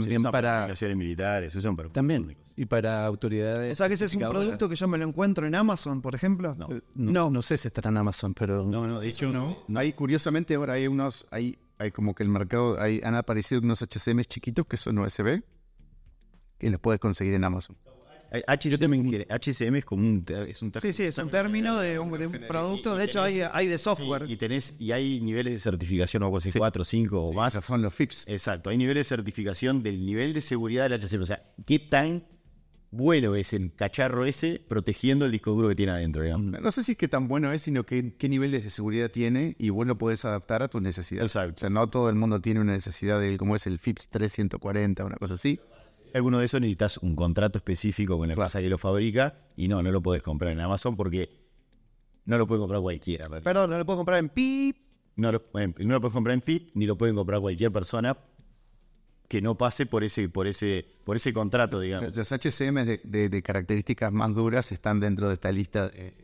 También 0.00 0.22
para... 0.22 0.62
aplicaciones 0.62 0.96
militares, 0.96 1.54
usan 1.54 1.76
para 1.76 1.88
También. 1.90 2.36
Y 2.56 2.66
para 2.66 3.04
autoridades... 3.04 3.72
O 3.72 3.74
sea 3.74 3.88
que 3.88 3.94
ese 3.94 4.06
es 4.06 4.14
un 4.14 4.20
producto 4.20 4.68
que 4.68 4.76
yo 4.76 4.88
me 4.88 4.98
lo 4.98 5.06
encuentro 5.06 5.46
en 5.46 5.54
Amazon, 5.54 6.00
por 6.00 6.14
ejemplo. 6.14 6.54
No. 6.54 6.68
Eh, 6.70 6.80
No, 6.94 7.30
no, 7.30 7.42
sé 7.42 7.56
si 7.56 7.68
estará 7.68 7.90
en 7.90 7.98
Amazon, 7.98 8.34
pero... 8.34 8.64
No, 8.64 8.86
no, 8.86 9.00
de 9.00 9.08
hecho 9.08 9.30
no. 9.30 9.58
Hay, 9.74 9.92
curiosamente, 9.92 10.54
ahora 10.54 10.74
hay 10.74 10.86
unos, 10.86 11.26
hay, 11.30 11.58
hay 11.78 11.90
como 11.90 12.14
que 12.14 12.22
el 12.22 12.28
mercado, 12.28 12.80
hay, 12.80 13.00
han 13.04 13.14
aparecido 13.14 13.60
unos 13.60 13.82
HCM 13.82 14.22
chiquitos 14.22 14.66
que 14.66 14.76
son 14.76 14.98
USB, 14.98 15.42
que 16.58 16.70
los 16.70 16.80
puedes 16.80 17.00
conseguir 17.00 17.34
en 17.34 17.44
Amazon. 17.44 17.76
HCM, 18.46 19.24
HCM 19.28 19.76
es 19.76 19.84
como 19.84 20.02
un, 20.02 20.24
es 20.48 20.62
un 20.62 20.72
Sí, 20.80 20.92
sí, 20.92 21.04
es 21.04 21.18
un 21.18 21.30
término 21.30 21.78
de 21.78 21.98
un, 21.98 22.10
de 22.18 22.26
un 22.26 22.32
producto. 22.46 22.96
De 22.96 23.04
hecho, 23.04 23.22
hay, 23.22 23.40
hay 23.40 23.66
de 23.66 23.78
software. 23.78 24.26
Sí, 24.26 24.32
y 24.32 24.36
tenés 24.36 24.74
y 24.78 24.92
hay 24.92 25.20
niveles 25.20 25.52
de 25.54 25.60
certificación 25.60 26.22
o 26.22 26.26
algo 26.26 26.38
así, 26.38 26.50
4, 26.52 26.84
5 26.84 27.20
o 27.20 27.32
más. 27.32 27.58
Son 27.64 27.82
los 27.82 27.94
FIPS. 27.94 28.28
Exacto, 28.28 28.70
hay 28.70 28.78
niveles 28.78 29.06
de 29.06 29.16
certificación 29.16 29.82
del 29.82 30.04
nivel 30.04 30.32
de 30.32 30.42
seguridad 30.42 30.88
del 30.88 31.00
HCM. 31.00 31.22
O 31.22 31.26
sea, 31.26 31.42
qué 31.64 31.78
tan 31.78 32.24
bueno 32.90 33.34
es 33.34 33.52
el 33.52 33.74
cacharro 33.74 34.24
ese 34.24 34.62
protegiendo 34.66 35.26
el 35.26 35.32
disco 35.32 35.52
duro 35.52 35.68
que 35.68 35.74
tiene 35.74 35.92
adentro, 35.92 36.22
digamos. 36.22 36.60
No 36.60 36.72
sé 36.72 36.82
si 36.82 36.92
es 36.92 36.98
que 36.98 37.08
tan 37.08 37.28
bueno 37.28 37.52
es, 37.52 37.62
sino 37.62 37.84
que 37.84 38.14
qué 38.16 38.28
niveles 38.28 38.64
de 38.64 38.70
seguridad 38.70 39.10
tiene 39.10 39.54
y 39.58 39.70
vos 39.70 39.86
lo 39.86 39.98
podés 39.98 40.24
adaptar 40.24 40.62
a 40.62 40.68
tus 40.68 40.82
necesidades. 40.82 41.34
Exacto. 41.34 41.54
O 41.56 41.60
sea, 41.60 41.70
no 41.70 41.88
todo 41.88 42.08
el 42.08 42.16
mundo 42.16 42.40
tiene 42.40 42.60
una 42.60 42.72
necesidad 42.72 43.20
de 43.20 43.36
como 43.36 43.56
es 43.56 43.66
el 43.66 43.78
FIPS 43.78 44.08
340, 44.08 45.04
una 45.04 45.16
cosa 45.16 45.34
así. 45.34 45.60
Alguno 46.16 46.38
de 46.38 46.46
esos 46.46 46.60
necesitas 46.60 46.98
un 46.98 47.14
contrato 47.14 47.58
específico 47.58 48.16
con 48.18 48.28
la 48.28 48.34
empresa 48.34 48.60
que 48.60 48.68
lo 48.70 48.78
fabrica 48.78 49.34
y 49.56 49.68
no, 49.68 49.82
no 49.82 49.90
lo 49.92 50.00
podés 50.02 50.22
comprar 50.22 50.50
en 50.52 50.60
Amazon 50.60 50.96
porque 50.96 51.30
no 52.24 52.38
lo 52.38 52.46
puede 52.46 52.60
comprar 52.60 52.80
cualquiera. 52.80 53.28
Perdón, 53.28 53.70
no 53.70 53.78
lo 53.78 53.84
puedo 53.84 53.98
comprar 53.98 54.18
en 54.18 54.28
PIP. 54.30 54.76
No 55.16 55.32
lo, 55.32 55.42
bueno, 55.52 55.74
no 55.78 55.94
lo 55.94 56.00
puedes 56.00 56.12
comprar 56.14 56.34
en 56.34 56.42
FIT 56.42 56.70
ni 56.74 56.86
lo 56.86 56.96
pueden 56.98 57.16
comprar 57.16 57.40
cualquier 57.40 57.70
persona 57.72 58.16
que 59.28 59.40
no 59.42 59.56
pase 59.56 59.86
por 59.86 60.04
ese, 60.04 60.28
por 60.28 60.46
ese, 60.46 60.86
por 61.04 61.16
ese 61.16 61.32
contrato, 61.32 61.80
digamos. 61.80 62.14
Los 62.14 62.30
HCM 62.32 62.84
de, 62.84 63.00
de- 63.02 63.28
de 63.28 63.42
características 63.42 64.12
más 64.12 64.34
duras 64.34 64.70
están 64.72 65.00
dentro 65.00 65.28
de 65.28 65.34
esta 65.34 65.50
lista 65.52 65.88
de, 65.88 66.14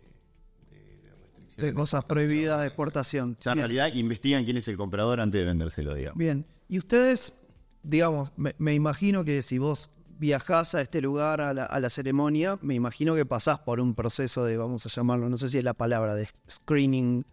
De 1.57 1.73
cosas 1.75 2.05
prohibidas 2.05 2.61
de 2.61 2.67
exportación. 2.69 3.37
Ya 3.41 3.53
en 3.53 3.59
realidad 3.59 3.93
investigan 3.95 4.45
quién 4.45 4.57
es 4.57 4.69
el 4.69 4.77
comprador 4.77 5.21
antes 5.21 5.41
de 5.41 5.47
vendérselo, 5.47 5.95
digamos. 5.95 6.19
Bien. 6.19 6.45
Y 6.69 6.79
ustedes, 6.79 7.35
digamos, 7.83 8.33
me, 8.37 8.75
imagino 8.75 9.25
que 9.25 9.43
si 9.43 9.59
vos 9.59 9.91
viajás 10.19 10.75
a 10.75 10.81
este 10.81 11.01
lugar, 11.01 11.41
a 11.41 11.53
la, 11.53 11.65
a 11.65 11.81
la 11.81 11.91
ceremonia, 11.91 12.59
me 12.63 12.75
imagino 12.75 13.15
que 13.15 13.27
pasás 13.27 13.59
por 13.59 13.81
un 13.81 13.95
proceso 13.95 14.45
de, 14.45 14.57
vamos 14.57 14.87
a 14.87 14.89
llamarlo, 14.89 15.29
no 15.29 15.39
sé 15.39 15.49
si 15.49 15.59
es 15.59 15.65
la 15.65 15.75
palabra, 15.75 16.15
de 16.15 16.29
screening 16.49 17.25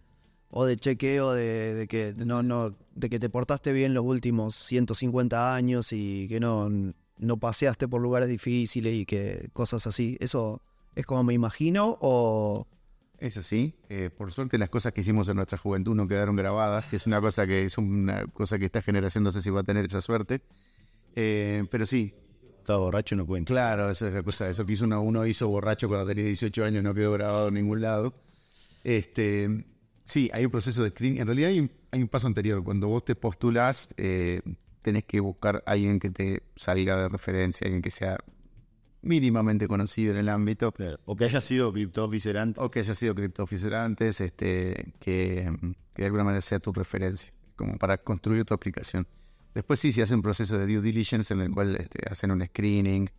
o 0.51 0.65
de 0.65 0.77
chequeo 0.77 1.33
de, 1.33 1.75
de 1.75 1.87
que 1.87 2.13
no, 2.17 2.41
no, 2.41 2.75
de 2.95 3.09
que 3.09 3.19
te 3.19 3.29
portaste 3.29 3.71
bien 3.73 3.93
los 3.93 4.03
últimos 4.03 4.55
150 4.55 5.53
años 5.53 5.93
y 5.93 6.27
que 6.27 6.39
no, 6.39 6.69
no 7.17 7.37
paseaste 7.37 7.87
por 7.87 8.01
lugares 8.01 8.29
difíciles 8.29 8.93
y 8.93 9.05
que 9.05 9.49
cosas 9.53 9.85
así. 9.85 10.17
¿Eso 10.19 10.61
es 10.95 11.05
como 11.05 11.23
me 11.23 11.33
imagino 11.33 11.97
o...? 12.01 12.67
Es 13.19 13.37
así. 13.37 13.75
Eh, 13.89 14.09
por 14.09 14.31
suerte 14.31 14.57
las 14.57 14.69
cosas 14.69 14.93
que 14.93 15.01
hicimos 15.01 15.27
en 15.27 15.35
nuestra 15.35 15.57
juventud 15.57 15.93
no 15.95 16.07
quedaron 16.07 16.35
grabadas, 16.35 16.85
que 16.85 16.95
es 16.95 17.05
una 17.05 17.19
cosa 17.19 17.45
que 17.45 17.65
es 17.65 17.77
una 17.77 18.25
cosa 18.27 18.57
que 18.57 18.65
esta 18.65 18.81
generación 18.81 19.23
no 19.23 19.31
sé 19.31 19.41
si 19.41 19.49
va 19.49 19.61
a 19.61 19.63
tener 19.63 19.85
esa 19.85 20.01
suerte. 20.01 20.41
Eh, 21.15 21.65
pero 21.69 21.85
sí, 21.85 22.13
Estaba 22.59 22.79
borracho, 22.79 23.15
no 23.15 23.25
cuenta. 23.25 23.51
claro, 23.51 23.89
esa 23.89 24.07
es 24.07 24.13
la 24.13 24.23
cosa. 24.23 24.49
Eso 24.49 24.65
que 24.65 24.73
hizo 24.73 24.85
uno, 24.85 25.01
uno 25.01 25.25
hizo 25.25 25.47
borracho 25.47 25.87
cuando 25.87 26.05
tenía 26.05 26.23
18 26.25 26.63
años 26.63 26.83
no 26.83 26.93
quedó 26.93 27.11
grabado 27.13 27.47
en 27.47 27.55
ningún 27.55 27.81
lado. 27.81 28.13
Este, 28.83 29.65
sí, 30.05 30.29
hay 30.33 30.45
un 30.45 30.51
proceso 30.51 30.83
de 30.83 30.91
screening. 30.91 31.19
En 31.21 31.27
realidad 31.27 31.49
hay 31.49 31.59
un, 31.59 31.71
hay 31.91 32.01
un 32.01 32.07
paso 32.07 32.27
anterior. 32.27 32.63
Cuando 32.63 32.87
vos 32.87 33.03
te 33.03 33.15
postulás, 33.15 33.89
eh, 33.97 34.41
tenés 34.81 35.03
que 35.05 35.19
buscar 35.19 35.63
a 35.65 35.71
alguien 35.71 35.99
que 35.99 36.09
te 36.11 36.43
salga 36.55 36.95
de 36.95 37.09
referencia, 37.09 37.65
alguien 37.65 37.81
que 37.81 37.91
sea 37.91 38.17
mínimamente 39.01 39.67
conocido 39.67 40.11
en 40.11 40.17
el 40.17 40.29
ámbito. 40.29 40.71
Claro. 40.71 40.99
O 41.05 41.15
que 41.15 41.25
haya 41.25 41.41
sido 41.41 41.71
Crypto 41.71 42.03
Officer 42.03 42.37
antes. 42.37 42.63
O 42.63 42.69
que 42.69 42.79
haya 42.79 42.93
sido 42.93 43.15
Crypto 43.15 43.43
Officer 43.43 43.75
antes, 43.75 44.21
este, 44.21 44.93
que, 44.99 45.51
que 45.93 46.01
de 46.01 46.05
alguna 46.05 46.23
manera 46.23 46.41
sea 46.41 46.59
tu 46.59 46.71
referencia, 46.71 47.31
como 47.55 47.77
para 47.77 47.97
construir 47.97 48.45
tu 48.45 48.53
aplicación. 48.53 49.07
Después 49.53 49.79
sí, 49.79 49.91
se 49.91 50.01
hace 50.01 50.15
un 50.15 50.21
proceso 50.21 50.57
de 50.57 50.65
due 50.67 50.81
diligence 50.81 51.33
en 51.33 51.41
el 51.41 51.51
cual 51.51 51.75
este, 51.75 52.07
hacen 52.09 52.31
un 52.31 52.45
screening. 52.45 53.09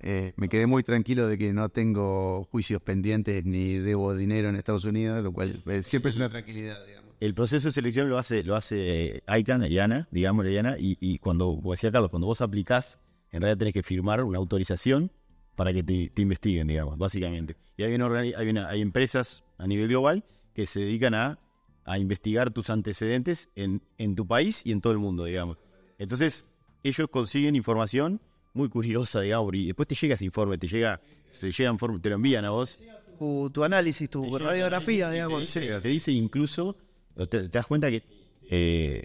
Eh, 0.00 0.32
me 0.36 0.48
quedé 0.48 0.66
muy 0.66 0.82
tranquilo 0.82 1.26
de 1.26 1.38
que 1.38 1.52
no 1.52 1.68
tengo 1.70 2.44
juicios 2.50 2.82
pendientes 2.82 3.44
ni 3.44 3.78
debo 3.78 4.14
dinero 4.14 4.48
en 4.48 4.56
Estados 4.56 4.84
Unidos, 4.84 5.22
lo 5.22 5.32
cual 5.32 5.62
eh, 5.66 5.82
siempre 5.82 6.10
es 6.10 6.16
una 6.16 6.28
tranquilidad, 6.28 6.84
digamos. 6.86 7.06
El 7.18 7.34
proceso 7.34 7.68
de 7.68 7.72
selección 7.72 8.10
lo 8.10 8.18
hace, 8.18 8.44
lo 8.44 8.56
hace 8.56 9.16
eh, 9.16 9.22
ICANN, 9.26 9.64
Eliana, 9.64 10.06
digamos, 10.10 10.44
Eliana, 10.44 10.76
y, 10.78 10.98
y 11.00 11.18
cuando, 11.18 11.46
como 11.46 11.72
decía 11.72 11.90
Carlos, 11.90 12.10
cuando 12.10 12.26
vos 12.26 12.42
aplicás, 12.42 12.98
en 13.32 13.40
realidad 13.42 13.58
tenés 13.58 13.74
que 13.74 13.82
firmar 13.82 14.22
una 14.24 14.38
autorización 14.38 15.10
para 15.54 15.72
que 15.72 15.82
te, 15.82 16.10
te 16.10 16.22
investiguen, 16.22 16.66
digamos, 16.66 16.98
básicamente. 16.98 17.56
Y 17.76 17.82
hay, 17.82 17.94
una, 17.94 18.18
hay, 18.18 18.48
una- 18.48 18.68
hay 18.68 18.80
empresas 18.82 19.42
a 19.58 19.66
nivel 19.66 19.88
global 19.88 20.24
que 20.54 20.66
se 20.66 20.80
dedican 20.80 21.14
a, 21.14 21.38
a 21.84 21.98
investigar 21.98 22.50
tus 22.50 22.68
antecedentes 22.70 23.48
en, 23.54 23.82
en 23.98 24.14
tu 24.14 24.26
país 24.26 24.62
y 24.64 24.72
en 24.72 24.80
todo 24.80 24.92
el 24.92 24.98
mundo, 24.98 25.24
digamos. 25.24 25.56
Entonces, 25.98 26.46
ellos 26.82 27.08
consiguen 27.10 27.56
información 27.56 28.20
muy 28.52 28.68
curiosa, 28.68 29.20
digamos, 29.20 29.54
y 29.54 29.66
después 29.66 29.86
te 29.88 29.94
llega 29.94 30.14
ese 30.14 30.24
informe, 30.24 30.56
te 30.58 30.68
llega, 30.68 31.00
se 31.30 31.50
llega 31.52 31.70
en 31.70 31.78
forma, 31.78 32.00
te 32.00 32.08
lo 32.10 32.16
envían 32.16 32.44
a 32.44 32.50
vos, 32.50 32.78
Tu, 33.18 33.50
tu 33.50 33.64
análisis, 33.64 34.10
tu 34.10 34.36
radiografía, 34.38 35.10
digamos. 35.10 35.52
te 35.54 35.60
dice, 35.60 35.80
te 35.80 35.88
dice 35.88 36.12
incluso, 36.12 36.76
te, 37.16 37.26
te 37.26 37.48
das 37.48 37.66
cuenta 37.66 37.90
que 37.90 38.02
eh, 38.50 39.02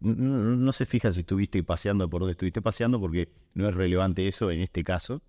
no, 0.00 0.56
no- 0.56 0.72
se 0.72 0.86
fija 0.86 1.12
si 1.12 1.20
estuviste 1.20 1.62
paseando 1.62 2.08
por 2.08 2.20
donde 2.20 2.32
estuviste 2.32 2.62
paseando, 2.62 3.00
porque 3.00 3.28
no 3.54 3.68
es 3.68 3.74
relevante 3.74 4.28
eso 4.28 4.50
en 4.50 4.60
este 4.60 4.84
caso. 4.84 5.22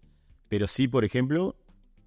Pero 0.49 0.67
sí, 0.67 0.87
por 0.87 1.05
ejemplo, 1.05 1.55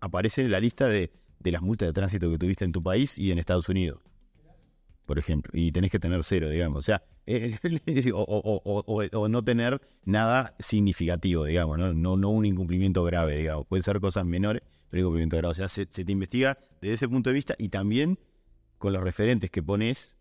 aparece 0.01 0.43
en 0.43 0.51
la 0.53 0.61
lista 0.61 0.89
de, 0.89 1.13
de 1.41 1.51
las 1.53 1.63
multas 1.63 1.89
de 1.89 1.93
tránsito 1.93 2.31
que 2.31 2.39
tuviste 2.39 2.65
en 2.65 2.73
tu 2.73 2.83
país 2.83 3.19
y 3.19 3.33
en 3.33 3.39
Estados 3.39 3.69
Unidos. 3.69 4.01
Por 5.07 5.19
ejemplo, 5.19 5.51
y 5.55 5.73
tenés 5.73 5.91
que 5.91 5.99
tener 5.99 6.23
cero, 6.23 6.49
digamos. 6.49 6.79
O 6.79 6.83
sea, 6.83 7.03
o, 8.15 8.63
o- 9.13 9.29
no 9.29 9.45
tener 9.45 9.81
nada 10.05 10.55
significativo, 10.59 11.45
digamos, 11.45 11.79
¿no? 11.79 11.93
No, 11.93 12.17
no 12.17 12.31
un 12.31 12.45
incumplimiento 12.47 13.03
grave, 13.05 13.37
digamos. 13.39 13.67
Pueden 13.67 13.83
ser 13.83 14.01
cosas 14.01 14.25
menores, 14.25 14.63
pero 14.89 15.01
incumplimiento 15.01 15.37
grave. 15.37 15.53
O 15.53 15.55
sea, 15.55 15.69
se, 15.69 15.87
se 15.91 16.05
te 16.05 16.13
investiga 16.13 16.59
desde 16.81 16.95
ese 16.95 17.09
punto 17.09 17.31
de 17.31 17.35
vista 17.35 17.55
y 17.59 17.69
también 17.71 18.19
con 18.79 18.93
los 18.93 19.03
referentes 19.03 19.51
que 19.51 19.63
pones, 19.63 20.17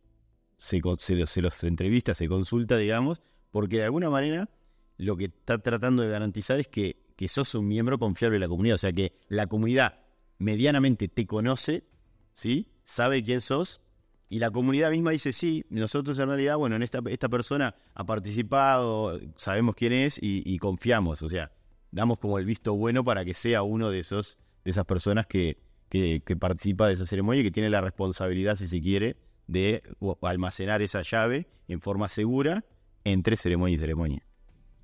se, 0.59 0.81
se 0.97 1.15
los, 1.15 1.31
se 1.31 1.41
los 1.41 1.63
entrevista, 1.63 2.13
se 2.13 2.27
consulta, 2.27 2.77
digamos, 2.77 3.21
porque 3.49 3.77
de 3.77 3.85
alguna 3.85 4.09
manera 4.09 4.49
lo 4.97 5.15
que 5.15 5.25
está 5.25 5.57
tratando 5.57 6.03
de 6.03 6.09
garantizar 6.09 6.59
es 6.59 6.67
que, 6.67 7.01
que 7.15 7.29
sos 7.29 7.55
un 7.55 7.67
miembro 7.67 7.97
confiable 7.97 8.35
de 8.35 8.41
la 8.41 8.49
comunidad. 8.49 8.75
O 8.75 8.77
sea, 8.77 8.91
que 8.91 9.13
la 9.29 9.47
comunidad 9.47 10.01
medianamente 10.37 11.07
te 11.07 11.25
conoce, 11.25 11.85
¿sí? 12.33 12.67
Sabe 12.83 13.23
quién 13.23 13.41
sos. 13.41 13.81
Y 14.27 14.39
la 14.39 14.51
comunidad 14.51 14.91
misma 14.91 15.11
dice, 15.11 15.33
sí, 15.33 15.65
nosotros 15.69 16.19
en 16.19 16.27
realidad, 16.27 16.57
bueno, 16.57 16.75
en 16.75 16.83
esta, 16.83 16.99
esta 17.07 17.29
persona 17.29 17.73
ha 17.95 18.05
participado, 18.05 19.19
sabemos 19.37 19.75
quién 19.75 19.93
es 19.93 20.21
y, 20.21 20.43
y 20.45 20.59
confiamos. 20.59 21.23
O 21.23 21.29
sea, 21.29 21.51
damos 21.89 22.19
como 22.19 22.37
el 22.37 22.45
visto 22.45 22.75
bueno 22.75 23.03
para 23.03 23.25
que 23.25 23.33
sea 23.33 23.63
uno 23.63 23.89
de 23.89 23.99
esos 23.99 24.37
de 24.65 24.71
esas 24.71 24.85
personas 24.85 25.25
que, 25.25 25.57
que, 25.87 26.21
que 26.23 26.35
participa 26.35 26.87
de 26.87 26.93
esa 26.93 27.05
ceremonia 27.05 27.41
y 27.41 27.45
que 27.45 27.51
tiene 27.51 27.69
la 27.69 27.79
responsabilidad, 27.79 28.57
si 28.57 28.67
se 28.67 28.81
quiere, 28.81 29.15
de 29.49 29.81
almacenar 30.21 30.81
esa 30.81 31.01
llave 31.01 31.47
en 31.67 31.81
forma 31.81 32.07
segura 32.07 32.63
entre 33.03 33.35
ceremonia 33.35 33.75
y 33.75 33.79
ceremonia. 33.79 34.23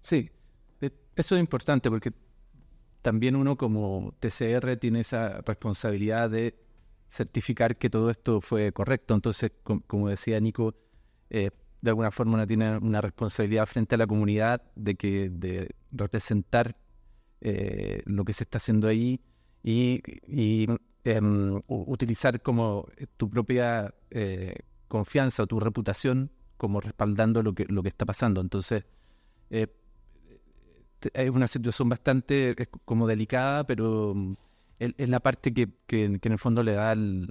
Sí, 0.02 0.30
eh, 0.82 0.92
eso 1.16 1.36
es 1.36 1.40
importante 1.40 1.90
porque 1.90 2.12
también 3.02 3.36
uno 3.36 3.56
como 3.56 4.14
TCR 4.20 4.78
tiene 4.78 5.02
esa 5.02 5.42
responsabilidad 5.42 6.30
de 6.30 6.56
certificar 7.08 7.78
que 7.78 7.90
todo 7.90 8.10
esto 8.10 8.42
fue 8.42 8.72
correcto. 8.72 9.14
Entonces, 9.14 9.52
com- 9.64 9.82
como 9.86 10.10
decía 10.10 10.40
Nico, 10.40 10.74
eh, 11.30 11.52
de 11.82 11.90
alguna 11.90 12.10
forma 12.10 12.34
uno 12.34 12.48
tiene 12.48 12.78
una 12.78 13.02
responsabilidad 13.02 13.68
frente 13.68 13.94
a 13.94 13.98
la 14.00 14.08
comunidad 14.08 14.64
de 14.76 14.96
que 14.96 15.30
de 15.30 15.70
representar 15.92 16.76
eh, 17.42 18.02
lo 18.06 18.26
que 18.26 18.34
se 18.34 18.44
está 18.44 18.58
haciendo 18.58 18.88
ahí 18.88 19.22
y, 19.64 20.02
em, 21.06 21.56
u- 21.68 21.86
utilizar 21.88 22.42
como 22.42 22.88
tu 23.18 23.30
propia 23.30 23.94
eh, 24.12 24.56
confianza 24.90 25.44
o 25.44 25.48
tu 25.48 25.60
reputación 25.60 26.30
como 26.58 26.82
respaldando 26.82 27.42
lo 27.44 27.54
que, 27.54 27.66
lo 27.70 27.82
que 27.84 27.90
está 27.90 28.06
pasando. 28.06 28.42
Entonces, 28.42 28.84
eh, 29.50 29.68
es 31.14 31.30
una 31.30 31.48
situación 31.48 31.88
bastante 31.90 32.56
como 32.86 33.06
delicada, 33.08 33.66
pero 33.66 34.14
mm, 34.16 34.34
es 34.80 35.10
la 35.10 35.20
parte 35.20 35.54
que, 35.54 35.70
que- 35.88 36.06
en 36.06 36.20
el 36.32 36.40
fondo 36.40 36.64
le 36.64 36.74
da 36.74 36.92
el 36.94 37.30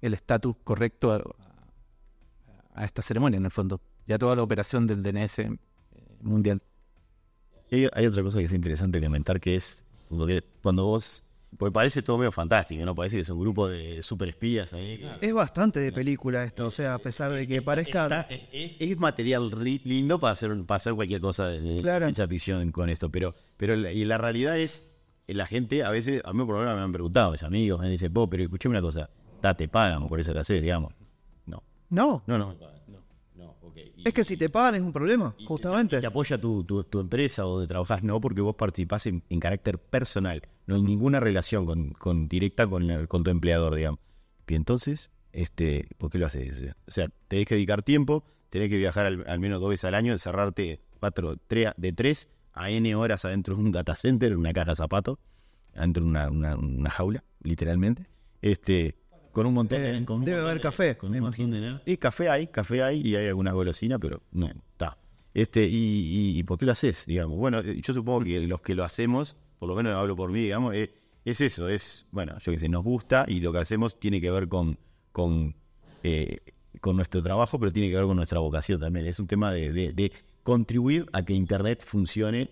estatus 0.00 0.56
correcto 0.64 1.12
a, 2.74 2.84
esta 2.84 3.02
ceremonia, 3.02 3.36
en 3.38 3.44
el 3.44 3.50
fondo. 3.50 3.80
Ya 4.06 4.18
toda 4.18 4.34
la 4.34 4.42
operación 4.42 4.86
del 4.86 5.02
DNS 5.02 5.38
eh, 5.38 5.56
mundial. 6.22 6.60
Hay, 7.70 8.06
otra 8.06 8.22
cosa 8.22 8.38
que 8.38 8.44
es 8.44 8.52
interesante 8.52 9.00
comentar 9.00 9.40
que 9.40 9.56
es 9.56 9.86
cuando 10.62 10.86
vos. 10.86 11.24
Porque 11.58 11.72
parece 11.72 12.02
todo 12.02 12.18
medio 12.18 12.32
fantástico, 12.32 12.84
¿no? 12.84 12.94
Parece 12.94 13.16
que 13.16 13.22
es 13.22 13.28
un 13.28 13.38
grupo 13.40 13.68
de 13.68 14.02
super 14.02 14.28
espías 14.28 14.72
ahí. 14.72 15.04
Es 15.20 15.34
bastante 15.34 15.80
de 15.80 15.92
película 15.92 16.42
esto, 16.44 16.66
o 16.66 16.70
sea, 16.70 16.94
a 16.94 16.98
pesar 16.98 17.30
de 17.32 17.46
que 17.46 17.60
parezca... 17.62 18.04
Está- 18.04 18.20
es, 18.34 18.42
es- 18.52 18.72
es 18.80 18.98
material 18.98 19.50
ri- 19.50 19.82
lindo 19.84 20.18
para 20.18 20.32
hacer, 20.32 20.50
para 20.64 20.76
hacer 20.76 20.94
cualquier 20.94 21.20
cosa 21.20 21.48
de, 21.48 21.80
Claro. 21.82 22.06
ciencia 22.06 22.26
ficción 22.26 22.72
con 22.72 22.88
esto, 22.88 23.10
pero, 23.10 23.34
pero 23.58 23.76
la, 23.76 23.92
y 23.92 24.04
la 24.06 24.16
realidad 24.18 24.58
es, 24.58 24.88
la 25.26 25.46
gente 25.46 25.84
a 25.84 25.90
veces, 25.90 26.22
a 26.24 26.32
mí 26.32 26.38
por 26.44 26.54
lo 26.54 26.60
menos 26.62 26.74
me 26.76 26.82
han 26.82 26.92
preguntado, 26.92 27.32
mis 27.32 27.42
amigos, 27.42 27.80
me 27.80 27.88
dicen, 27.90 28.12
vos, 28.12 28.28
pero 28.30 28.42
escuchame 28.44 28.72
una 28.72 28.82
cosa, 28.82 29.10
ta, 29.40 29.54
te 29.54 29.68
pagan 29.68 30.08
por 30.08 30.18
eso 30.20 30.32
que 30.32 30.38
haces, 30.40 30.62
digamos. 30.62 30.94
No, 31.46 31.62
No, 31.90 32.22
no, 32.26 32.38
no 32.38 32.54
no, 32.54 32.98
no, 33.36 33.56
ok. 33.60 33.76
Y- 33.96 34.08
es 34.08 34.14
que 34.14 34.24
si 34.24 34.36
te 34.38 34.48
pagan 34.48 34.76
es 34.76 34.82
un 34.82 34.92
problema, 34.92 35.34
y 35.36 35.42
te- 35.42 35.46
justamente. 35.46 36.00
Te, 36.00 36.06
apoya 36.06 36.40
tu, 36.40 36.64
tu, 36.64 36.82
tu 36.84 36.98
empresa 36.98 37.44
o 37.46 37.50
donde 37.56 37.68
trabajás, 37.68 38.02
no, 38.02 38.20
porque 38.20 38.40
vos 38.40 38.56
participás 38.56 39.06
en, 39.06 39.22
en 39.28 39.38
carácter 39.38 39.78
personal. 39.78 40.42
No 40.66 40.76
hay 40.76 40.82
ninguna 40.82 41.20
relación 41.20 41.66
con, 41.66 41.90
con 41.90 42.28
directa 42.28 42.66
con, 42.66 42.90
el- 42.90 43.08
con 43.08 43.22
tu 43.24 43.30
empleador, 43.30 43.74
digamos. 43.74 44.00
Y 44.46 44.54
entonces, 44.54 45.10
este, 45.32 45.88
¿por 45.98 46.10
qué 46.10 46.18
lo 46.18 46.26
haces? 46.26 46.74
O 46.86 46.90
sea, 46.90 47.08
tenés 47.28 47.46
que 47.46 47.54
dedicar 47.54 47.82
tiempo, 47.82 48.24
tenés 48.50 48.68
que 48.68 48.76
viajar 48.76 49.06
al, 49.06 49.24
al 49.26 49.40
menos 49.40 49.60
dos 49.60 49.70
veces 49.70 49.84
al 49.86 49.94
año, 49.94 50.12
encerrarte 50.12 50.80
cuatro, 51.00 51.36
tres, 51.46 51.70
de 51.76 51.92
tres 51.92 52.28
a 52.52 52.70
N 52.70 52.94
horas 52.94 53.24
adentro 53.24 53.56
de 53.56 53.62
un 53.62 53.72
data 53.72 53.96
center, 53.96 54.32
en 54.32 54.38
una 54.38 54.52
caja 54.52 54.72
de 54.72 54.76
zapatos, 54.76 55.18
adentro 55.74 56.04
de 56.04 56.10
una, 56.10 56.28
una, 56.30 56.56
una 56.56 56.90
jaula, 56.90 57.24
literalmente. 57.42 58.06
Este, 58.42 58.94
con 59.32 59.46
un 59.46 59.54
montón 59.54 60.04
con 60.04 60.18
un 60.18 60.24
debe 60.26 60.40
haber 60.42 60.56
de- 60.56 60.60
café, 60.60 60.96
con 60.98 61.12
un 61.14 61.20
montón 61.20 61.50
de. 61.50 61.80
Y 61.86 61.96
café 61.96 62.28
hay, 62.28 62.48
café 62.48 62.82
hay 62.82 63.00
y 63.00 63.16
hay 63.16 63.28
alguna 63.28 63.52
golosina, 63.52 63.98
pero 63.98 64.20
no, 64.32 64.48
está. 64.48 64.98
Este, 65.32 65.64
y, 65.66 65.74
y, 66.34 66.38
y 66.38 66.42
por 66.42 66.58
qué 66.58 66.66
lo 66.66 66.72
haces? 66.72 67.06
Digamos, 67.06 67.38
bueno, 67.38 67.62
yo 67.62 67.94
supongo 67.94 68.22
que 68.24 68.40
los 68.40 68.60
que 68.60 68.74
lo 68.74 68.84
hacemos, 68.84 69.36
por 69.62 69.68
lo 69.68 69.76
menos 69.76 69.94
hablo 69.96 70.16
por 70.16 70.32
mí, 70.32 70.40
digamos, 70.40 70.74
eh, 70.74 70.92
es 71.24 71.40
eso, 71.40 71.68
es, 71.68 72.08
bueno, 72.10 72.36
yo 72.40 72.50
qué 72.50 72.58
sé, 72.58 72.68
nos 72.68 72.82
gusta 72.82 73.24
y 73.28 73.38
lo 73.38 73.52
que 73.52 73.58
hacemos 73.58 74.00
tiene 74.00 74.20
que 74.20 74.28
ver 74.28 74.48
con, 74.48 74.76
con, 75.12 75.54
eh, 76.02 76.38
con 76.80 76.96
nuestro 76.96 77.22
trabajo, 77.22 77.60
pero 77.60 77.72
tiene 77.72 77.88
que 77.88 77.94
ver 77.96 78.06
con 78.06 78.16
nuestra 78.16 78.40
vocación 78.40 78.80
también. 78.80 79.06
Es 79.06 79.20
un 79.20 79.28
tema 79.28 79.52
de, 79.52 79.72
de- 79.72 79.92
de 79.92 80.10
contribuir 80.42 81.06
a 81.12 81.24
que 81.24 81.32
Internet 81.34 81.84
funcione 81.86 82.50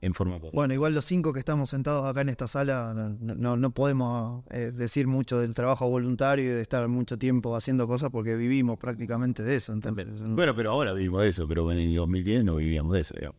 en 0.00 0.14
forma 0.14 0.32
correcta. 0.40 0.56
Bueno, 0.56 0.74
igual 0.74 0.96
los 0.96 1.04
cinco 1.04 1.32
que 1.32 1.38
estamos 1.38 1.70
sentados 1.70 2.04
acá 2.04 2.22
en 2.22 2.28
esta 2.30 2.48
sala 2.48 2.92
no, 2.92 3.36
no- 3.36 3.56
no 3.56 3.70
podemos 3.70 4.42
eh, 4.50 4.72
decir 4.74 5.06
mucho 5.06 5.38
del 5.38 5.54
trabajo 5.54 5.88
voluntario 5.88 6.44
y 6.44 6.48
de 6.48 6.60
estar 6.62 6.88
mucho 6.88 7.18
tiempo 7.18 7.54
haciendo 7.54 7.86
cosas 7.86 8.10
porque 8.10 8.34
vivimos 8.34 8.80
prácticamente 8.80 9.44
de 9.44 9.54
eso. 9.54 9.72
Entonces, 9.72 10.24
Bueno, 10.24 10.56
pero 10.56 10.72
ahora 10.72 10.92
vivimos 10.92 11.22
de 11.22 11.28
eso, 11.28 11.46
pero 11.46 11.70
en 11.70 11.78
el 11.78 11.94
2010 11.94 12.42
no 12.44 12.56
vivíamos 12.56 12.94
de 12.94 13.00
eso. 13.02 13.14
digamos. 13.14 13.38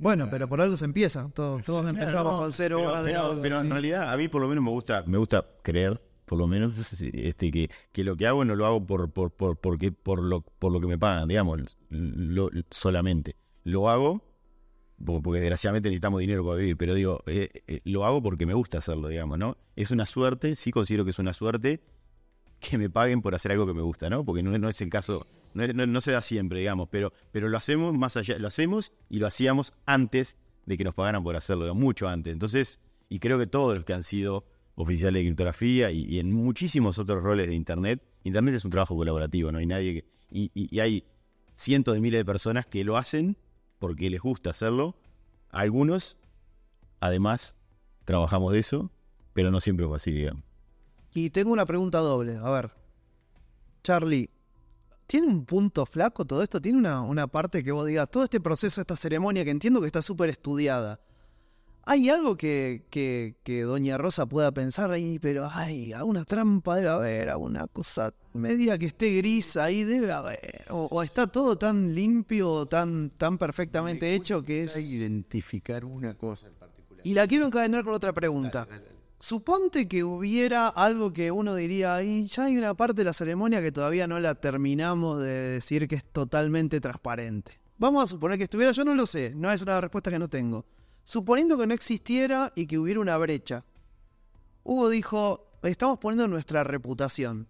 Bueno, 0.00 0.28
pero 0.30 0.48
por 0.48 0.60
algo 0.60 0.76
se 0.76 0.84
empieza. 0.84 1.30
Todos, 1.34 1.62
todos 1.62 1.88
empezamos 1.88 2.40
con 2.40 2.52
cero 2.52 2.76
pero, 2.78 2.88
horas 2.90 3.04
de 3.04 3.12
pero- 3.12 3.38
pero 3.42 3.60
en 3.60 3.70
realidad 3.70 4.12
a 4.12 4.16
mí 4.16 4.28
por 4.28 4.40
lo 4.42 4.48
menos 4.48 4.64
me 4.64 4.70
gusta, 4.70 5.04
me 5.06 5.18
gusta 5.18 5.46
creer, 5.62 6.00
por 6.24 6.38
lo 6.38 6.46
menos, 6.46 6.76
este, 7.02 7.50
que, 7.50 7.70
que 7.92 8.04
lo 8.04 8.16
que 8.16 8.26
hago 8.26 8.44
no 8.44 8.54
lo 8.56 8.66
hago 8.66 8.86
por, 8.86 9.10
por, 9.12 9.30
por, 9.32 9.56
porque, 9.58 9.92
por, 9.92 10.22
lo, 10.22 10.42
por 10.42 10.72
lo 10.72 10.80
que 10.80 10.86
me 10.86 10.98
pagan, 10.98 11.28
digamos, 11.28 11.76
lo- 11.88 12.50
solamente. 12.70 13.36
Lo 13.64 13.88
hago 13.88 14.24
po- 15.04 15.20
porque 15.22 15.40
desgraciadamente 15.40 15.88
necesitamos 15.88 16.20
dinero 16.20 16.44
para 16.44 16.56
vivir, 16.58 16.76
pero 16.76 16.94
digo, 16.94 17.22
eh, 17.26 17.48
eh, 17.66 17.80
lo 17.84 18.04
hago 18.04 18.22
porque 18.22 18.46
me 18.46 18.54
gusta 18.54 18.78
hacerlo, 18.78 19.08
digamos, 19.08 19.38
¿no? 19.38 19.56
Es 19.76 19.90
una 19.90 20.06
suerte, 20.06 20.54
sí 20.56 20.70
considero 20.70 21.04
que 21.04 21.10
es 21.10 21.18
una 21.18 21.34
suerte 21.34 21.82
que 22.60 22.78
me 22.78 22.90
paguen 22.90 23.22
por 23.22 23.34
hacer 23.34 23.52
algo 23.52 23.66
que 23.66 23.74
me 23.74 23.82
gusta, 23.82 24.08
¿no? 24.10 24.24
Porque 24.24 24.42
no, 24.42 24.56
no 24.56 24.68
es 24.68 24.80
el 24.82 24.90
caso, 24.90 25.26
no, 25.54 26.00
se 26.00 26.12
da 26.12 26.20
siempre, 26.22 26.60
digamos, 26.60 26.88
pero, 26.90 27.12
pero 27.32 27.48
lo 27.48 27.56
hacemos 27.56 27.96
más 27.96 28.16
allá, 28.16 28.38
lo 28.38 28.48
hacemos 28.48 28.92
y 29.08 29.18
lo 29.18 29.26
hacíamos 29.26 29.72
antes 29.86 30.36
de 30.66 30.76
que 30.78 30.84
nos 30.84 30.94
pagaran 30.94 31.22
por 31.24 31.36
hacerlo, 31.36 31.74
mucho 31.74 32.08
antes. 32.08 32.32
Entonces, 32.32 32.78
y 33.08 33.18
creo 33.18 33.38
que 33.38 33.46
todos 33.46 33.74
los 33.74 33.84
que 33.84 33.92
han 33.92 34.02
sido 34.04 34.44
oficiales 34.76 35.20
de 35.20 35.26
criptografía 35.26 35.90
y, 35.90 36.18
en 36.20 36.32
muchísimos 36.32 36.98
otros 36.98 37.22
roles 37.22 37.48
de 37.48 37.54
Internet, 37.54 38.02
Internet 38.24 38.54
es 38.54 38.64
un 38.64 38.70
trabajo 38.70 38.94
colaborativo, 38.96 39.50
no 39.52 39.58
hay 39.58 39.66
nadie 39.66 39.94
que... 39.94 40.04
Y, 40.30 40.50
y- 40.54 40.68
y 40.74 40.80
hay 40.80 41.04
cientos 41.54 41.94
de 41.94 42.00
miles 42.00 42.20
de 42.20 42.24
personas 42.24 42.66
que 42.66 42.84
lo 42.84 42.96
hacen 42.96 43.36
porque 43.78 44.08
les 44.10 44.20
gusta 44.20 44.50
hacerlo. 44.50 44.96
Algunos, 45.50 46.16
además, 47.00 47.56
trabajamos 48.04 48.52
de 48.52 48.60
eso, 48.60 48.92
pero 49.32 49.50
no 49.50 49.60
siempre 49.60 49.86
fue 49.86 49.96
así, 49.96 50.12
digamos. 50.12 50.44
Y 51.12 51.30
tengo 51.30 51.52
una 51.52 51.66
pregunta 51.66 51.98
doble. 51.98 52.36
A 52.36 52.50
ver, 52.50 52.70
Charlie, 53.82 54.30
¿tiene 55.10 55.26
un 55.26 55.44
punto 55.44 55.84
flaco 55.86 56.24
todo 56.24 56.40
esto? 56.40 56.60
¿Tiene 56.60 56.78
una, 56.78 57.00
una 57.02 57.26
parte 57.26 57.64
que 57.64 57.72
vos 57.72 57.84
digas, 57.84 58.08
todo 58.08 58.22
este 58.22 58.40
proceso, 58.40 58.80
esta 58.80 58.94
ceremonia 58.94 59.44
que 59.44 59.50
entiendo 59.50 59.80
que 59.80 59.88
está 59.88 60.02
súper 60.02 60.30
estudiada? 60.30 61.00
¿Hay 61.82 62.08
algo 62.08 62.36
que, 62.36 62.86
que, 62.90 63.34
que 63.42 63.62
Doña 63.62 63.98
Rosa 63.98 64.26
pueda 64.26 64.52
pensar 64.52 64.92
ahí, 64.92 65.18
pero 65.18 65.48
ay, 65.50 65.92
alguna 65.92 66.24
trampa 66.24 66.76
debe 66.76 66.90
haber, 66.90 67.30
alguna 67.30 67.66
cosa 67.66 68.14
media 68.34 68.78
que 68.78 68.86
esté 68.86 69.16
gris 69.16 69.56
ahí 69.56 69.82
debe 69.82 70.12
haber? 70.12 70.62
O, 70.70 70.86
o 70.88 71.02
está 71.02 71.26
todo 71.26 71.58
tan 71.58 71.92
limpio, 71.92 72.66
tan, 72.66 73.10
tan 73.10 73.36
perfectamente 73.36 74.14
hecho 74.14 74.44
que 74.44 74.62
es... 74.62 74.76
identificar 74.76 75.84
una 75.84 76.14
cosa 76.14 76.46
en 76.46 76.54
particular. 76.54 77.04
Y 77.04 77.14
la 77.14 77.26
quiero 77.26 77.46
encadenar 77.46 77.82
con 77.82 77.94
otra 77.94 78.12
pregunta. 78.12 78.68
Suponte 79.22 79.86
que 79.86 80.02
hubiera 80.02 80.68
algo 80.68 81.12
que 81.12 81.30
uno 81.30 81.54
diría, 81.54 81.94
ahí 81.94 82.26
ya 82.26 82.44
hay 82.44 82.56
una 82.56 82.72
parte 82.72 83.02
de 83.02 83.04
la 83.04 83.12
ceremonia 83.12 83.60
que 83.60 83.70
todavía 83.70 84.06
no 84.06 84.18
la 84.18 84.34
terminamos 84.34 85.18
de 85.20 85.28
decir 85.28 85.86
que 85.86 85.96
es 85.96 86.04
totalmente 86.06 86.80
transparente. 86.80 87.60
Vamos 87.76 88.02
a 88.02 88.06
suponer 88.06 88.38
que 88.38 88.44
estuviera, 88.44 88.72
yo 88.72 88.82
no 88.82 88.94
lo 88.94 89.04
sé, 89.04 89.34
no 89.36 89.52
es 89.52 89.60
una 89.60 89.78
respuesta 89.78 90.10
que 90.10 90.18
no 90.18 90.30
tengo. 90.30 90.64
Suponiendo 91.04 91.58
que 91.58 91.66
no 91.66 91.74
existiera 91.74 92.50
y 92.56 92.66
que 92.66 92.78
hubiera 92.78 92.98
una 92.98 93.18
brecha. 93.18 93.66
Hugo 94.64 94.88
dijo, 94.88 95.52
estamos 95.64 95.98
poniendo 95.98 96.26
nuestra 96.26 96.64
reputación. 96.64 97.46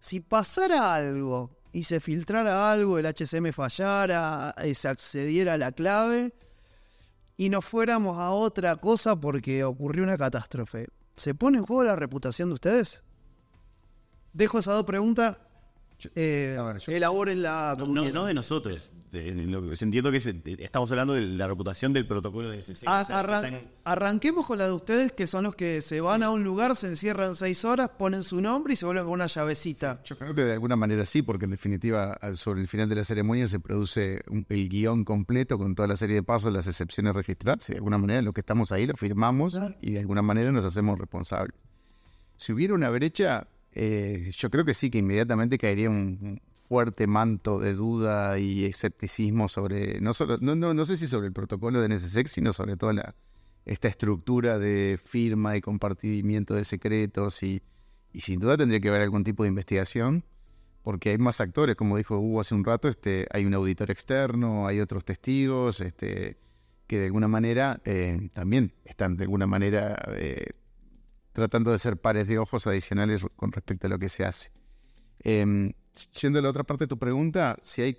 Si 0.00 0.20
pasara 0.20 0.94
algo 0.94 1.56
y 1.72 1.84
se 1.84 2.00
filtrara 2.00 2.70
algo, 2.70 2.98
el 2.98 3.06
HCM 3.06 3.52
fallara, 3.52 4.54
eh, 4.58 4.74
se 4.74 4.88
accediera 4.88 5.54
a 5.54 5.58
la 5.58 5.72
clave, 5.72 6.34
y 7.36 7.50
nos 7.50 7.64
fuéramos 7.64 8.18
a 8.18 8.30
otra 8.30 8.76
cosa 8.76 9.16
porque 9.16 9.62
ocurrió 9.64 10.02
una 10.02 10.16
catástrofe, 10.16 10.88
¿se 11.16 11.34
pone 11.34 11.58
en 11.58 11.66
juego 11.66 11.84
la 11.84 11.96
reputación 11.96 12.50
de 12.50 12.54
ustedes? 12.54 13.02
Dejo 14.32 14.58
esas 14.58 14.74
dos 14.74 14.86
preguntas. 14.86 15.38
Eh, 16.14 16.56
A 16.58 16.62
ver, 16.64 16.76
yo- 16.78 16.92
elabórenla 16.92 17.74
No, 17.78 17.86
no, 17.86 18.24
de 18.26 18.34
nosotros. 18.34 18.90
de- 19.10 19.32
de 19.32 19.46
lo 19.46 19.62
que- 19.62 19.74
yo 19.76 19.84
entiendo 19.86 20.10
que 20.10 20.18
es- 20.18 20.24
de- 20.26 20.56
estamos 20.60 20.90
hablando 20.90 21.14
de 21.14 21.22
la 21.22 21.46
reputación 21.46 21.94
del 21.94 22.06
protocolo 22.06 22.50
de 22.50 22.58
SC. 22.58 22.86
A- 22.86 23.00
O 23.00 23.04
sea, 23.06 23.20
arran- 23.20 23.44
están- 23.46 23.70
arranquemos 23.84 24.44
con 24.46 24.58
la 24.58 24.66
de 24.66 24.72
ustedes, 24.72 25.12
que 25.12 25.26
son 25.26 25.44
los 25.44 25.56
que 25.56 25.80
se 25.80 26.02
van 26.02 26.22
a 26.22 26.30
un 26.30 26.44
lugar, 26.44 26.76
se 26.76 26.88
encierran 26.88 27.34
seis 27.34 27.64
horas, 27.64 27.88
ponen 27.98 28.24
su 28.24 28.42
nombre 28.42 28.74
y 28.74 28.76
se 28.76 28.84
vuelven 28.84 29.04
con 29.04 29.14
una 29.14 29.26
llavecita. 29.26 30.02
Yo 30.04 30.18
creo 30.18 30.34
que 30.34 30.42
de 30.44 30.52
alguna 30.52 30.76
manera 30.76 31.06
sí, 31.06 31.22
porque 31.22 31.46
en 31.46 31.52
definitiva 31.52 32.18
sobre 32.34 32.60
el 32.60 32.68
final 32.68 32.90
de 32.90 32.96
la 32.96 33.04
ceremonia 33.04 33.48
se 33.48 33.58
produce 33.58 34.20
un- 34.28 34.44
el 34.50 34.68
guion 34.68 35.02
completo 35.04 35.56
con 35.56 35.74
toda 35.74 35.88
la 35.88 35.96
serie 35.96 36.16
de 36.16 36.22
pasos, 36.22 36.52
las 36.52 36.66
excepciones 36.66 37.14
registradas. 37.14 37.66
De 37.68 37.76
alguna 37.76 37.96
manera 37.96 38.20
lo 38.20 38.34
que 38.34 38.40
estamos 38.42 38.70
ahí 38.70 38.86
lo 38.86 38.94
firmamos 38.96 39.58
y 39.80 39.92
de 39.92 40.00
alguna 40.00 40.20
manera 40.20 40.52
nos 40.52 40.64
hacemos 40.66 40.98
responsables. 40.98 41.56
Si 42.36 42.52
hubiera 42.52 42.74
una 42.74 42.90
brecha, 42.90 43.48
eh, 43.76 44.30
yo 44.36 44.50
creo 44.50 44.64
que 44.64 44.74
sí, 44.74 44.90
que 44.90 44.98
inmediatamente 44.98 45.58
caería 45.58 45.90
un, 45.90 46.40
fuerte 46.68 47.06
manto 47.06 47.60
de 47.60 47.74
duda 47.74 48.38
y 48.38 48.64
escepticismo 48.64 49.48
sobre, 49.48 50.00
no, 50.00 50.12
solo, 50.12 50.38
no, 50.40 50.56
no, 50.56 50.74
no 50.74 50.84
sé 50.84 50.96
si 50.96 51.06
sobre 51.06 51.28
el 51.28 51.32
protocolo 51.32 51.80
de 51.80 51.88
NSSEC, 51.88 52.26
sino 52.26 52.52
sobre 52.52 52.76
toda 52.76 52.92
la, 52.92 53.14
esta 53.64 53.88
estructura 53.88 54.58
de 54.58 54.98
firma 55.02 55.56
y 55.56 55.60
compartimiento 55.60 56.54
de 56.54 56.64
secretos 56.64 57.42
y, 57.42 57.62
y 58.12 58.20
sin 58.20 58.40
duda 58.40 58.56
tendría 58.56 58.80
que 58.80 58.88
haber 58.88 59.02
algún 59.02 59.22
tipo 59.22 59.44
de 59.44 59.50
investigación 59.50 60.24
porque 60.82 61.10
hay 61.10 61.18
más 61.18 61.40
actores, 61.40 61.74
como 61.74 61.96
dijo 61.96 62.16
Hugo 62.16 62.40
hace 62.40 62.54
un 62.54 62.64
rato, 62.64 62.86
este, 62.86 63.26
hay 63.32 63.44
un 63.44 63.54
auditor 63.54 63.90
externo, 63.90 64.68
hay 64.68 64.78
otros 64.78 65.04
testigos, 65.04 65.80
este, 65.80 66.36
que 66.86 67.00
de 67.00 67.06
alguna 67.06 67.26
manera 67.26 67.80
eh, 67.84 68.30
también 68.32 68.72
están 68.84 69.16
de 69.16 69.24
alguna 69.24 69.48
manera 69.48 70.00
eh, 70.16 70.50
tratando 71.36 71.70
de 71.70 71.78
ser 71.78 71.98
pares 71.98 72.26
de 72.26 72.38
ojos 72.38 72.66
adicionales 72.66 73.22
con 73.36 73.52
respecto 73.52 73.86
a 73.86 73.90
lo 73.90 73.98
que 73.98 74.08
se 74.08 74.24
hace. 74.24 74.50
Em, 75.20 75.72
yendo 76.20 76.38
a 76.38 76.42
la 76.42 76.48
otra 76.48 76.64
parte 76.64 76.84
de 76.84 76.88
tu 76.88 76.98
pregunta, 76.98 77.58
si 77.62 77.82
hay, 77.82 77.98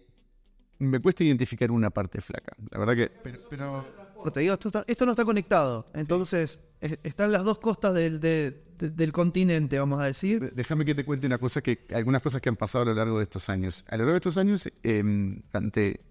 me 0.79 0.99
cuesta 0.99 1.23
identificar 1.23 1.69
una 1.71 1.91
parte 1.91 2.19
flaca. 2.19 2.55
La 2.71 2.79
verdad 2.79 2.95
que, 2.95 3.11
pero, 3.23 3.39
pero 3.49 4.31
Te 4.33 4.39
digo, 4.39 4.53
esto, 4.53 4.69
está- 4.69 4.83
esto 4.87 5.05
no 5.05 5.11
está 5.11 5.23
conectado. 5.23 5.87
Entonces, 5.93 6.59
es- 6.81 6.97
están 7.03 7.31
las 7.31 7.43
dos 7.43 7.59
costas 7.59 7.93
del, 7.93 8.19
de- 8.19 8.63
de- 8.79 8.89
del 8.89 9.11
continente, 9.11 9.77
vamos 9.77 9.99
a 9.99 10.05
decir. 10.05 10.51
Déjame 10.55 10.83
que 10.83 10.95
te 10.95 11.05
cuente 11.05 11.27
una 11.27 11.37
cosa 11.37 11.61
que, 11.61 11.85
algunas 11.93 12.21
cosas 12.23 12.41
que 12.41 12.49
han 12.49 12.55
pasado 12.55 12.81
a 12.83 12.85
lo 12.87 12.93
largo 12.95 13.17
de 13.17 13.23
estos 13.23 13.47
años. 13.49 13.85
A 13.87 13.95
lo 13.97 13.99
largo 14.03 14.13
de 14.13 14.17
estos 14.17 14.37
años, 14.37 14.67
em, 14.83 15.43
ante- 15.53 16.01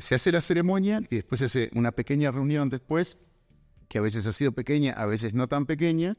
se 0.00 0.14
hace 0.16 0.32
la 0.32 0.40
ceremonia 0.40 1.00
y 1.10 1.16
después 1.16 1.38
se 1.38 1.44
hace 1.44 1.70
una 1.74 1.92
pequeña 1.92 2.30
reunión 2.32 2.68
después, 2.68 3.18
que 3.88 3.98
a 3.98 4.00
veces 4.00 4.26
ha 4.26 4.32
sido 4.32 4.52
pequeña, 4.52 4.92
a 4.92 5.06
veces 5.06 5.34
no 5.34 5.48
tan 5.48 5.66
pequeña, 5.66 6.16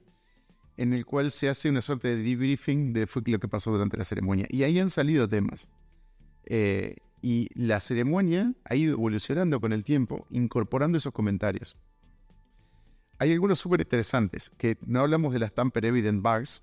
en 0.77 0.93
el 0.93 1.05
cual 1.05 1.31
se 1.31 1.49
hace 1.49 1.69
una 1.69 1.81
suerte 1.81 2.15
de 2.15 2.23
debriefing 2.23 2.93
de 2.93 3.07
fue 3.07 3.23
lo 3.25 3.39
que 3.39 3.47
pasó 3.47 3.71
durante 3.71 3.97
la 3.97 4.03
ceremonia. 4.03 4.47
Y 4.49 4.63
ahí 4.63 4.79
han 4.79 4.89
salido 4.89 5.27
temas. 5.27 5.67
Eh, 6.45 6.97
y 7.21 7.49
la 7.55 7.79
ceremonia 7.79 8.53
ha 8.63 8.75
ido 8.75 8.93
evolucionando 8.93 9.59
con 9.59 9.73
el 9.73 9.83
tiempo, 9.83 10.27
incorporando 10.29 10.97
esos 10.97 11.13
comentarios. 11.13 11.75
Hay 13.19 13.31
algunos 13.31 13.59
súper 13.59 13.81
interesantes, 13.81 14.51
que 14.57 14.77
no 14.85 15.01
hablamos 15.01 15.33
de 15.33 15.39
las 15.39 15.53
tamper 15.53 15.85
evident 15.85 16.21
bugs, 16.21 16.61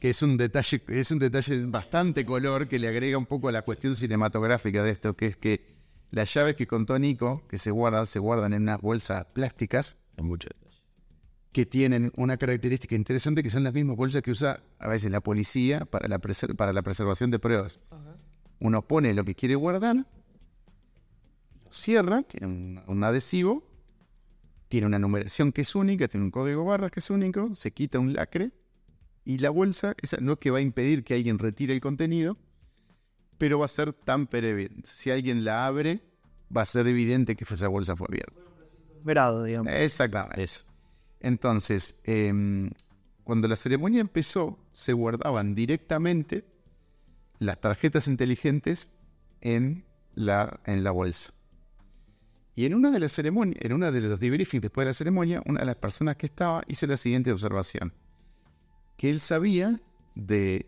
que 0.00 0.10
es 0.10 0.22
un 0.22 0.36
detalle, 0.36 0.82
es 0.88 1.10
un 1.10 1.18
detalle 1.18 1.66
bastante 1.66 2.24
color 2.24 2.68
que 2.68 2.78
le 2.78 2.88
agrega 2.88 3.18
un 3.18 3.26
poco 3.26 3.48
a 3.48 3.52
la 3.52 3.62
cuestión 3.62 3.94
cinematográfica 3.94 4.82
de 4.82 4.90
esto, 4.90 5.14
que 5.14 5.26
es 5.26 5.36
que 5.36 5.77
las 6.10 6.32
llaves 6.32 6.56
que 6.56 6.66
contó 6.66 6.98
Nico, 6.98 7.42
que 7.48 7.58
se 7.58 7.70
guardan, 7.70 8.06
se 8.06 8.18
guardan 8.18 8.52
en 8.54 8.62
unas 8.62 8.80
bolsas 8.80 9.24
plásticas 9.26 9.96
detalle. 10.16 10.82
que 11.52 11.66
tienen 11.66 12.12
una 12.16 12.36
característica 12.36 12.94
interesante 12.94 13.42
que 13.42 13.50
son 13.50 13.64
las 13.64 13.72
mismas 13.74 13.96
bolsas 13.96 14.22
que 14.22 14.30
usa 14.30 14.60
a 14.78 14.88
veces 14.88 15.10
la 15.10 15.20
policía 15.20 15.84
para 15.84 16.08
la, 16.08 16.20
preser- 16.20 16.54
para 16.56 16.72
la 16.72 16.82
preservación 16.82 17.30
de 17.30 17.38
pruebas. 17.38 17.80
Uno 18.60 18.82
pone 18.86 19.14
lo 19.14 19.24
que 19.24 19.34
quiere 19.34 19.54
guardar, 19.54 19.96
lo 21.64 21.72
cierra, 21.72 22.22
tiene 22.22 22.46
un, 22.46 22.82
un 22.86 23.04
adhesivo, 23.04 23.62
tiene 24.68 24.86
una 24.86 24.98
numeración 24.98 25.52
que 25.52 25.62
es 25.62 25.74
única, 25.74 26.08
tiene 26.08 26.24
un 26.24 26.30
código 26.30 26.64
barras 26.64 26.90
que 26.90 27.00
es 27.00 27.10
único, 27.10 27.54
se 27.54 27.70
quita 27.72 27.98
un 27.98 28.12
lacre 28.14 28.50
y 29.24 29.38
la 29.38 29.50
bolsa, 29.50 29.94
esa 30.02 30.16
no 30.20 30.32
es 30.32 30.38
que 30.38 30.50
va 30.50 30.58
a 30.58 30.62
impedir 30.62 31.04
que 31.04 31.14
alguien 31.14 31.38
retire 31.38 31.72
el 31.74 31.80
contenido, 31.80 32.36
pero 33.38 33.60
va 33.60 33.64
a 33.64 33.68
ser 33.68 33.92
tamper 33.92 34.44
evident. 34.44 34.84
Si 34.84 35.10
alguien 35.10 35.44
la 35.44 35.66
abre, 35.66 36.00
va 36.54 36.62
a 36.62 36.64
ser 36.64 36.86
evidente 36.86 37.36
que 37.36 37.44
esa 37.44 37.68
bolsa 37.68 37.96
fue 37.96 38.08
abierta. 38.10 38.42
Verado, 39.04 39.44
digamos. 39.44 39.72
Exactamente. 39.72 40.42
Eso. 40.42 40.62
Entonces, 41.20 42.00
em, 42.04 42.70
cuando 43.24 43.48
la 43.48 43.56
ceremonia 43.56 44.00
empezó, 44.00 44.58
se 44.72 44.92
guardaban 44.92 45.54
directamente 45.54 46.44
las 47.38 47.60
tarjetas 47.60 48.08
inteligentes 48.08 48.92
en 49.40 49.84
la, 50.14 50.60
en 50.66 50.82
la 50.82 50.90
bolsa. 50.90 51.32
Y 52.54 52.66
en 52.66 52.74
una 52.74 52.90
de 52.90 52.98
las 52.98 53.12
ceremonias, 53.12 53.64
en 53.64 53.72
una 53.72 53.92
de 53.92 54.00
los 54.00 54.18
debriefings 54.18 54.62
después 54.62 54.84
de 54.84 54.90
la 54.90 54.94
ceremonia, 54.94 55.42
una 55.46 55.60
de 55.60 55.66
las 55.66 55.76
personas 55.76 56.16
que 56.16 56.26
estaba 56.26 56.64
hizo 56.66 56.88
la 56.88 56.96
siguiente 56.96 57.30
observación. 57.30 57.92
Que 58.96 59.10
él 59.10 59.20
sabía 59.20 59.80
de 60.16 60.66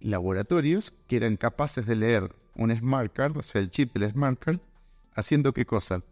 laboratorios 0.00 0.92
que 1.06 1.16
eran 1.16 1.36
capaces 1.36 1.86
de 1.86 1.96
leer 1.96 2.34
un 2.56 2.74
smart 2.76 3.12
card, 3.12 3.36
o 3.36 3.42
sea, 3.42 3.60
el 3.60 3.70
chip 3.70 3.94
del 3.96 4.10
smart 4.10 4.38
card, 4.38 4.58
haciendo 5.14 5.52
qué 5.52 5.64
cosa? 5.64 6.02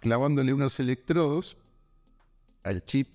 Clavándole 0.00 0.52
unos 0.52 0.78
electrodos 0.80 1.56
al 2.62 2.84
chip, 2.84 3.08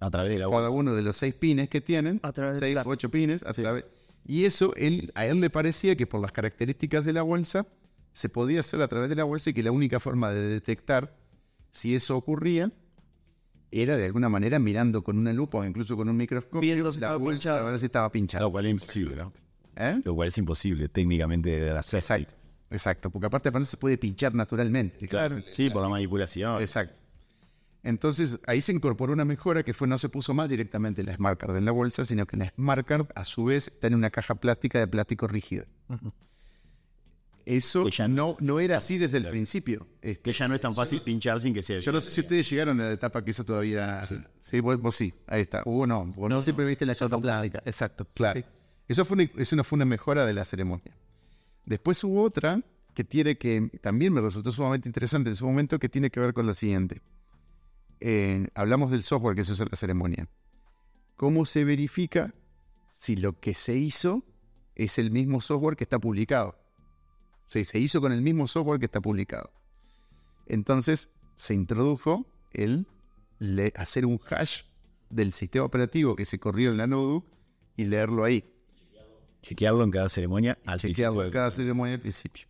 A 0.00 0.10
través 0.10 0.32
de 0.32 0.38
la 0.38 0.50
cada 0.50 0.70
uno 0.70 0.94
de 0.94 1.02
los 1.02 1.16
seis 1.16 1.34
pines 1.34 1.68
que 1.68 1.80
tienen, 1.80 2.20
A 2.22 2.32
través 2.32 2.58
seis 2.58 2.76
o 2.84 2.88
ocho 2.88 3.10
pines, 3.10 3.42
a 3.44 3.52
través- 3.52 3.84
y 4.26 4.44
eso 4.44 4.74
él, 4.76 5.12
a 5.14 5.26
él 5.26 5.40
le 5.40 5.50
parecía 5.50 5.96
que 5.96 6.06
por 6.06 6.20
las 6.20 6.32
características 6.32 7.04
de 7.04 7.12
la 7.12 7.22
bolsa 7.22 7.66
se 8.12 8.28
podía 8.28 8.60
hacer 8.60 8.80
a 8.82 8.88
través 8.88 9.08
de 9.08 9.16
la 9.16 9.24
bolsa 9.24 9.50
y 9.50 9.54
que 9.54 9.62
la 9.62 9.72
única 9.72 10.00
forma 10.00 10.30
de 10.30 10.48
detectar 10.48 11.16
si 11.70 11.94
eso 11.94 12.16
ocurría 12.16 12.70
era 13.82 13.96
de 13.96 14.06
alguna 14.06 14.28
manera 14.28 14.58
mirando 14.58 15.02
con 15.02 15.18
una 15.18 15.32
lupa 15.32 15.58
o 15.58 15.64
incluso 15.64 15.96
con 15.96 16.08
un 16.08 16.16
microscopio 16.16 16.60
Viendo 16.60 16.92
si 16.92 17.00
la 17.00 17.06
estaba 17.08 17.18
bolsa 17.18 17.38
pinchado. 17.38 17.66
a 17.66 17.70
ver 17.70 17.78
si 17.78 17.86
estaba 17.86 18.12
pinchada. 18.12 18.44
Lo 18.44 18.52
cual 18.52 18.66
es 18.66 18.70
imposible, 18.72 19.16
¿no? 19.16 19.32
¿Eh? 19.76 20.00
Lo 20.04 20.14
cual 20.14 20.28
es 20.28 20.38
imposible 20.38 20.88
técnicamente 20.88 21.50
de 21.50 21.70
hacer. 21.70 21.98
Exacto, 21.98 22.34
exacto, 22.70 23.10
porque 23.10 23.26
aparte 23.26 23.48
aparte 23.48 23.66
se 23.66 23.76
puede 23.76 23.98
pinchar 23.98 24.34
naturalmente. 24.34 25.08
Claro. 25.08 25.36
Sí, 25.54 25.70
por 25.70 25.82
la 25.82 25.88
manipulación. 25.88 26.60
Exacto. 26.60 27.00
Entonces 27.82 28.38
ahí 28.46 28.60
se 28.62 28.72
incorporó 28.72 29.12
una 29.12 29.26
mejora 29.26 29.62
que 29.62 29.74
fue 29.74 29.86
no 29.86 29.98
se 29.98 30.08
puso 30.08 30.32
más 30.32 30.48
directamente 30.48 31.02
la 31.02 31.14
Smart 31.14 31.38
Card 31.38 31.56
en 31.56 31.66
la 31.66 31.72
bolsa, 31.72 32.04
sino 32.04 32.24
que 32.26 32.36
la 32.36 32.48
Smart 32.50 32.86
Card 32.86 33.08
a 33.14 33.24
su 33.24 33.44
vez 33.44 33.68
está 33.68 33.88
en 33.88 33.94
una 33.94 34.08
caja 34.10 34.36
plástica 34.36 34.78
de 34.78 34.86
plástico 34.86 35.26
rígido. 35.26 35.66
Eso 37.46 37.84
Que 37.84 37.90
ya 37.90 38.08
no, 38.08 38.36
no 38.40 38.58
era 38.58 38.78
así 38.78 38.96
desde 38.98 39.18
el 39.18 39.28
principio. 39.28 39.86
Este, 40.00 40.22
Que 40.22 40.32
ya 40.32 40.48
no 40.48 40.54
es 40.54 40.60
tan 40.60 40.74
fácil 40.74 41.00
pinchar 41.02 41.40
sin 41.40 41.52
que 41.52 41.62
sea. 41.62 41.80
yo 41.80 41.92
no 41.92 42.00
sé 42.00 42.10
si 42.10 42.20
ustedes 42.22 42.48
llegaron 42.48 42.80
a 42.80 42.84
la 42.84 42.92
etapa 42.92 43.24
que 43.24 43.32
eso 43.32 43.44
todavía... 43.44 44.06
Sí, 44.40 44.60
vos, 44.60 44.80
vos 44.80 44.94
sí, 44.94 45.12
ahí 45.26 45.42
está. 45.42 45.62
Hubo 45.64 45.86
no, 45.86 46.06
vos 46.06 46.30
no 46.30 46.40
siempre 46.42 46.64
viste 46.64 46.86
la 46.86 46.94
caja 46.94 47.18
plástica. 47.18 47.62
Exacto. 47.64 48.06
Claro. 48.14 48.42
Eso 48.88 49.04
fue 49.04 49.14
una, 49.16 49.30
eso 49.36 49.56
no 49.56 49.64
fue 49.64 49.76
una 49.76 49.84
mejora 49.84 50.26
de 50.26 50.32
la 50.32 50.44
ceremonia. 50.44 50.94
Después 51.64 52.02
hubo 52.04 52.22
otra 52.22 52.60
que 52.94 53.04
tiene 53.04 53.36
que 53.36 53.70
también 53.80 54.12
me 54.12 54.20
resultó 54.20 54.52
sumamente 54.52 54.88
interesante 54.88 55.30
en 55.30 55.36
su 55.36 55.46
momento 55.46 55.78
que 55.78 55.88
tiene 55.88 56.10
que 56.10 56.20
ver 56.20 56.32
con 56.32 56.46
lo 56.46 56.54
siguiente. 56.54 57.02
Eh, 58.00 58.46
hablamos 58.54 58.90
del 58.90 59.02
software 59.02 59.34
que 59.34 59.44
se 59.44 59.52
usa 59.52 59.64
en 59.64 59.70
la 59.72 59.76
ceremonia. 59.76 60.28
¿Cómo 61.16 61.46
se 61.46 61.64
verifica 61.64 62.34
si 62.88 63.16
lo 63.16 63.40
que 63.40 63.54
se 63.54 63.74
hizo 63.76 64.24
es 64.74 64.98
el 64.98 65.10
mismo 65.10 65.40
software 65.40 65.76
que 65.76 65.84
está 65.84 65.98
publicado? 65.98 66.56
O 67.48 67.50
sea, 67.50 67.64
se 67.64 67.78
hizo 67.78 68.00
con 68.00 68.12
el 68.12 68.22
mismo 68.22 68.46
software 68.48 68.78
que 68.78 68.86
está 68.86 69.00
publicado. 69.00 69.50
Entonces 70.46 71.10
se 71.36 71.54
introdujo 71.54 72.26
el 72.52 72.86
hacer 73.74 74.06
un 74.06 74.20
hash 74.30 74.62
del 75.10 75.32
sistema 75.32 75.64
operativo 75.64 76.16
que 76.16 76.24
se 76.24 76.38
corrió 76.38 76.70
en 76.70 76.76
la 76.76 76.86
notebook 76.86 77.26
y 77.76 77.84
leerlo 77.84 78.24
ahí. 78.24 78.50
Chequearlo 79.42 79.84
en 79.84 79.90
cada 79.90 80.08
ceremonia 80.08 80.58
al 80.64 80.80
Chequearlo 80.80 81.20
principio. 81.20 81.24
en 81.26 81.32
cada 81.32 81.50
ceremonia 81.50 81.94
al 81.94 82.00
principio. 82.00 82.46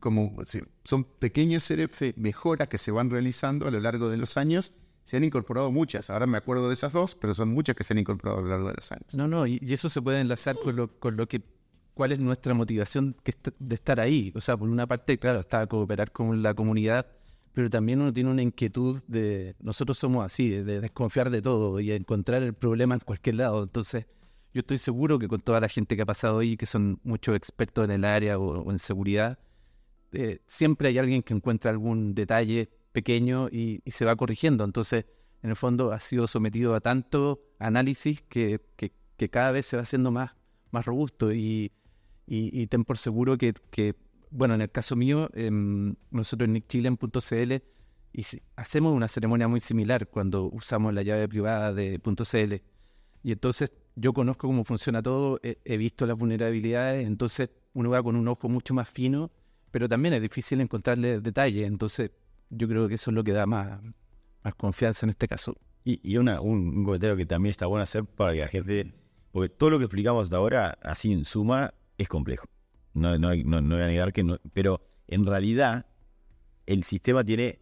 Como 0.00 0.36
son 0.84 1.04
pequeñas 1.04 1.72
mejoras 2.16 2.68
que 2.68 2.76
se 2.76 2.90
van 2.90 3.08
realizando 3.08 3.66
a 3.66 3.70
lo 3.70 3.80
largo 3.80 4.08
de 4.10 4.16
los 4.16 4.36
años. 4.36 4.72
Se 5.04 5.16
han 5.18 5.24
incorporado 5.24 5.70
muchas. 5.70 6.10
Ahora 6.10 6.26
me 6.26 6.38
acuerdo 6.38 6.68
de 6.68 6.74
esas 6.74 6.92
dos, 6.92 7.14
pero 7.14 7.34
son 7.34 7.50
muchas 7.50 7.76
que 7.76 7.84
se 7.84 7.92
han 7.92 7.98
incorporado 7.98 8.38
a 8.40 8.42
lo 8.42 8.48
largo 8.48 8.68
de 8.68 8.74
los 8.74 8.90
años. 8.90 9.14
No, 9.14 9.28
no, 9.28 9.46
y, 9.46 9.58
y 9.62 9.72
eso 9.74 9.88
se 9.88 10.00
puede 10.02 10.20
enlazar 10.20 10.56
con 10.62 10.76
lo, 10.76 10.98
con 10.98 11.16
lo 11.16 11.28
que, 11.28 11.42
cuál 11.94 12.12
es 12.12 12.18
nuestra 12.18 12.54
motivación 12.54 13.16
de 13.58 13.74
estar 13.74 14.00
ahí. 14.00 14.32
O 14.34 14.40
sea, 14.40 14.56
por 14.56 14.68
una 14.68 14.86
parte, 14.86 15.18
claro, 15.18 15.40
está 15.40 15.66
cooperar 15.66 16.12
con 16.12 16.42
la 16.42 16.54
comunidad, 16.54 17.06
pero 17.52 17.70
también 17.70 18.00
uno 18.00 18.12
tiene 18.12 18.30
una 18.30 18.42
inquietud 18.42 19.00
de, 19.06 19.54
nosotros 19.60 19.96
somos 19.98 20.24
así, 20.24 20.48
de, 20.50 20.64
de 20.64 20.80
desconfiar 20.80 21.30
de 21.30 21.40
todo 21.40 21.78
y 21.80 21.92
encontrar 21.92 22.42
el 22.42 22.52
problema 22.54 22.94
en 22.94 23.00
cualquier 23.00 23.36
lado. 23.36 23.62
Entonces, 23.62 24.06
yo 24.52 24.60
estoy 24.60 24.78
seguro 24.78 25.18
que 25.18 25.28
con 25.28 25.40
toda 25.40 25.60
la 25.60 25.68
gente 25.68 25.96
que 25.96 26.02
ha 26.02 26.06
pasado 26.06 26.40
ahí, 26.40 26.56
que 26.56 26.66
son 26.66 27.00
muchos 27.04 27.36
expertos 27.36 27.84
en 27.84 27.90
el 27.92 28.04
área 28.04 28.38
o, 28.38 28.62
o 28.62 28.70
en 28.70 28.78
seguridad, 28.78 29.38
eh, 30.12 30.40
siempre 30.46 30.88
hay 30.88 30.98
alguien 30.98 31.22
que 31.22 31.34
encuentra 31.34 31.70
algún 31.70 32.14
detalle 32.14 32.70
pequeño 32.92 33.48
y, 33.50 33.82
se 33.86 34.04
va 34.04 34.14
corrigiendo. 34.16 34.64
Entonces, 34.64 35.06
en 35.42 35.50
el 35.50 35.56
fondo, 35.56 35.92
ha 35.92 35.98
sido 35.98 36.26
sometido 36.26 36.74
a 36.74 36.80
tanto 36.80 37.40
análisis 37.58 38.22
que- 38.22 38.60
que 39.16 39.28
cada 39.30 39.52
vez 39.52 39.66
se 39.66 39.76
va 39.76 39.82
haciendo 39.82 40.10
más, 40.10 40.32
más 40.70 40.84
robusto. 40.84 41.32
Y, 41.32 41.72
y- 42.26 42.50
y 42.62 42.66
ten 42.66 42.84
por 42.84 42.98
seguro 42.98 43.36
que, 43.38 43.54
que, 43.70 43.94
bueno, 44.30 44.54
en 44.54 44.62
el 44.62 44.70
caso 44.70 44.96
mío, 44.96 45.28
em, 45.34 45.94
nosotros 46.10 46.46
en 46.48 46.54
nickchile.cl 46.54 47.52
hacemos 48.56 48.94
una 48.94 49.08
ceremonia 49.08 49.48
muy 49.48 49.60
similar 49.60 50.08
cuando 50.08 50.44
usamos 50.44 50.94
la 50.94 51.02
llave 51.02 51.28
privada 51.28 51.72
de 51.72 52.00
.cl. 52.00 52.62
Y 53.22 53.32
entonces 53.32 53.72
yo 53.96 54.12
conozco 54.12 54.46
cómo 54.46 54.64
funciona 54.64 55.02
todo, 55.02 55.40
he, 55.42 55.58
he 55.64 55.76
visto 55.76 56.06
las 56.06 56.16
vulnerabilidades, 56.16 57.06
entonces 57.06 57.50
uno 57.72 57.90
va 57.90 58.02
con 58.02 58.16
un 58.16 58.28
ojo 58.28 58.48
mucho 58.48 58.74
más 58.74 58.88
fino, 58.88 59.30
pero 59.70 59.88
también 59.88 60.14
es 60.14 60.22
difícil 60.22 60.60
encontrarle 60.60 61.20
detalles, 61.20 61.66
entonces 61.66 62.10
yo 62.50 62.68
creo 62.68 62.86
que 62.88 62.94
eso 62.94 63.10
es 63.10 63.14
lo 63.14 63.24
que 63.24 63.32
da 63.32 63.46
más, 63.46 63.80
más 64.44 64.54
confianza 64.54 65.06
en 65.06 65.10
este 65.10 65.26
caso. 65.26 65.56
Y, 65.84 66.00
y 66.08 66.16
una- 66.18 66.40
un, 66.40 66.68
un 66.78 66.84
comentario 66.84 67.16
que 67.16 67.26
también 67.26 67.50
está 67.50 67.66
bueno 67.66 67.82
hacer 67.82 68.04
para 68.04 68.32
que 68.32 68.40
la 68.40 68.48
gente. 68.48 68.94
Porque 69.32 69.48
todo 69.48 69.70
lo 69.70 69.78
que 69.78 69.84
explicamos 69.86 70.24
hasta 70.24 70.36
ahora, 70.36 70.78
así 70.82 71.12
en 71.12 71.24
suma, 71.24 71.74
es 71.98 72.08
complejo. 72.08 72.46
No, 72.94 73.18
no, 73.18 73.28
hay- 73.28 73.44
no- 73.44 73.60
no 73.60 73.74
voy 73.76 73.84
a 73.84 73.86
negar 73.88 74.12
que 74.12 74.22
no. 74.22 74.38
Pero 74.52 74.80
en 75.08 75.26
realidad, 75.26 75.86
el 76.66 76.84
sistema 76.84 77.24
tiene 77.24 77.58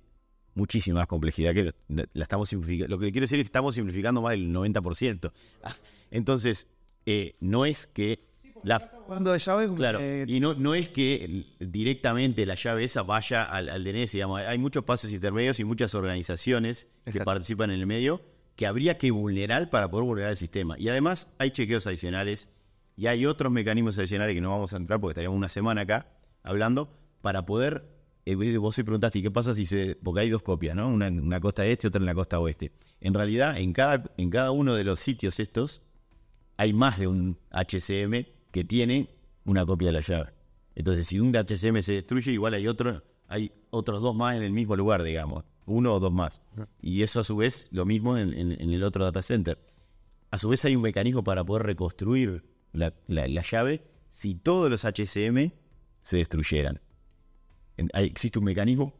muchísima 0.55 1.01
más 1.01 1.07
complejidad 1.09 1.55
que 1.55 1.64
lo- 1.64 2.05
la 2.12 2.22
estamos 2.22 2.49
simplificando. 2.49 2.97
Lo 2.97 3.01
que 3.01 3.11
quiero 3.12 3.24
decir 3.24 3.39
es 3.39 3.45
que 3.45 3.49
estamos 3.49 3.74
simplificando 3.74 4.20
más 4.20 4.33
del 4.33 4.53
90%. 4.53 5.33
Ah, 5.62 5.74
Entonces, 6.11 6.66
eh, 7.07 7.37
no 7.41 7.64
es 7.64 7.87
que 7.87 8.30
la, 8.62 8.78
Cuando 8.78 9.33
de 9.33 9.39
llave, 9.41 9.74
Claro, 9.74 9.99
eh, 10.01 10.24
y 10.28 10.39
no, 10.39 10.55
no 10.55 10.74
es 10.74 10.89
que 10.91 11.47
directamente 11.59 12.47
la 12.47 12.55
llave 12.55 12.85
esa 12.85 13.03
vaya 13.03 13.43
al, 13.43 13.68
al 13.68 13.83
DNS, 13.83 14.12
digamos, 14.12 14.41
hay 14.43 14.59
muchos 14.59 14.85
pasos 14.85 15.11
intermedios 15.11 15.59
y 15.59 15.64
muchas 15.64 15.95
organizaciones 15.95 16.87
que 17.11 17.20
participan 17.24 17.70
en 17.72 17.80
el 17.80 17.87
medio 17.87 18.20
que 18.55 18.66
habría 18.66 18.99
que 18.99 19.11
vulnerar 19.11 19.68
para 19.70 19.91
poder 19.91 20.05
vulnerar 20.07 20.30
el 20.33 20.37
sistema. 20.37 20.78
Y 20.78 20.89
además 20.89 21.35
hay 21.39 21.51
chequeos 21.51 21.87
adicionales 21.87 22.49
y 22.97 23.07
hay 23.07 23.26
otros 23.26 23.51
mecanismos 23.53 23.97
adicionales 23.99 24.34
que 24.34 24.40
no 24.40 24.51
vamos 24.51 24.72
a 24.72 24.76
entrar 24.76 25.01
porque 25.01 25.12
estaríamos 25.12 25.36
una 25.36 25.49
semana 25.49 25.82
acá 25.82 26.07
hablando 26.43 26.90
para 27.20 27.47
poder, 27.47 27.84
eh, 28.26 28.34
vos 28.57 28.76
hoy 28.78 28.84
preguntaste, 28.84 29.18
¿y 29.20 29.22
qué 29.22 29.30
pasa 29.30 29.55
si 29.55 29.66
se...? 29.66 29.97
Porque 29.97 30.20
hay 30.20 30.30
dos 30.30 30.43
copias, 30.43 30.74
¿no? 30.76 30.88
Una 30.88 31.07
en 31.07 31.28
la 31.30 31.40
costa 31.40 31.64
este, 31.66 31.88
otra 31.88 32.01
en 32.01 32.07
la 32.07 32.14
costa 32.14 32.38
oeste. 32.40 32.72
En 33.01 33.14
realidad, 33.14 33.59
en 33.59 33.72
cada, 33.72 34.05
en 34.16 34.30
cada 34.30 34.51
uno 34.51 34.74
de 34.74 34.84
los 34.84 35.01
sitios 35.01 35.40
estos, 35.40 35.82
hay 36.57 36.72
más 36.72 36.99
de 36.99 37.07
un 37.07 37.38
HCM 37.51 38.26
que 38.51 38.64
tiene 38.64 39.09
una 39.45 39.64
copia 39.64 39.86
de 39.88 39.93
la 39.93 40.01
llave. 40.01 40.30
Entonces, 40.74 41.07
si 41.07 41.18
un 41.20 41.32
HCM 41.34 41.80
se 41.82 41.93
destruye, 41.93 42.32
igual 42.32 42.55
hay 42.55 42.66
otro, 42.68 43.03
hay 43.28 43.53
otros 43.70 44.01
dos 44.01 44.14
más 44.14 44.36
en 44.36 44.43
el 44.43 44.53
mismo 44.53 44.76
lugar, 44.76 45.03
digamos, 45.03 45.45
uno 45.66 45.95
o 45.95 46.01
dos 46.01 46.12
más. 46.12 46.43
Y 46.80 47.03
eso 47.03 47.20
a 47.20 47.24
su 47.24 47.36
vez, 47.36 47.68
lo 47.72 47.84
mismo 47.84 48.16
en, 48.18 48.32
en- 48.34 48.53
en 48.61 48.70
el 48.72 48.82
otro 48.84 49.05
data 49.05 49.22
center. 49.22 49.59
A 50.30 50.38
su 50.38 50.49
vez 50.49 50.64
hay 50.64 50.76
un 50.76 50.82
mecanismo 50.82 51.22
para 51.24 51.45
poder 51.45 51.64
reconstruir 51.66 52.45
la, 52.73 52.93
la- 53.07 53.29
la 53.29 53.43
llave 53.43 53.83
si 54.09 54.35
todos 54.35 54.70
los 54.70 54.85
HCM 54.85 55.53
se 56.03 56.16
destruyeran. 56.18 56.81
Existe 57.95 58.39
un 58.39 58.45
mecanismo 58.45 58.95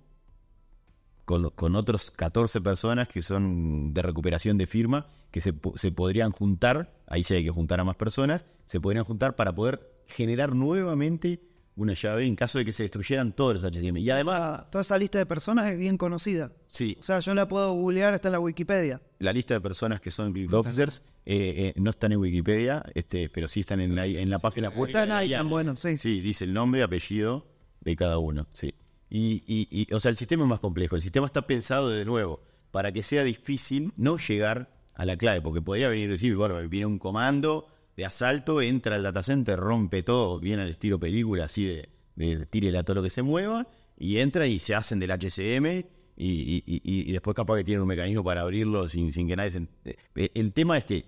con, 1.25 1.51
con 1.51 1.77
otros 1.77 2.11
14 2.11 2.61
personas 2.61 3.09
que 3.09 3.23
son 3.23 3.93
de 3.95 4.03
recuperación 4.03 4.59
de 4.59 4.67
firma, 4.67 5.07
que 5.31 5.41
se, 5.41 5.55
se 5.77 5.93
podrían 5.93 6.33
juntar, 6.33 6.93
ahí 7.07 7.23
sí 7.23 7.35
hay 7.35 7.45
que 7.45 7.51
juntar 7.51 7.81
a 7.81 7.85
más 7.85 7.97
personas, 7.97 8.45
se 8.65 8.81
podrían 8.81 9.05
juntar 9.05 9.37
para 9.37 9.55
poder 9.55 10.03
generar 10.07 10.55
nuevamente 10.55 11.41
una 11.77 11.95
llave 11.95 12.27
en 12.27 12.37
caso 12.37 12.59
de 12.59 12.65
que 12.67 12.73
se 12.73 12.83
destruyeran 12.83 13.33
todos 13.33 13.55
los 13.55 13.73
HTML. 13.73 13.99
Y 13.99 14.11
además, 14.11 14.71
toda 14.71 14.83
esa 14.83 14.99
lista 14.99 15.19
de 15.19 15.27
personas 15.27 15.67
es 15.73 15.79
bien 15.79 15.97
conocida. 15.97 16.53
sí, 16.67 16.97
O 17.01 17.03
sea, 17.03 17.21
yo 17.21 17.35
la 17.35 17.49
puedo 17.49 17.73
googlear, 17.73 18.13
está 18.15 18.29
en 18.29 18.33
la 18.33 18.41
Wikipedia. 18.41 19.01
la 19.19 19.33
lista 19.33 19.55
de 19.55 19.61
personas 19.61 20.01
que 20.01 20.11
son 20.11 20.35
Officers 20.53 21.03
eh, 21.25 21.73
eh, 21.75 21.81
no 21.81 21.91
están 21.91 22.13
en 22.13 22.19
Wikipedia, 22.19 22.85
este, 22.95 23.29
pero 23.31 23.49
sí 23.49 23.61
están 23.61 23.81
en 23.81 23.95
la, 23.95 24.07
en 24.07 24.29
la 24.29 24.39
página 24.39 24.69
web. 24.71 24.89
Está 24.89 25.05
en 25.05 25.13
ahí, 25.13 25.29
Ya. 25.31 25.39
tan 25.39 25.49
bueno, 25.49 25.77
sí. 25.77 25.97
Sí, 25.97 26.21
dice 26.21 26.45
el 26.45 26.53
nombre, 26.53 26.83
apellido 26.83 27.47
de 27.81 27.97
cada 27.97 28.19
uno, 28.19 28.47
sí. 28.53 28.75
Y, 29.09 29.43
y- 29.47 29.69
y, 29.89 29.95
o 29.95 30.01
sea, 30.01 30.11
el 30.11 30.17
sistema 30.17 30.43
es 30.45 30.49
más 30.49 30.61
complejo. 30.61 30.97
El 30.97 31.03
sistema 31.03 31.27
está 31.27 31.47
pensado 31.47 31.91
de 31.91 32.05
nuevo 32.05 32.43
para 32.71 32.93
que 32.93 33.03
sea 33.03 33.23
difícil 33.25 33.93
no 33.97 34.17
llegar 34.19 34.71
a 34.95 35.05
la 35.05 35.17
clave, 35.17 35.41
porque 35.41 35.63
podría 35.63 35.89
venir 35.89 36.09
y 36.09 36.13
decir, 36.13 36.35
bueno, 36.37 36.57
viene 36.69 36.87
un 36.87 36.99
comando 36.99 37.67
de 37.97 38.05
asalto, 38.05 38.61
entra 38.63 38.97
al 38.97 39.03
data 39.03 39.23
center, 39.23 39.59
rompe 39.59 40.03
todo, 40.03 40.39
viene 40.41 40.63
al 40.63 40.69
estilo 40.71 40.99
película, 40.99 41.45
así 41.45 41.65
de, 41.65 41.89
de 42.17 42.47
tírele 42.47 42.79
a 42.79 42.83
todo 42.85 42.97
lo 42.97 43.03
que 43.03 43.11
se 43.11 43.23
mueva, 43.23 43.69
y 43.99 44.19
entra 44.19 44.47
y 44.47 44.59
se 44.59 44.75
hacen 44.75 44.99
del 44.99 45.11
HCM, 45.11 45.85
y, 46.17 46.63
y- 46.67 47.13
después 47.13 47.35
capaz 47.35 47.57
que 47.57 47.65
tienen 47.65 47.83
un 47.83 47.89
mecanismo 47.89 48.23
para 48.23 48.43
abrirlo 48.43 48.89
sin, 48.89 49.13
sin 49.13 49.27
que 49.29 49.35
nadie 49.37 49.51
se... 49.51 49.67
eh, 49.85 50.31
El 50.35 50.53
tema 50.53 50.79
es 50.79 50.85
que 50.85 51.07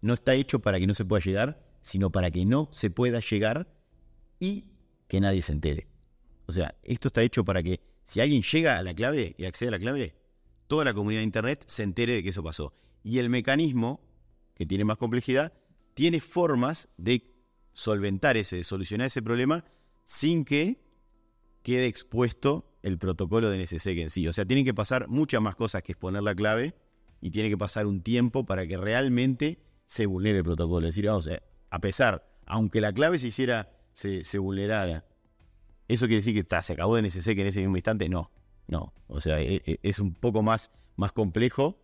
no 0.00 0.14
está 0.14 0.34
hecho 0.34 0.58
para 0.60 0.78
que 0.78 0.86
no 0.86 0.94
se 0.94 1.04
pueda 1.04 1.22
llegar, 1.24 1.64
sino 1.80 2.10
para 2.10 2.30
que 2.30 2.44
no 2.44 2.68
se 2.72 2.90
pueda 2.90 3.20
llegar 3.20 3.68
y 4.40 4.64
que 5.08 5.20
nadie 5.20 5.42
se 5.42 5.52
entere. 5.52 5.86
O 6.46 6.52
sea, 6.52 6.74
esto 6.82 7.08
está 7.08 7.22
hecho 7.22 7.44
para 7.44 7.62
que 7.62 7.80
si 8.04 8.20
alguien 8.20 8.42
llega 8.42 8.76
a 8.78 8.82
la 8.82 8.94
clave 8.94 9.34
y 9.38 9.44
accede 9.44 9.68
a 9.68 9.72
la 9.72 9.78
clave, 9.78 10.14
toda 10.66 10.84
la 10.84 10.94
comunidad 10.94 11.20
de 11.20 11.24
Internet 11.24 11.64
se 11.66 11.82
entere 11.82 12.14
de 12.14 12.22
que 12.22 12.30
eso 12.30 12.42
pasó. 12.42 12.74
Y 13.02 13.18
el 13.18 13.30
mecanismo, 13.30 14.00
que 14.54 14.66
tiene 14.66 14.84
más 14.84 14.96
complejidad, 14.98 15.52
tiene 15.96 16.20
formas 16.20 16.90
de 16.98 17.34
solventar 17.72 18.36
ese, 18.36 18.56
de 18.56 18.64
solucionar 18.64 19.06
ese 19.06 19.22
problema 19.22 19.64
sin 20.04 20.44
que 20.44 20.78
quede 21.62 21.86
expuesto 21.86 22.70
el 22.82 22.98
protocolo 22.98 23.48
de 23.48 23.62
NSSEC 23.62 23.98
en 24.00 24.10
sí. 24.10 24.28
O 24.28 24.34
sea, 24.34 24.44
tienen 24.44 24.66
que 24.66 24.74
pasar 24.74 25.08
muchas 25.08 25.40
más 25.40 25.56
cosas 25.56 25.82
que 25.82 25.92
exponer 25.92 26.22
la 26.22 26.34
clave 26.34 26.74
y 27.22 27.30
tiene 27.30 27.48
que 27.48 27.56
pasar 27.56 27.86
un 27.86 28.02
tiempo 28.02 28.44
para 28.44 28.66
que 28.66 28.76
realmente 28.76 29.58
se 29.86 30.04
vulnere 30.04 30.36
el 30.38 30.44
protocolo. 30.44 30.86
Es 30.86 30.94
decir, 30.94 31.08
vamos, 31.08 31.28
eh, 31.28 31.42
a 31.70 31.78
pesar, 31.78 32.28
aunque 32.44 32.82
la 32.82 32.92
clave 32.92 33.18
se 33.18 33.28
hiciera, 33.28 33.72
se, 33.94 34.38
vulnerara, 34.38 35.06
¿eso 35.88 36.04
quiere 36.08 36.16
decir 36.22 36.34
que 36.34 36.62
se 36.62 36.72
acabó 36.74 36.96
de 36.96 37.08
NSSEC 37.08 37.38
en 37.38 37.46
ese 37.46 37.60
mismo 37.60 37.78
instante? 37.78 38.10
No, 38.10 38.30
no. 38.68 38.92
O 39.06 39.22
sea, 39.22 39.40
e- 39.40 39.62
e- 39.64 39.80
es 39.82 39.98
un 39.98 40.12
poco 40.12 40.42
más, 40.42 40.72
más 40.96 41.12
complejo. 41.12 41.80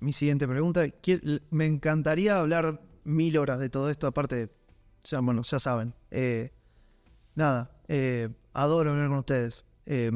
Mi 0.00 0.12
siguiente 0.12 0.46
pregunta, 0.46 0.82
me 1.50 1.66
encantaría 1.66 2.38
hablar 2.38 2.80
mil 3.04 3.36
horas 3.38 3.58
de 3.58 3.68
todo 3.68 3.90
esto, 3.90 4.06
aparte, 4.06 4.50
ya, 5.04 5.20
bueno, 5.20 5.42
ya 5.42 5.58
saben. 5.58 5.94
Eh, 6.10 6.52
nada, 7.34 7.70
eh, 7.88 8.28
adoro 8.52 8.90
hablar 8.90 9.08
con 9.08 9.18
ustedes. 9.18 9.66
Eh, 9.86 10.10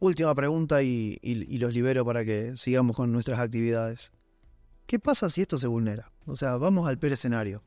última 0.00 0.34
pregunta 0.34 0.82
y, 0.82 1.18
y- 1.22 1.54
y 1.54 1.58
los 1.58 1.72
libero 1.72 2.04
para 2.04 2.24
que 2.24 2.56
sigamos 2.56 2.96
con 2.96 3.12
nuestras 3.12 3.38
actividades. 3.40 4.12
¿Qué 4.86 4.98
pasa 4.98 5.30
si 5.30 5.40
esto 5.40 5.56
se 5.56 5.66
vulnera? 5.66 6.12
O 6.26 6.36
sea, 6.36 6.56
vamos 6.56 6.86
al 6.86 6.98
peor 6.98 7.14
escenario. 7.14 7.62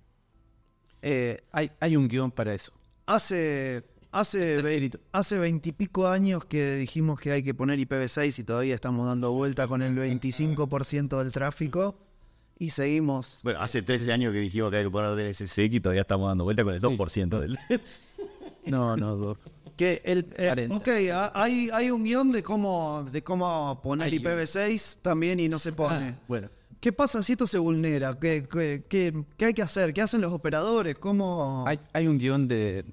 Eh, 1.02 1.44
Hay, 1.52 1.72
hay 1.80 1.96
un 1.96 2.08
guion 2.08 2.32
para 2.32 2.54
eso. 2.54 2.74
hace, 3.08 3.84
hace, 4.20 4.92
hace 5.12 5.38
veintipico 5.40 6.08
años 6.08 6.46
que 6.46 6.76
dijimos 6.76 7.20
que 7.20 7.32
hay 7.32 7.44
que 7.44 7.54
poner 7.54 7.80
IPv6 7.80 8.40
y 8.40 8.44
todavía 8.44 8.76
estamos 8.76 9.06
dando 9.08 9.32
vuelta 9.32 9.68
con 9.68 9.82
el 9.82 9.96
25% 9.96 11.18
del 11.24 11.32
tráfico 11.32 11.96
y 12.60 12.72
seguimos. 12.72 13.40
Bueno, 13.44 13.62
hace 13.62 13.82
13 13.82 14.12
años 14.12 14.34
que 14.34 14.40
dijimos 14.40 14.72
que 14.72 14.78
hay 14.78 14.84
que 14.86 14.90
poner 14.92 15.16
DNSSEC 15.16 15.74
y 15.74 15.80
todavía 15.80 16.02
estamos 16.02 16.28
dando 16.28 16.44
vuelta 16.44 16.64
con 16.64 16.74
el 16.74 16.82
2% 16.82 17.40
del... 17.40 17.58
No, 18.66 18.98
no, 18.98 19.16
do- 19.16 19.38
Que 19.78 20.02
el, 20.04 20.28
eh, 20.38 20.48
40. 20.48 20.76
ok, 20.76 20.88
ha- 21.14 21.32
hay, 21.42 21.70
hay 21.72 21.90
un 21.90 22.04
guion 22.04 22.32
de 22.32 22.44
cómo, 22.44 23.06
de 23.10 23.24
cómo 23.24 23.80
poner 23.82 24.08
Hay 24.12 24.18
guion. 24.20 24.34
IPv6 24.40 24.98
también 25.02 25.40
y 25.40 25.48
no 25.48 25.58
se 25.60 25.72
pone. 25.72 26.10
Ah, 26.10 26.20
bueno, 26.28 26.50
¿Qué 26.82 26.92
pasa 26.92 27.24
si 27.24 27.32
esto 27.32 27.48
se 27.48 27.58
vulnera? 27.58 28.20
¿Qué, 28.20 28.46
qué, 28.52 28.84
qué- 28.90 29.24
qué 29.38 29.46
hay 29.46 29.54
que 29.54 29.62
hacer? 29.62 29.94
¿Qué 29.94 30.02
hacen 30.02 30.20
los 30.22 30.32
operadores? 30.34 30.96
¿Cómo...? 31.00 31.64
hay, 31.66 31.80
hay 31.94 32.08
un 32.08 32.18
guion 32.20 32.48
de 32.48 32.84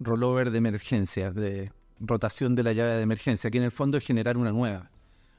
rollover 0.00 0.50
de 0.50 0.58
emergencia, 0.58 1.30
de 1.30 1.72
rotación 2.00 2.54
de 2.54 2.62
la 2.62 2.72
llave 2.72 2.96
de 2.96 3.02
emergencia, 3.02 3.50
que 3.50 3.58
en 3.58 3.64
el 3.64 3.72
fondo 3.72 3.96
es 3.96 4.04
generar 4.04 4.36
una 4.36 4.52
nueva. 4.52 4.90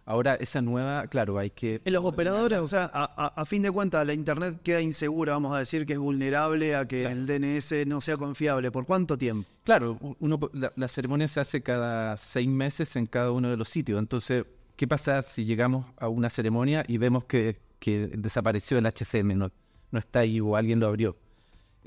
Ahora, 0.05 0.35
esa 0.35 0.61
nueva, 0.61 1.05
claro, 1.07 1.37
hay 1.37 1.49
que... 1.49 1.81
En 1.83 1.91
los 1.91 2.05
operadores, 2.05 2.59
o 2.59 2.67
sea, 2.69 2.89
a, 2.93 3.03
a- 3.25 3.41
a 3.41 3.45
fin 3.45 3.61
de 3.61 3.69
cuentas, 3.69 4.07
la 4.07 4.13
Internet 4.13 4.57
queda 4.63 4.79
insegura, 4.79 5.33
vamos 5.33 5.53
a 5.53 5.59
decir 5.59 5.85
que 5.85 5.93
es 5.93 5.99
vulnerable 5.99 6.77
a 6.77 6.87
que 6.87 7.05
el 7.05 7.27
DNS 7.27 7.85
no 7.85 7.99
sea 7.99 8.15
confiable. 8.15 8.71
¿Por 8.71 8.85
cuánto 8.85 9.17
tiempo? 9.17 9.47
Claro, 9.65 9.97
uno, 10.19 10.39
la, 10.53 10.71
la 10.77 10.87
ceremonia 10.87 11.27
se 11.27 11.41
hace 11.41 11.61
cada 11.61 12.15
seis 12.15 12.47
meses 12.47 12.95
en 12.95 13.05
cada 13.05 13.31
uno 13.31 13.49
de 13.49 13.57
los 13.57 13.67
sitios. 13.67 13.99
Entonces, 13.99 14.45
¿qué 14.77 14.87
pasa 14.87 15.21
si 15.23 15.43
llegamos 15.43 15.85
a 15.97 16.07
una 16.07 16.29
ceremonia 16.29 16.85
y 16.87 16.97
vemos 16.97 17.25
que, 17.25 17.59
que 17.79 18.07
desapareció 18.07 18.77
el 18.77 18.85
HCM, 18.85 19.37
no, 19.37 19.51
no 19.91 19.99
está 19.99 20.19
ahí 20.19 20.39
o 20.39 20.55
alguien 20.55 20.79
lo 20.79 20.87
abrió? 20.87 21.17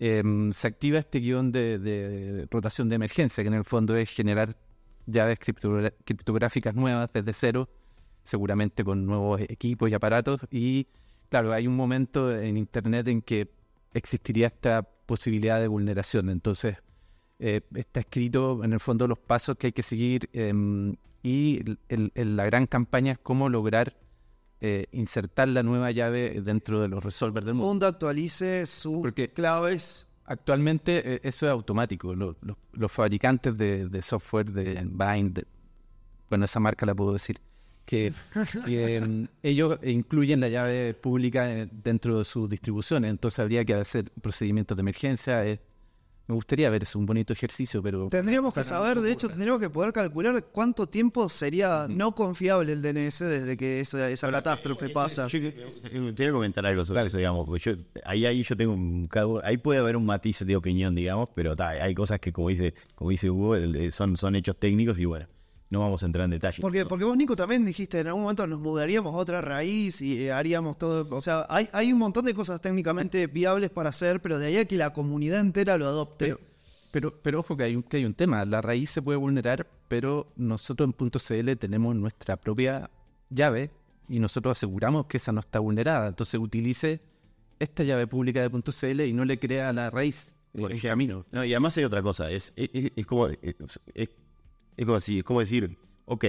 Em, 0.03 0.51
se 0.55 0.67
activa 0.67 0.99
este 0.99 1.19
guion 1.21 1.53
de, 1.53 2.49
rotación 2.51 2.89
de 2.89 2.95
emergencia, 2.95 3.45
que 3.45 3.49
en 3.49 3.55
el 3.55 3.65
fondo 3.65 3.95
es 3.97 4.09
generar 4.09 4.57
llaves 5.05 5.39
criptográficas 5.39 6.75
nuevas 6.75 7.11
desde 7.13 7.35
cero, 7.35 7.69
seguramente 8.23 8.83
con 8.83 9.05
nuevos 9.05 9.43
equipos 9.43 9.91
y 9.91 9.95
aparatos. 9.95 10.41
Y 10.51 10.87
claro, 11.29 11.53
hay 11.53 11.67
un 11.67 11.77
momento 11.77 12.35
en 12.35 12.57
Internet 12.57 13.09
en 13.09 13.21
que 13.21 13.51
existiría 13.93 14.47
esta 14.47 14.83
posibilidad 14.83 15.61
de 15.61 15.69
vulneración. 15.69 16.31
Entonces, 16.31 16.77
eh, 17.39 17.61
está 17.75 18.01
escrito 18.01 18.65
en 18.65 18.73
el 18.73 18.81
fondo 18.81 19.07
los 19.07 19.19
pasos 19.19 19.57
que 19.59 19.67
hay 19.67 19.73
que 19.75 19.83
seguir 19.83 20.31
em, 20.33 20.97
y 21.23 21.63
la 22.15 22.47
gran 22.47 22.67
campaña 22.67 23.13
es 23.13 23.19
cómo 23.19 23.51
lograr 23.51 23.95
eh, 24.61 24.87
insertar 24.93 25.49
la 25.49 25.63
nueva 25.63 25.91
llave 25.91 26.41
dentro 26.43 26.81
de 26.81 26.89
los 26.89 27.03
resolvers 27.03 27.47
del 27.47 27.55
mundo. 27.55 27.69
Mundo 27.69 27.87
actualice 27.87 28.67
sus 28.67 28.99
Porque- 29.01 29.31
claves. 29.31 30.07
Actualmente 30.27 31.15
eh, 31.15 31.21
eso 31.25 31.47
es 31.47 31.53
automático. 31.53 32.15
Lo- 32.15 32.37
lo- 32.43 32.57
los 32.73 32.93
fabricantes 32.93 33.57
de, 33.57 33.89
de 33.89 34.03
software, 34.03 34.51
de 34.53 34.75
Bind, 34.85 35.33
de- 35.35 35.47
bueno, 36.29 36.45
esa 36.45 36.61
marca 36.61 36.87
la 36.87 36.95
puedo 36.95 37.13
decir, 37.15 37.41
que 37.85 38.13
que, 38.65 38.97
em, 38.97 39.27
ellos 39.43 39.79
incluyen 39.83 40.39
la 40.41 40.49
llave 40.49 40.95
pública 40.95 41.51
eh, 41.51 41.69
dentro 41.73 42.19
de 42.19 42.25
sus 42.25 42.49
distribuciones. 42.49 43.11
Entonces 43.11 43.41
habría 43.41 43.65
que 43.65 43.75
hacer 43.75 44.11
procedimientos 44.23 44.77
de 44.77 44.81
emergencia. 44.83 45.45
Me 46.31 46.37
gustaría 46.37 46.71
ver 46.71 46.85
eso, 46.85 46.99
un 46.99 47.07
bonito 47.07 47.33
ejercicio, 47.33 47.83
pero... 47.83 48.09
Tendríamos 48.09 48.55
que 48.55 48.63
saber, 48.63 49.01
de 49.01 49.11
hecho, 49.11 49.29
tendríamos 49.29 49.61
que 49.61 49.69
poder 49.69 49.93
calcular 49.93 50.45
cuánto 50.53 50.87
tiempo 50.87 51.29
sería 51.29 51.87
no 51.89 52.15
confiable 52.15 52.73
el 52.73 52.83
DNS 52.83 53.19
desde 53.19 53.57
que 53.57 53.81
esa, 53.81 54.09
esa 54.09 54.31
catástrofe 54.31 54.91
pasa. 54.91 55.27
Yo 55.27 55.39
eh, 55.39 55.53
te 56.15 56.23
voy 56.23 56.27
a 56.27 56.33
comentar 56.33 56.65
algo 56.65 56.85
sobre 56.85 57.05
eso, 57.05 57.17
digamos, 57.17 57.47
porque 57.47 57.61
yo, 57.61 57.73
ahí, 58.05 58.27
ahí 58.27 58.43
yo 58.45 58.57
tengo 58.57 58.73
un, 58.73 59.09
ahí 59.43 59.57
puede 59.57 59.81
haber 59.81 59.97
un 59.97 60.07
matiz 60.07 60.45
de 60.47 60.55
opinión, 60.55 60.95
digamos, 60.95 61.29
pero 61.35 61.57
ta, 61.57 61.71
hay 61.71 61.95
cosas 61.95 62.21
que 62.21 62.33
como 62.33 62.49
dice, 62.49 62.75
como 62.95 63.11
dice 63.11 63.29
Hugo, 63.29 63.57
eh, 63.57 63.91
son, 63.91 64.17
son 64.17 64.37
hechos 64.37 64.57
técnicos 64.57 64.99
y 64.99 65.07
bueno, 65.07 65.27
no 65.71 65.81
vamos 65.81 66.03
a 66.03 66.07
entrar 66.07 66.25
en 66.25 66.33
detalle. 66.33 66.61
Porque, 66.61 66.85
porque 66.85 67.05
vos, 67.05 67.17
Nico, 67.17 67.37
también 67.37 67.65
dijiste 67.65 68.01
en 68.01 68.09
algún 68.09 68.23
momento 68.23 68.47
nos 68.47 68.61
mudaríamos 68.61 69.15
a 69.15 69.17
otra 69.19 69.41
raíz 69.41 70.03
y 70.03 70.25
eh, 70.25 70.33
haríamos 70.33 70.77
todo. 70.79 71.07
O 71.17 71.21
sea, 71.21 71.47
hay, 71.49 71.69
hay 71.73 71.93
un 71.93 71.99
montón 72.01 72.25
de 72.25 72.35
cosas 72.35 72.61
técnicamente 72.61 73.27
viables 73.29 73.71
para 73.71 73.91
hacer, 73.91 74.21
pero 74.21 74.39
de 74.39 74.47
ahí 74.47 74.57
a 74.59 74.65
que 74.67 74.77
la 74.77 74.93
comunidad 74.93 75.41
entera 75.41 75.79
lo 75.79 75.87
adopte. 75.87 76.27
Pero, 76.27 76.41
pero, 76.91 77.15
pero 77.23 77.41
ojo 77.41 77.57
que 77.57 77.63
hay, 77.65 77.77
un, 77.77 77.83
que 77.85 77.99
hay 77.99 78.05
un 78.05 78.15
tema. 78.15 78.45
La 78.45 78.61
raíz 78.61 78.91
se 78.91 79.01
puede 79.01 79.17
vulnerar, 79.17 79.67
pero 79.87 80.27
nosotros 80.37 80.87
en 80.89 80.93
punto 80.93 81.19
.cl 81.21 81.57
tenemos 81.57 81.95
nuestra 81.95 82.37
propia 82.37 82.91
llave 83.29 83.71
y 84.09 84.19
nosotros 84.19 84.59
aseguramos 84.59 85.07
que 85.07 85.19
esa 85.19 85.31
no 85.31 85.39
está 85.39 85.61
vulnerada. 85.61 86.09
Entonces 86.09 86.41
utilice 86.41 87.01
esta 87.61 87.85
llave 87.85 88.09
pública 88.09 88.41
de 88.41 88.51
punto 88.51 88.73
.cl 88.73 89.07
y 89.07 89.13
no 89.13 89.25
le 89.25 89.39
crea 89.39 89.69
a 89.69 89.73
la 89.73 89.89
raíz 89.89 90.35
Por 90.51 90.73
el 90.73 90.79
ejemplo. 90.79 90.91
camino. 90.91 91.27
No, 91.31 91.45
y 91.45 91.53
además 91.53 91.77
hay 91.77 91.85
otra 91.85 92.03
cosa, 92.03 92.29
es, 92.29 92.53
es, 92.57 92.71
es- 92.73 92.93
es 92.97 93.07
como, 93.07 93.29
es, 93.29 93.39
es- 94.77 94.85
como 94.87 94.97
así, 94.97 95.19
es 95.19 95.25
como 95.25 95.41
decir, 95.41 95.77
ok, 96.07 96.25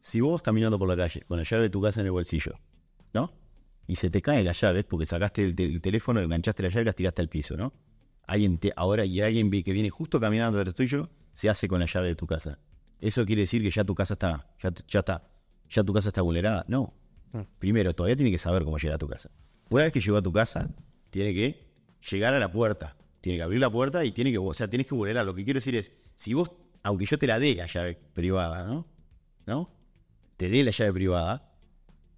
si 0.00 0.20
vos 0.20 0.42
caminando 0.42 0.78
por 0.78 0.88
la 0.88 0.96
calle 0.96 1.22
con 1.28 1.38
la 1.38 1.44
llave 1.44 1.64
de 1.64 1.70
tu 1.70 1.80
casa 1.80 2.00
en 2.00 2.06
el 2.06 2.12
bolsillo, 2.12 2.54
¿no? 3.12 3.32
Y 3.86 3.96
se 3.96 4.10
te 4.10 4.22
cae 4.22 4.42
la 4.42 4.52
llave 4.52 4.84
porque 4.84 5.06
sacaste 5.06 5.42
el, 5.44 5.54
te- 5.54 5.64
el 5.64 5.80
teléfono, 5.80 6.20
enganchaste 6.20 6.62
la 6.62 6.68
llave 6.68 6.82
y 6.82 6.84
las 6.86 6.94
tiraste 6.96 7.22
al 7.22 7.28
piso, 7.28 7.56
¿no? 7.56 7.72
Alguien 8.26 8.58
te, 8.58 8.72
ahora 8.76 9.04
y 9.04 9.20
alguien 9.20 9.50
que 9.50 9.72
viene 9.72 9.90
justo 9.90 10.20
caminando 10.20 10.58
detrás 10.58 10.74
tuyo 10.74 11.10
se 11.32 11.48
hace 11.48 11.68
con 11.68 11.80
la 11.80 11.86
llave 11.86 12.08
de 12.08 12.14
tu 12.16 12.26
casa. 12.26 12.58
Eso 13.00 13.24
quiere 13.26 13.42
decir 13.42 13.62
que 13.62 13.70
ya 13.70 13.84
tu 13.84 13.94
casa 13.94 14.14
está, 14.14 14.48
ya, 14.62 14.68
está, 14.98 15.28
ya 15.68 15.82
tu 15.82 15.92
casa 15.92 16.08
está 16.10 16.22
vulnerada. 16.22 16.64
No. 16.68 16.94
Primero, 17.58 17.94
todavía 17.94 18.14
tiene 18.16 18.30
que 18.30 18.38
saber 18.38 18.62
cómo 18.64 18.78
llegar 18.78 18.94
a 18.96 18.98
tu 18.98 19.08
casa. 19.08 19.30
Una 19.70 19.84
vez 19.84 19.92
que 19.92 20.00
llegó 20.00 20.18
a 20.18 20.22
tu 20.22 20.32
casa, 20.32 20.68
tiene 21.10 21.32
que 21.34 21.66
llegar 22.10 22.34
a 22.34 22.38
la 22.38 22.52
puerta. 22.52 22.96
Tiene 23.20 23.38
que 23.38 23.42
abrir 23.42 23.58
la 23.60 23.70
puerta 23.70 24.04
y 24.04 24.12
tiene 24.12 24.30
que, 24.30 24.38
o 24.38 24.54
sea, 24.54 24.68
tienes 24.68 24.86
que 24.86 24.94
vulnerar. 24.94 25.24
Lo 25.26 25.34
que 25.34 25.42
quiero 25.44 25.58
decir 25.58 25.74
es, 25.74 25.92
si 26.14 26.34
vos, 26.34 26.52
aunque 26.82 27.06
yo 27.06 27.18
te 27.18 27.26
la 27.26 27.38
dé 27.38 27.54
la 27.54 27.66
llave 27.66 27.98
privada, 28.14 28.64
¿no? 28.66 28.86
¿No? 29.46 29.70
Te 30.36 30.48
dé 30.48 30.62
la 30.64 30.70
llave 30.70 30.92
privada, 30.92 31.48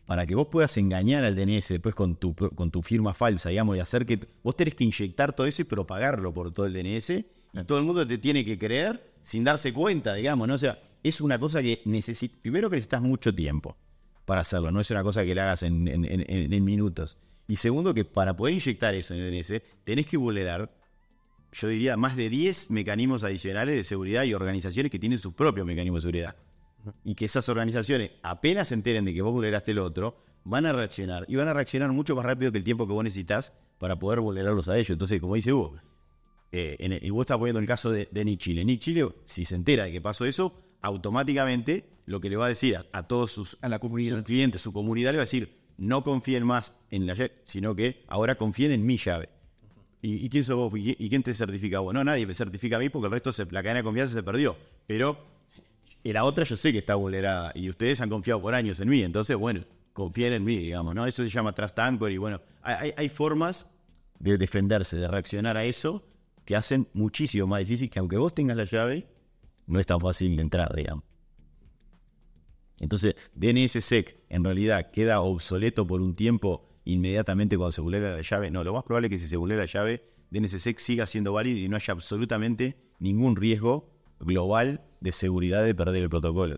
para 0.06 0.26
que 0.26 0.34
vos 0.34 0.48
puedas 0.50 0.76
engañar 0.76 1.24
al 1.24 1.34
DNS 1.34 1.68
después 1.68 1.94
con 1.94 2.16
tu, 2.16 2.34
con 2.34 2.70
tu 2.70 2.82
firma 2.82 3.14
falsa, 3.14 3.48
digamos, 3.48 3.76
y 3.76 3.80
hacer 3.80 4.04
que 4.04 4.20
vos 4.42 4.54
tenés 4.56 4.74
que 4.74 4.84
inyectar 4.84 5.34
todo 5.34 5.46
eso 5.46 5.62
y 5.62 5.64
propagarlo 5.64 6.32
por 6.34 6.52
todo 6.52 6.66
el 6.66 6.72
DNS, 6.74 7.10
y 7.10 7.64
todo 7.66 7.78
el 7.78 7.84
mundo 7.84 8.06
te 8.06 8.18
tiene 8.18 8.44
que 8.44 8.58
creer 8.58 9.12
sin 9.22 9.44
darse 9.44 9.72
cuenta, 9.72 10.14
digamos, 10.14 10.46
¿no? 10.48 10.54
O 10.54 10.58
sea, 10.58 10.78
es 11.02 11.20
una 11.20 11.38
cosa 11.38 11.62
que 11.62 11.80
necesitas, 11.86 12.38
primero 12.40 12.68
que 12.68 12.76
necesitas 12.76 13.00
mucho 13.02 13.34
tiempo 13.34 13.76
para 14.24 14.40
hacerlo, 14.42 14.70
no 14.70 14.80
es 14.80 14.90
una 14.90 15.02
cosa 15.02 15.24
que 15.24 15.34
la 15.34 15.44
hagas 15.44 15.62
en, 15.62 15.86
en- 15.88 16.04
en- 16.04 16.24
en- 16.28 16.52
en 16.52 16.64
minutos. 16.64 17.16
Y 17.46 17.56
segundo, 17.56 17.92
que 17.94 18.04
para 18.04 18.34
poder 18.36 18.54
inyectar 18.54 18.94
eso 18.94 19.14
en 19.14 19.20
el 19.20 19.30
DNS, 19.30 19.62
tenés 19.84 20.06
que 20.06 20.16
vulnerar, 20.16 20.70
yo 21.54 21.68
diría, 21.68 21.96
más 21.96 22.16
de 22.16 22.28
10 22.28 22.70
mecanismos 22.70 23.22
adicionales 23.24 23.74
de 23.76 23.84
seguridad 23.84 24.24
y 24.24 24.34
organizaciones 24.34 24.90
que 24.92 24.98
tienen 24.98 25.18
sus 25.18 25.34
propios 25.34 25.66
mecanismos 25.66 26.02
de 26.02 26.08
seguridad 26.10 26.36
y 27.02 27.14
que 27.14 27.24
esas 27.24 27.48
organizaciones 27.48 28.10
apenas 28.22 28.68
se 28.68 28.74
enteren 28.74 29.04
de 29.06 29.14
que 29.14 29.22
vos 29.22 29.32
vulneraste 29.32 29.70
el 29.70 29.78
otro, 29.78 30.18
van 30.44 30.66
a 30.66 30.72
reaccionar. 30.74 31.24
Y 31.28 31.36
van 31.36 31.48
a 31.48 31.54
reaccionar 31.54 31.90
mucho 31.92 32.14
más 32.14 32.26
rápido 32.26 32.52
que 32.52 32.58
el 32.58 32.64
tiempo 32.64 32.86
que 32.86 32.92
vos 32.92 33.02
necesitas 33.02 33.54
para 33.78 33.98
poder 33.98 34.20
vulnerarlos 34.20 34.68
a 34.68 34.76
ellos. 34.76 34.90
Entonces, 34.90 35.18
como 35.20 35.34
dice 35.36 35.52
Hugo, 35.54 35.76
eh, 36.52 36.76
en 36.80 36.92
el- 36.92 37.02
y 37.04 37.08
vos 37.10 37.22
estás 37.22 37.38
poniendo 37.38 37.58
el 37.60 37.66
caso 37.66 37.90
de, 37.90 38.08
de 38.10 38.24
Nick 38.24 38.40
Chile. 38.40 38.64
Nick 38.64 38.80
Chile, 38.80 39.08
si 39.24 39.44
se 39.46 39.54
entera 39.54 39.84
de 39.84 39.92
que 39.92 40.00
pasó 40.02 40.26
eso, 40.26 40.60
automáticamente 40.82 41.88
lo 42.06 42.20
que 42.20 42.28
le 42.28 42.36
va 42.36 42.46
a 42.46 42.48
decir 42.48 42.76
a, 42.76 42.86
a 42.92 43.06
todos 43.06 43.30
sus, 43.32 43.58
A 43.62 43.68
la 43.68 43.78
comunidad. 43.78 44.16
sus 44.16 44.24
clientes, 44.24 44.60
su 44.60 44.72
comunidad, 44.72 45.12
le 45.12 45.18
va 45.18 45.22
a 45.22 45.26
decir, 45.26 45.56
no 45.78 46.02
confíen 46.04 46.44
más 46.44 46.76
en 46.90 47.06
la 47.06 47.14
llave, 47.14 47.32
sino 47.44 47.74
que 47.74 48.04
ahora 48.08 48.36
confíen 48.36 48.72
en 48.72 48.84
mi 48.84 48.96
llave. 48.98 49.28
¿Y, 50.06 50.28
quién 50.28 50.44
sos 50.44 50.56
vos? 50.56 50.72
¿Y, 50.78 50.82
qui- 50.82 50.96
y 50.98 51.08
quién 51.08 51.22
te 51.22 51.32
certifica 51.32 51.78
vos? 51.80 51.94
No, 51.94 52.04
nadie 52.04 52.26
me 52.26 52.34
certifica 52.34 52.76
a 52.76 52.78
mí 52.78 52.90
porque 52.90 53.06
el 53.06 53.12
resto, 53.12 53.30
la 53.50 53.62
cadena 53.62 53.76
de 53.78 53.84
confianza 53.84 54.12
se 54.12 54.22
perdió. 54.22 54.54
Pero 54.86 55.16
y 56.02 56.12
la 56.12 56.24
otra 56.24 56.44
yo 56.44 56.56
sé 56.56 56.70
que 56.72 56.78
está 56.78 56.94
vulnerada 56.94 57.50
y 57.54 57.70
ustedes 57.70 58.02
han 58.02 58.10
confiado 58.10 58.42
por 58.42 58.54
años 58.54 58.78
en 58.80 58.90
mí, 58.90 59.02
entonces, 59.02 59.34
bueno, 59.34 59.64
confíen 59.94 60.34
en 60.34 60.44
mí, 60.44 60.58
digamos. 60.58 60.94
Eso 61.08 61.22
se 61.22 61.30
llama 61.30 61.54
Trust 61.54 61.78
Anchor 61.78 62.12
y 62.12 62.18
bueno, 62.18 62.42
hay, 62.62 63.08
formas 63.08 63.66
de 64.18 64.36
defenderse, 64.36 64.98
de 64.98 65.08
reaccionar 65.08 65.56
a 65.56 65.64
eso 65.64 66.04
que 66.44 66.54
hacen 66.54 66.86
muchísimo 66.92 67.46
más 67.46 67.60
difícil 67.60 67.88
que 67.88 67.98
aunque 67.98 68.18
vos 68.18 68.34
tengas 68.34 68.58
la 68.58 68.64
llave, 68.64 69.06
no 69.66 69.80
es 69.80 69.86
tan 69.86 69.98
fácil 69.98 70.38
entrar, 70.38 70.74
digamos. 70.74 71.04
Entonces, 72.78 73.14
DNSSEC 73.34 74.18
en 74.28 74.44
realidad 74.44 74.90
queda 74.90 75.22
obsoleto 75.22 75.86
por 75.86 76.02
un 76.02 76.14
tiempo 76.14 76.68
inmediatamente 76.84 77.56
cuando 77.56 77.72
se 77.72 77.80
vulnera 77.80 78.16
la 78.16 78.22
llave. 78.22 78.50
No, 78.50 78.64
lo 78.64 78.74
más 78.74 78.84
probable 78.84 79.08
es 79.08 79.12
que 79.12 79.18
si 79.18 79.28
se 79.28 79.36
vulnera 79.36 79.62
la 79.62 79.66
llave, 79.66 80.02
DNSSEC 80.30 80.78
siga 80.78 81.06
siendo 81.06 81.32
válido 81.32 81.58
y 81.58 81.68
no 81.68 81.76
haya 81.76 81.92
absolutamente 81.92 82.76
ningún 82.98 83.36
riesgo 83.36 83.90
global 84.20 84.82
de 85.00 85.12
seguridad 85.12 85.64
de 85.64 85.74
perder 85.74 86.02
el 86.02 86.10
protocolo. 86.10 86.56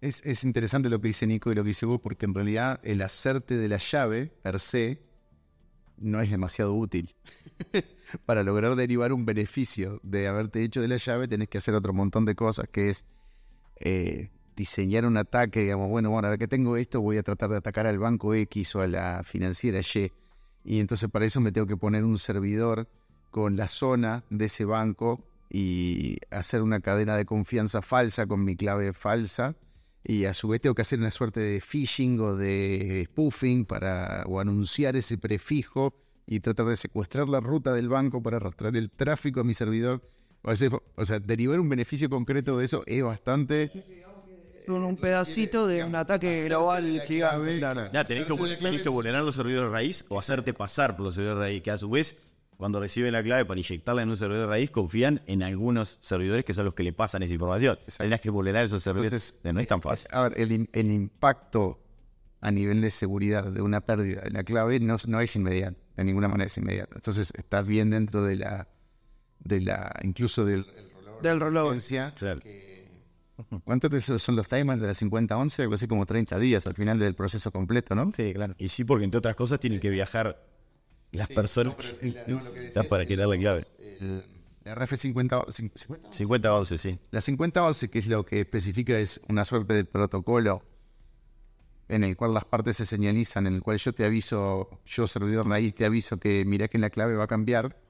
Es, 0.00 0.24
es 0.24 0.44
interesante 0.44 0.88
lo 0.88 1.00
que 1.00 1.08
dice 1.08 1.26
Nico 1.26 1.50
y 1.50 1.54
lo 1.54 1.62
que 1.62 1.68
dice 1.68 1.86
vos, 1.86 2.00
porque 2.00 2.26
en 2.26 2.34
realidad 2.34 2.80
el 2.82 3.02
hacerte 3.02 3.56
de 3.56 3.68
la 3.68 3.78
llave 3.78 4.32
per 4.42 4.60
se 4.60 5.02
no 5.98 6.20
es 6.20 6.30
demasiado 6.30 6.74
útil. 6.74 7.14
Para 8.26 8.42
lograr 8.42 8.76
derivar 8.76 9.12
un 9.12 9.24
beneficio 9.24 10.00
de 10.02 10.28
haberte 10.28 10.62
hecho 10.62 10.80
de 10.80 10.88
la 10.88 10.96
llave, 10.96 11.26
tenés 11.26 11.48
que 11.48 11.58
hacer 11.58 11.74
otro 11.74 11.92
montón 11.92 12.24
de 12.24 12.34
cosas, 12.34 12.68
que 12.68 12.90
es 12.90 13.04
eh, 13.80 14.30
diseñar 14.56 15.04
un 15.04 15.16
ataque, 15.18 15.60
digamos, 15.60 15.88
bueno, 15.88 16.10
bueno, 16.10 16.28
ahora 16.28 16.38
que 16.38 16.48
tengo 16.48 16.76
esto, 16.76 17.00
voy 17.00 17.18
a 17.18 17.22
tratar 17.22 17.50
de 17.50 17.58
atacar 17.58 17.86
al 17.86 17.98
banco 17.98 18.34
X 18.34 18.74
o 18.76 18.80
a 18.80 18.86
la 18.86 19.22
financiera 19.22 19.80
Y. 19.80 20.10
Y 20.64 20.80
entonces 20.80 21.08
para 21.10 21.26
eso 21.26 21.40
me 21.40 21.52
tengo 21.52 21.66
que 21.66 21.76
poner 21.76 22.04
un 22.04 22.18
servidor 22.18 22.88
con 23.30 23.56
la 23.56 23.68
zona 23.68 24.24
de 24.30 24.46
ese 24.46 24.64
banco 24.64 25.22
y 25.50 26.16
hacer 26.30 26.62
una 26.62 26.80
cadena 26.80 27.16
de 27.16 27.24
confianza 27.24 27.82
falsa 27.82 28.26
con 28.26 28.44
mi 28.44 28.56
clave 28.56 28.92
falsa. 28.92 29.54
Y 30.02 30.24
a 30.24 30.34
su 30.34 30.48
vez 30.48 30.60
tengo 30.60 30.74
que 30.74 30.82
hacer 30.82 30.98
una 30.98 31.10
suerte 31.10 31.40
de 31.40 31.60
phishing 31.60 32.18
o 32.20 32.34
de 32.34 33.06
spoofing 33.10 33.64
para 33.64 34.24
o 34.26 34.40
anunciar 34.40 34.96
ese 34.96 35.18
prefijo 35.18 35.94
y 36.26 36.40
tratar 36.40 36.66
de 36.66 36.76
secuestrar 36.76 37.28
la 37.28 37.40
ruta 37.40 37.72
del 37.72 37.88
banco 37.88 38.22
para 38.22 38.38
arrastrar 38.38 38.76
el 38.76 38.90
tráfico 38.90 39.40
a 39.40 39.44
mi 39.44 39.54
servidor. 39.54 40.02
O 40.42 40.54
sea, 40.54 40.70
o 40.94 41.04
sea, 41.04 41.18
derivar 41.18 41.58
un 41.58 41.68
beneficio 41.68 42.08
concreto 42.08 42.58
de 42.58 42.64
eso 42.64 42.84
es 42.86 43.02
bastante... 43.02 43.70
Son 44.66 44.82
un 44.84 44.96
pedacito 44.96 45.66
de 45.66 45.84
un 45.84 45.94
ataque 45.94 46.44
global 46.48 47.00
gigante. 47.06 47.90
Ya, 47.92 48.04
tenés 48.04 48.24
que, 48.26 48.56
tenés 48.56 48.82
que 48.82 48.88
vulnerar 48.88 49.22
los 49.22 49.34
servidores 49.36 49.70
raíz 49.70 50.04
o 50.08 50.18
hacerte 50.18 50.52
pasar 50.52 50.96
por 50.96 51.06
los 51.06 51.14
servidores 51.14 51.38
raíz, 51.40 51.62
que 51.62 51.70
a 51.70 51.78
su 51.78 51.88
vez, 51.88 52.16
cuando 52.56 52.80
reciben 52.80 53.12
la 53.12 53.22
clave 53.22 53.44
para 53.44 53.60
inyectarla 53.60 54.02
en 54.02 54.08
un 54.08 54.16
servidor 54.16 54.48
raíz, 54.48 54.70
confían 54.70 55.22
en 55.26 55.42
algunos 55.42 55.98
servidores 56.00 56.44
que 56.44 56.52
son 56.54 56.64
los 56.64 56.74
que 56.74 56.82
le 56.82 56.92
pasan 56.92 57.22
esa 57.22 57.32
información. 57.34 57.78
Tendrás 57.96 58.20
que 58.20 58.30
vulnerar 58.30 58.64
esos 58.64 58.82
servidores. 58.82 59.34
Entonces, 59.36 59.54
no 59.54 59.60
es 59.60 59.68
tan 59.68 59.78
eh, 59.78 59.82
fácil. 59.82 60.08
A 60.10 60.22
ver, 60.28 60.40
el, 60.40 60.68
el 60.72 60.90
impacto 60.90 61.80
a 62.40 62.50
nivel 62.50 62.80
de 62.80 62.90
seguridad 62.90 63.44
de 63.44 63.62
una 63.62 63.80
pérdida 63.82 64.22
de 64.22 64.30
la 64.30 64.44
clave 64.44 64.78
no, 64.80 64.96
no 65.06 65.20
es 65.20 65.34
inmediato, 65.36 65.78
de 65.96 66.04
ninguna 66.04 66.28
manera 66.28 66.46
es 66.46 66.56
inmediato. 66.58 66.94
Entonces 66.96 67.32
estás 67.36 67.66
bien 67.66 67.90
dentro 67.90 68.22
de 68.24 68.36
la, 68.36 68.68
de 69.40 69.60
la, 69.60 69.94
incluso 70.02 70.44
del 70.44 70.66
Del 71.22 71.40
rollover. 71.40 71.72
emergencia. 71.72 72.12
Claro. 72.16 72.40
¿Cuántos 73.64 73.90
de 73.90 73.98
esos 73.98 74.22
son 74.22 74.36
los 74.36 74.48
timers 74.48 74.80
de 74.80 74.86
la 74.86 74.94
5011? 74.94 75.62
Algo 75.62 75.74
así 75.74 75.86
como 75.86 76.06
30 76.06 76.38
días 76.38 76.66
al 76.66 76.74
final 76.74 76.98
del 76.98 77.14
proceso 77.14 77.50
completo, 77.50 77.94
¿no? 77.94 78.10
Sí, 78.12 78.32
claro. 78.32 78.54
Y 78.58 78.68
sí, 78.68 78.84
porque 78.84 79.04
entre 79.04 79.18
otras 79.18 79.36
cosas 79.36 79.60
tienen 79.60 79.80
que 79.80 79.90
viajar 79.90 80.42
las 81.12 81.28
personas 81.28 81.76
para 82.88 83.06
querer 83.06 83.26
la 83.26 83.36
clave. 83.36 83.64
El, 83.78 84.24
la 84.64 84.74
RF50, 84.74 85.50
50, 85.50 86.12
50 86.12 86.54
11, 86.54 86.78
sí. 86.78 86.98
La 87.10 87.20
5011, 87.20 87.90
que 87.90 87.98
es 87.98 88.06
lo 88.06 88.24
que 88.24 88.40
especifica, 88.40 88.98
es 88.98 89.20
una 89.28 89.44
suerte 89.44 89.74
de 89.74 89.84
protocolo 89.84 90.62
en 91.88 92.02
el 92.02 92.16
cual 92.16 92.34
las 92.34 92.44
partes 92.44 92.78
se 92.78 92.86
señalizan, 92.86 93.46
en 93.46 93.54
el 93.54 93.62
cual 93.62 93.78
yo 93.78 93.92
te 93.92 94.04
aviso, 94.04 94.80
yo 94.84 95.06
servidor 95.06 95.48
raíz 95.48 95.74
te 95.74 95.84
aviso 95.84 96.18
que 96.18 96.44
mira 96.44 96.66
que 96.66 96.78
la 96.78 96.90
clave 96.90 97.14
va 97.14 97.24
a 97.24 97.28
cambiar. 97.28 97.80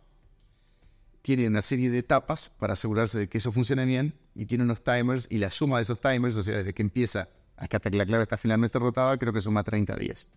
Tiene 1.23 1.47
una 1.47 1.63
serie 1.63 1.89
de 1.91 1.99
etapas 1.99 2.51
para 2.51 2.75
asegurarse 2.75 3.19
de 3.19 3.29
que 3.29 3.39
eso 3.39 3.53
funcione 3.53 3.85
bien 3.87 4.15
y 4.37 4.45
tiene 4.47 4.65
unos 4.65 4.85
timers 4.85 5.27
y 5.31 5.39
la 5.39 5.51
suma 5.51 5.79
de 5.79 5.83
esos 5.83 6.01
timers, 6.01 6.37
o 6.37 6.43
sea, 6.43 6.59
desde 6.59 6.75
que 6.75 6.83
empieza 6.83 7.29
hasta 7.57 7.81
que 7.81 7.97
la 7.97 8.05
clave 8.05 8.23
está 8.23 8.37
finalmente 8.37 8.79
rotada, 8.79 9.17
creo 9.17 9.33
que 9.33 9.41
suma 9.41 9.65
30 9.65 9.97
días. 9.97 10.29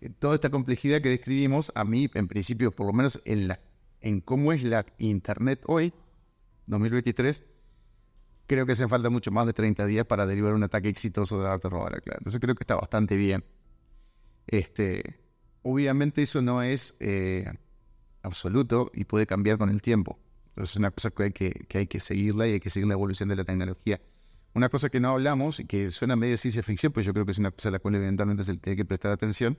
Eh, 0.00 0.10
Toda 0.18 0.34
esta 0.34 0.50
complejidad 0.50 1.00
que 1.00 1.08
describimos, 1.08 1.70
a 1.76 1.84
mí, 1.84 2.10
en 2.14 2.26
principio, 2.26 2.72
por 2.72 2.86
lo 2.88 2.92
menos 2.92 3.22
en, 3.24 3.46
la, 3.46 3.60
en 4.00 4.20
cómo 4.20 4.52
es 4.52 4.64
la 4.64 4.84
Internet 4.98 5.62
hoy, 5.66 5.92
2023, 6.66 7.44
creo 8.48 8.66
que 8.66 8.72
hacen 8.72 8.88
falta 8.88 9.10
mucho 9.10 9.30
más 9.30 9.46
de 9.46 9.52
30 9.52 9.86
días 9.86 10.04
para 10.04 10.26
derivar 10.26 10.52
un 10.52 10.64
ataque 10.64 10.88
exitoso 10.88 11.38
de 11.38 11.44
darte 11.44 11.68
robar 11.68 11.92
la 11.92 12.00
clave. 12.00 12.18
Entonces 12.18 12.40
creo 12.40 12.56
que 12.56 12.64
está 12.64 12.74
bastante 12.74 13.14
bien. 13.14 13.44
Este, 14.48 15.20
obviamente 15.62 16.22
eso 16.22 16.42
no 16.42 16.62
es 16.62 16.96
eh, 16.98 17.46
absoluto 18.22 18.90
y 18.92 19.04
puede 19.04 19.26
cambiar 19.26 19.56
con 19.56 19.70
el 19.70 19.80
tiempo. 19.80 20.18
Entonces 20.52 20.72
es 20.72 20.76
una 20.76 20.90
cosa 20.90 21.10
que 21.10 21.22
hay 21.24 21.32
que, 21.32 21.50
que 21.66 21.78
hay 21.78 21.86
que 21.86 21.98
seguirla 21.98 22.46
y 22.46 22.52
hay 22.52 22.60
que 22.60 22.70
seguir 22.70 22.86
la 22.86 22.94
evolución 22.94 23.28
de 23.28 23.36
la 23.36 23.44
tecnología. 23.44 24.00
Una 24.54 24.68
cosa 24.68 24.90
que 24.90 25.00
no 25.00 25.08
hablamos 25.08 25.60
y 25.60 25.64
que 25.64 25.90
suena 25.90 26.14
medio 26.14 26.36
ciencia 26.36 26.62
ficción, 26.62 26.92
pues 26.92 27.06
yo 27.06 27.14
creo 27.14 27.24
que 27.24 27.32
es 27.32 27.38
una 27.38 27.50
cosa 27.50 27.70
a 27.70 27.72
la 27.72 27.78
cual 27.78 27.94
eventualmente 27.94 28.44
se 28.44 28.52
le 28.52 28.58
tiene 28.58 28.76
que 28.76 28.84
prestar 28.84 29.10
atención, 29.12 29.58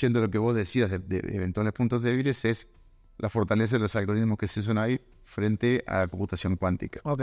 yendo 0.00 0.18
a 0.18 0.22
lo 0.22 0.30
que 0.30 0.38
vos 0.38 0.54
decías 0.56 0.90
de, 0.90 0.98
de 0.98 1.18
eventuales 1.36 1.72
puntos 1.72 2.02
débiles, 2.02 2.44
es 2.44 2.68
la 3.18 3.28
fortaleza 3.28 3.76
de 3.76 3.80
los 3.80 3.94
algoritmos 3.94 4.38
que 4.38 4.48
se 4.48 4.58
usan 4.60 4.78
ahí 4.78 5.00
frente 5.24 5.84
a 5.86 5.98
la 6.00 6.08
computación 6.08 6.56
cuántica. 6.56 7.00
Ok. 7.04 7.22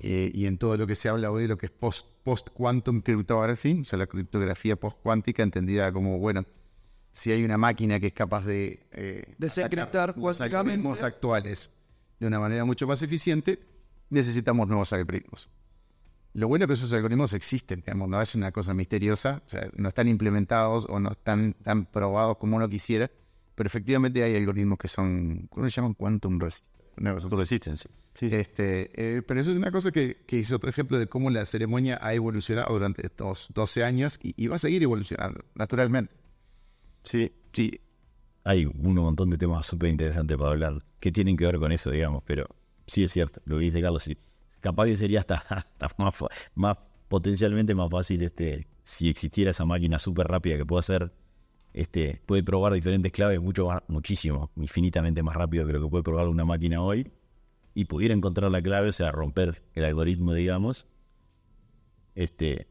Eh, 0.00 0.32
y 0.34 0.46
en 0.46 0.58
todo 0.58 0.76
lo 0.76 0.88
que 0.88 0.96
se 0.96 1.08
habla 1.08 1.30
hoy 1.30 1.42
de 1.42 1.48
lo 1.48 1.56
que 1.56 1.66
es 1.66 1.72
post- 1.72 2.18
post-quantum 2.24 3.00
cryptography, 3.00 3.82
o 3.82 3.84
sea, 3.84 4.00
la 4.00 4.08
criptografía 4.08 4.74
post-cuántica 4.74 5.44
entendida 5.44 5.92
como, 5.92 6.18
bueno, 6.18 6.44
si 7.12 7.30
hay 7.30 7.44
una 7.44 7.56
máquina 7.56 8.00
que 8.00 8.08
es 8.08 8.12
capaz 8.12 8.44
de 8.44 8.84
eh, 8.90 9.34
Desencriptar 9.38 10.08
los 10.08 10.16
cuánticamente. 10.18 10.72
algoritmos 10.72 11.02
actuales 11.04 11.70
de 12.24 12.28
una 12.28 12.40
manera 12.40 12.64
mucho 12.64 12.86
más 12.86 13.02
eficiente, 13.02 13.60
necesitamos 14.08 14.66
nuevos 14.66 14.92
algoritmos. 14.94 15.50
Lo 16.32 16.48
bueno 16.48 16.64
es 16.64 16.68
que 16.68 16.72
esos 16.72 16.92
algoritmos 16.94 17.34
existen, 17.34 17.80
digamos, 17.80 18.08
no 18.08 18.20
es 18.20 18.34
una 18.34 18.50
cosa 18.50 18.72
misteriosa, 18.72 19.42
o 19.46 19.48
sea, 19.48 19.68
no 19.76 19.90
están 19.90 20.08
implementados 20.08 20.86
o 20.88 20.98
no 20.98 21.12
están 21.12 21.54
tan 21.62 21.84
probados 21.84 22.38
como 22.38 22.56
uno 22.56 22.68
quisiera, 22.68 23.10
pero 23.54 23.66
efectivamente 23.66 24.22
hay 24.22 24.36
algoritmos 24.36 24.78
que 24.78 24.88
son, 24.88 25.46
¿cómo 25.50 25.64
se 25.66 25.70
llaman? 25.70 25.94
Quantum 25.94 26.38
cosa 26.38 27.28
Resistance. 27.28 27.88
Sí. 28.14 28.26
este, 28.32 28.90
eh, 28.94 29.22
pero 29.22 29.40
eso 29.40 29.50
es 29.50 29.58
una 29.58 29.70
cosa 29.70 29.90
que, 29.92 30.24
que 30.26 30.36
hizo, 30.38 30.58
por 30.58 30.70
ejemplo, 30.70 30.98
de 30.98 31.08
cómo 31.08 31.28
la 31.28 31.44
ceremonia 31.44 31.98
ha 32.00 32.14
evolucionado 32.14 32.72
durante 32.72 33.04
estos 33.04 33.48
12 33.52 33.84
años 33.84 34.18
y, 34.22 34.34
y 34.42 34.46
va 34.46 34.56
a 34.56 34.58
seguir 34.58 34.82
evolucionando, 34.82 35.44
naturalmente. 35.54 36.14
Sí, 37.02 37.32
sí. 37.52 37.80
Hay 38.44 38.66
un 38.66 38.94
montón 38.94 39.30
de 39.30 39.38
temas 39.38 39.66
súper 39.66 39.88
interesantes 39.90 40.36
para 40.36 40.50
hablar 40.50 40.84
que 41.00 41.10
tienen 41.10 41.36
que 41.36 41.46
ver 41.46 41.58
con 41.58 41.72
eso, 41.72 41.90
digamos, 41.90 42.22
pero 42.26 42.46
sí 42.86 43.02
es 43.02 43.12
cierto, 43.12 43.40
lo 43.46 43.58
que 43.58 43.64
dice 43.64 43.80
Carlos, 43.80 44.08
capaz 44.60 44.84
que 44.86 44.96
sería 44.96 45.20
hasta, 45.20 45.42
más, 45.98 46.14
más 46.54 46.76
potencialmente 47.08 47.74
más 47.74 47.90
fácil 47.90 48.22
este 48.22 48.66
si 48.84 49.08
existiera 49.08 49.50
esa 49.50 49.64
máquina 49.64 49.98
súper 49.98 50.28
rápida 50.28 50.56
que 50.58 50.66
puede 50.66 50.80
hacer, 50.80 51.12
este, 51.72 52.20
puede 52.26 52.42
probar 52.42 52.72
diferentes 52.74 53.10
claves 53.12 53.40
mucho 53.40 53.66
más, 53.66 53.82
muchísimo, 53.88 54.50
infinitamente 54.56 55.22
más 55.22 55.34
rápido 55.34 55.66
que 55.66 55.72
lo 55.72 55.82
que 55.82 55.88
puede 55.88 56.04
probar 56.04 56.28
una 56.28 56.44
máquina 56.44 56.82
hoy, 56.82 57.10
y 57.74 57.86
pudiera 57.86 58.14
encontrar 58.14 58.50
la 58.50 58.62
clave, 58.62 58.90
o 58.90 58.92
sea, 58.92 59.10
romper 59.10 59.62
el 59.74 59.84
algoritmo, 59.84 60.34
digamos, 60.34 60.86
este, 62.14 62.68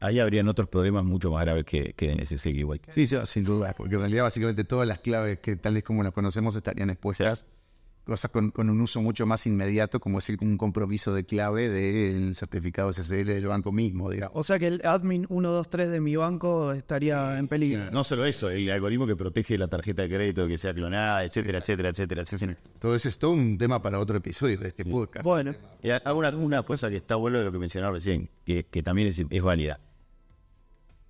ahí 0.00 0.18
habrían 0.20 0.48
otros 0.48 0.68
problemas 0.68 1.04
mucho 1.04 1.30
más 1.30 1.44
graves 1.44 1.64
que, 1.64 1.92
que 1.94 2.08
DNSSEC 2.14 2.54
igual. 2.56 2.80
Sí, 2.88 3.06
sí, 3.06 3.16
sin 3.24 3.44
duda, 3.44 3.74
porque 3.76 3.94
en 3.94 4.00
realidad 4.00 4.24
básicamente 4.24 4.64
todas 4.64 4.86
las 4.86 4.98
claves 5.00 5.38
que 5.38 5.56
tales 5.56 5.82
como 5.84 6.02
las 6.02 6.12
conocemos 6.12 6.54
estarían 6.56 6.90
expuestas, 6.90 7.46
cosas 8.04 8.30
con, 8.30 8.50
con 8.52 8.70
un 8.70 8.80
uso 8.80 9.02
mucho 9.02 9.26
más 9.26 9.46
inmediato, 9.46 10.00
como 10.00 10.16
es 10.20 10.30
el- 10.30 10.38
un 10.40 10.56
compromiso 10.56 11.12
de 11.12 11.24
clave 11.26 11.68
del 11.68 12.34
certificado 12.34 12.90
SSL 12.90 13.26
del 13.34 13.46
banco 13.46 13.70
mismo, 13.70 14.08
digamos. 14.10 14.34
O 14.34 14.42
sea 14.42 14.58
que 14.58 14.66
el 14.66 14.80
admin 14.82 15.26
123 15.26 15.90
de 15.90 16.00
mi 16.00 16.16
banco 16.16 16.72
estaría 16.72 17.38
en 17.38 17.48
peligro. 17.48 17.90
No 17.90 18.04
solo 18.04 18.24
eso, 18.24 18.48
el 18.48 18.70
algoritmo 18.70 19.06
que 19.06 19.14
protege 19.14 19.58
la 19.58 19.68
tarjeta 19.68 20.00
de 20.02 20.08
crédito 20.08 20.48
que 20.48 20.56
sea 20.56 20.72
clonada, 20.72 21.22
etcétera, 21.22 21.58
etcétera, 21.58 21.90
etcétera, 21.90 22.22
etcétera. 22.22 22.56
Todo 22.78 22.94
eso 22.94 23.08
es 23.10 23.18
todo 23.18 23.32
un 23.32 23.58
tema 23.58 23.82
para 23.82 23.98
otro 23.98 24.16
episodio 24.16 24.56
de 24.56 24.68
este 24.68 24.86
podcast. 24.86 25.22
Bueno, 25.26 25.54
Y 25.82 25.90
hago 25.90 26.18
una, 26.18 26.30
una 26.30 26.62
cosa 26.62 26.88
que 26.88 26.96
está 26.96 27.14
bueno 27.16 27.38
de 27.40 27.44
lo 27.44 27.52
que 27.52 27.58
mencionaba 27.58 27.92
recién, 27.92 28.30
que, 28.46 28.64
que 28.64 28.82
también 28.82 29.08
es, 29.08 29.22
es 29.28 29.42
válida. 29.42 29.80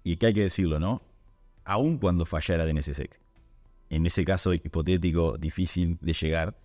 Y 0.09 0.17
que 0.17 0.25
hay 0.25 0.33
que 0.33 0.43
decirlo, 0.43 0.81
¿no? 0.81 1.03
Aun 1.67 1.99
cuando 1.99 2.25
fallara 2.25 2.65
DNSSEC, 2.65 3.21
en 3.91 4.07
ese 4.07 4.25
caso 4.25 4.55
hipotético 4.55 5.37
difícil 5.37 5.99
de 6.01 6.15
llegar, 6.15 6.59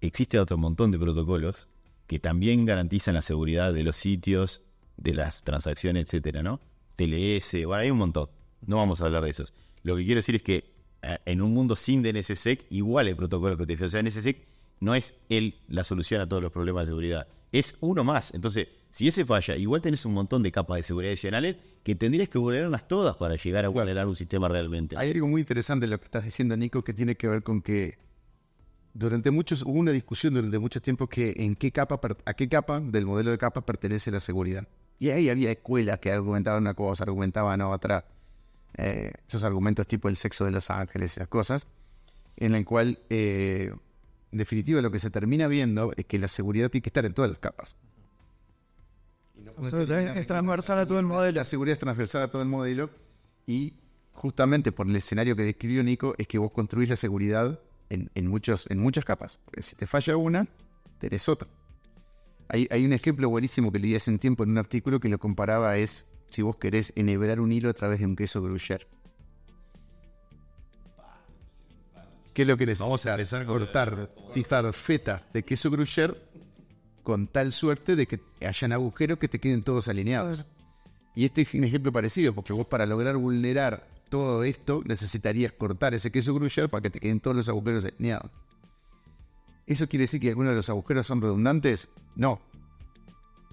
existe 0.00 0.38
otro 0.38 0.56
montón 0.56 0.90
de 0.90 0.98
protocolos 0.98 1.68
que 2.06 2.18
también 2.18 2.64
garantizan 2.64 3.12
la 3.12 3.20
seguridad 3.20 3.74
de 3.74 3.82
los 3.82 3.96
sitios, 3.96 4.64
de 4.96 5.12
las 5.12 5.44
transacciones, 5.44 6.04
etcétera, 6.04 6.42
¿no? 6.42 6.58
TLS, 6.96 7.66
bueno, 7.66 7.82
hay 7.82 7.90
un 7.90 7.98
montón. 7.98 8.30
No 8.66 8.78
vamos 8.78 9.02
a 9.02 9.04
hablar 9.04 9.24
de 9.24 9.28
esos. 9.28 9.52
Lo 9.82 9.94
que 9.94 10.06
quiero 10.06 10.20
decir 10.20 10.36
es 10.36 10.42
que 10.42 10.72
eh, 11.02 11.18
en 11.26 11.42
un 11.42 11.52
mundo 11.52 11.76
sin 11.76 12.02
DNSSEC, 12.02 12.64
igual 12.70 13.08
hay 13.08 13.14
protocolos 13.14 13.58
que 13.58 13.66
te 13.66 13.84
O 13.84 13.90
sea, 13.90 14.00
DNSSEC 14.00 14.38
no 14.80 14.94
es 14.94 15.20
el 15.28 15.56
la 15.68 15.84
solución 15.84 16.22
a 16.22 16.26
todos 16.26 16.42
los 16.42 16.50
problemas 16.50 16.84
de 16.84 16.92
seguridad. 16.92 17.28
Es 17.52 17.76
uno 17.80 18.04
más. 18.04 18.32
Entonces, 18.32 18.68
si 18.94 19.08
ese 19.08 19.24
falla, 19.24 19.56
igual 19.56 19.82
tenés 19.82 20.06
un 20.06 20.12
montón 20.12 20.44
de 20.44 20.52
capas 20.52 20.76
de 20.76 20.84
seguridad 20.84 21.10
adicionales 21.10 21.56
que 21.82 21.96
tendrías 21.96 22.28
que 22.28 22.38
vulnerarlas 22.38 22.86
todas 22.86 23.16
para 23.16 23.34
llegar 23.34 23.64
a 23.64 23.68
vulnerar 23.68 24.06
un 24.06 24.14
sistema 24.14 24.46
realmente. 24.46 24.96
Hay 24.96 25.10
algo 25.10 25.26
muy 25.26 25.40
interesante 25.40 25.86
en 25.86 25.90
lo 25.90 25.98
que 25.98 26.04
estás 26.04 26.22
diciendo, 26.22 26.56
Nico, 26.56 26.84
que 26.84 26.94
tiene 26.94 27.16
que 27.16 27.26
ver 27.26 27.42
con 27.42 27.60
que 27.60 27.98
durante 28.92 29.32
muchos, 29.32 29.62
hubo 29.62 29.80
una 29.80 29.90
discusión 29.90 30.34
durante 30.34 30.60
mucho 30.60 30.80
tiempo 30.80 31.08
que 31.08 31.34
en 31.38 31.56
qué 31.56 31.72
capa, 31.72 32.00
a 32.24 32.34
qué 32.34 32.48
capa 32.48 32.78
del 32.78 33.04
modelo 33.04 33.32
de 33.32 33.38
capa 33.38 33.66
pertenece 33.66 34.12
la 34.12 34.20
seguridad. 34.20 34.68
Y 35.00 35.10
ahí 35.10 35.28
había 35.28 35.50
escuelas 35.50 35.98
que 35.98 36.12
argumentaban 36.12 36.62
una 36.62 36.74
cosa, 36.74 37.02
argumentaban 37.02 37.62
otra. 37.62 38.04
eh, 38.76 39.10
esos 39.26 39.42
argumentos 39.42 39.88
tipo 39.88 40.08
el 40.08 40.16
sexo 40.16 40.44
de 40.44 40.52
los 40.52 40.70
ángeles, 40.70 41.16
esas 41.16 41.26
cosas, 41.26 41.66
en 42.36 42.54
el 42.54 42.64
cual, 42.64 43.00
eh, 43.10 43.74
en 44.30 44.38
definitiva, 44.38 44.80
lo 44.80 44.92
que 44.92 45.00
se 45.00 45.10
termina 45.10 45.48
viendo 45.48 45.92
es 45.96 46.04
que 46.04 46.16
la 46.16 46.28
seguridad 46.28 46.70
tiene 46.70 46.82
que 46.82 46.90
estar 46.90 47.04
en 47.04 47.12
todas 47.12 47.32
las 47.32 47.40
capas. 47.40 47.76
Absolutamente, 49.56 50.20
es 50.20 50.26
transversal 50.26 50.78
a 50.78 50.86
todo 50.86 50.98
el 50.98 51.06
modelo. 51.06 51.36
La 51.36 51.44
seguridad 51.44 51.74
es 51.74 51.78
transversal 51.78 52.22
a 52.22 52.28
todo 52.28 52.42
el 52.42 52.48
modelo 52.48 52.90
y 53.46 53.74
justamente 54.12 54.72
por 54.72 54.88
el 54.88 54.96
escenario 54.96 55.36
que 55.36 55.42
describió 55.42 55.82
Nico 55.82 56.14
es 56.18 56.26
que 56.26 56.38
vos 56.38 56.52
construís 56.52 56.88
la 56.88 56.96
seguridad 56.96 57.60
en, 57.90 58.10
en 58.14 58.26
muchos, 58.26 58.68
en 58.70 58.78
muchas 58.78 59.04
capas. 59.04 59.38
Porque 59.44 59.62
si 59.62 59.76
te 59.76 59.86
falla 59.86 60.16
una, 60.16 60.46
tenés 60.98 61.28
otra. 61.28 61.48
Hay, 62.48 62.68
hay 62.70 62.84
un 62.84 62.92
ejemplo 62.92 63.28
buenísimo 63.28 63.72
que 63.72 63.78
leí 63.78 63.94
hace 63.94 64.10
un 64.10 64.18
tiempo 64.18 64.44
en 64.44 64.50
un 64.50 64.58
artículo 64.58 65.00
que 65.00 65.08
lo 65.08 65.18
comparaba 65.18 65.76
es 65.76 66.06
si 66.28 66.42
vos 66.42 66.56
querés 66.56 66.92
enhebrar 66.96 67.40
un 67.40 67.52
hilo 67.52 67.70
a 67.70 67.74
través 67.74 68.00
de 68.00 68.06
un 68.06 68.16
queso 68.16 68.42
gruyère. 68.42 68.86
¿Qué 72.34 72.42
es 72.42 72.48
lo 72.48 72.56
que 72.56 72.66
necesitas? 72.66 72.88
Vamos 72.88 73.06
a 73.06 73.10
empezar 73.12 73.46
con 73.46 73.58
cortar, 73.58 74.10
pisar 74.34 74.72
fetas 74.72 75.32
de 75.32 75.44
queso 75.44 75.70
gruyère 75.70 76.16
con 77.04 77.28
tal 77.28 77.52
suerte 77.52 77.94
de 77.94 78.06
que 78.08 78.18
hayan 78.44 78.72
agujeros 78.72 79.18
que 79.18 79.28
te 79.28 79.38
queden 79.38 79.62
todos 79.62 79.86
alineados. 79.86 80.44
Y 81.14 81.24
este 81.26 81.42
es 81.42 81.54
un 81.54 81.62
ejemplo 81.62 81.92
parecido, 81.92 82.34
porque 82.34 82.52
vos 82.52 82.66
para 82.66 82.86
lograr 82.86 83.16
vulnerar 83.16 83.86
todo 84.08 84.42
esto 84.42 84.82
necesitarías 84.84 85.52
cortar 85.52 85.94
ese 85.94 86.10
queso 86.10 86.34
gruyère 86.34 86.68
para 86.68 86.82
que 86.82 86.90
te 86.90 86.98
queden 87.00 87.20
todos 87.20 87.36
los 87.36 87.48
agujeros 87.48 87.84
alineados. 87.84 88.30
¿Eso 89.66 89.88
quiere 89.88 90.02
decir 90.02 90.20
que 90.20 90.28
algunos 90.30 90.50
de 90.50 90.56
los 90.56 90.68
agujeros 90.68 91.06
son 91.06 91.22
redundantes? 91.22 91.88
No. 92.16 92.40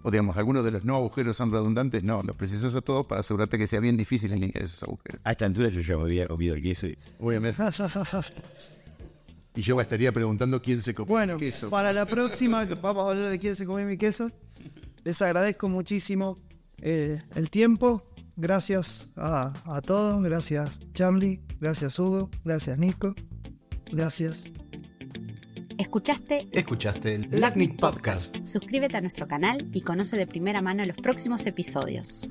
O 0.04 0.10
digamos, 0.10 0.36
algunos 0.38 0.66
de 0.66 0.72
los 0.72 0.84
no 0.84 0.96
agujeros 0.96 1.38
son 1.38 1.52
redundantes? 1.52 2.04
No, 2.04 2.24
los 2.24 2.36
precisas 2.36 2.74
a 2.76 2.82
todos 2.82 3.06
para 3.06 3.20
asegurarte 3.22 3.58
que 3.60 3.68
sea 3.68 3.80
bien 3.80 3.96
difícil 3.98 4.34
alinear 4.34 4.64
esos 4.64 4.82
agujeros. 4.84 5.22
A 5.24 5.32
esta 5.32 5.46
altura 5.46 5.70
yo 5.70 5.82
ya 5.82 5.96
me 5.98 6.04
había 6.04 6.28
comido 6.28 6.56
el 6.56 6.62
queso. 6.64 6.88
y- 6.88 6.98
Obviamente. 7.20 7.62
y 9.56 9.62
yo 9.62 9.76
me 9.76 9.82
estaría 9.84 10.12
preguntando 10.12 10.62
quién 10.62 10.82
se 10.82 10.94
comió 10.94 11.08
Bueno, 11.10 11.34
el 11.34 11.40
queso. 11.40 11.70
para 11.70 11.92
la 11.94 12.06
próxima 12.06 12.68
que 12.68 12.76
vamos 12.76 13.06
a 13.06 13.12
hablar 13.12 13.30
de 13.30 13.40
quién 13.40 13.56
se 13.56 13.66
comió 13.66 13.86
mi 13.86 13.98
queso. 13.98 14.30
Les 15.04 15.22
agradezco 15.22 15.68
muchísimo 15.68 16.38
eh, 16.82 17.22
el 17.36 17.50
tiempo. 17.50 18.04
Gracias 18.38 19.12
a, 19.16 19.54
a 19.66 19.82
todos. 19.82 20.24
Gracias 20.24 20.80
Charlie. 20.94 21.42
Gracias 21.60 21.98
Hugo. 22.00 22.30
Gracias 22.46 22.78
Nico. 22.78 23.14
Gracias. 23.92 24.52
¿Escuchaste? 25.78 26.48
Escuchaste 26.52 27.16
el 27.16 27.28
LACNIC 27.42 27.80
Podcast. 27.80 28.38
Suscríbete 28.46 28.98
a 28.98 29.02
nuestro 29.02 29.28
canal 29.28 29.68
y 29.74 29.82
conoce 29.82 30.16
de 30.16 30.28
primera 30.28 30.62
mano 30.62 30.86
los 30.86 30.98
próximos 30.98 31.46
episodios. 31.48 32.28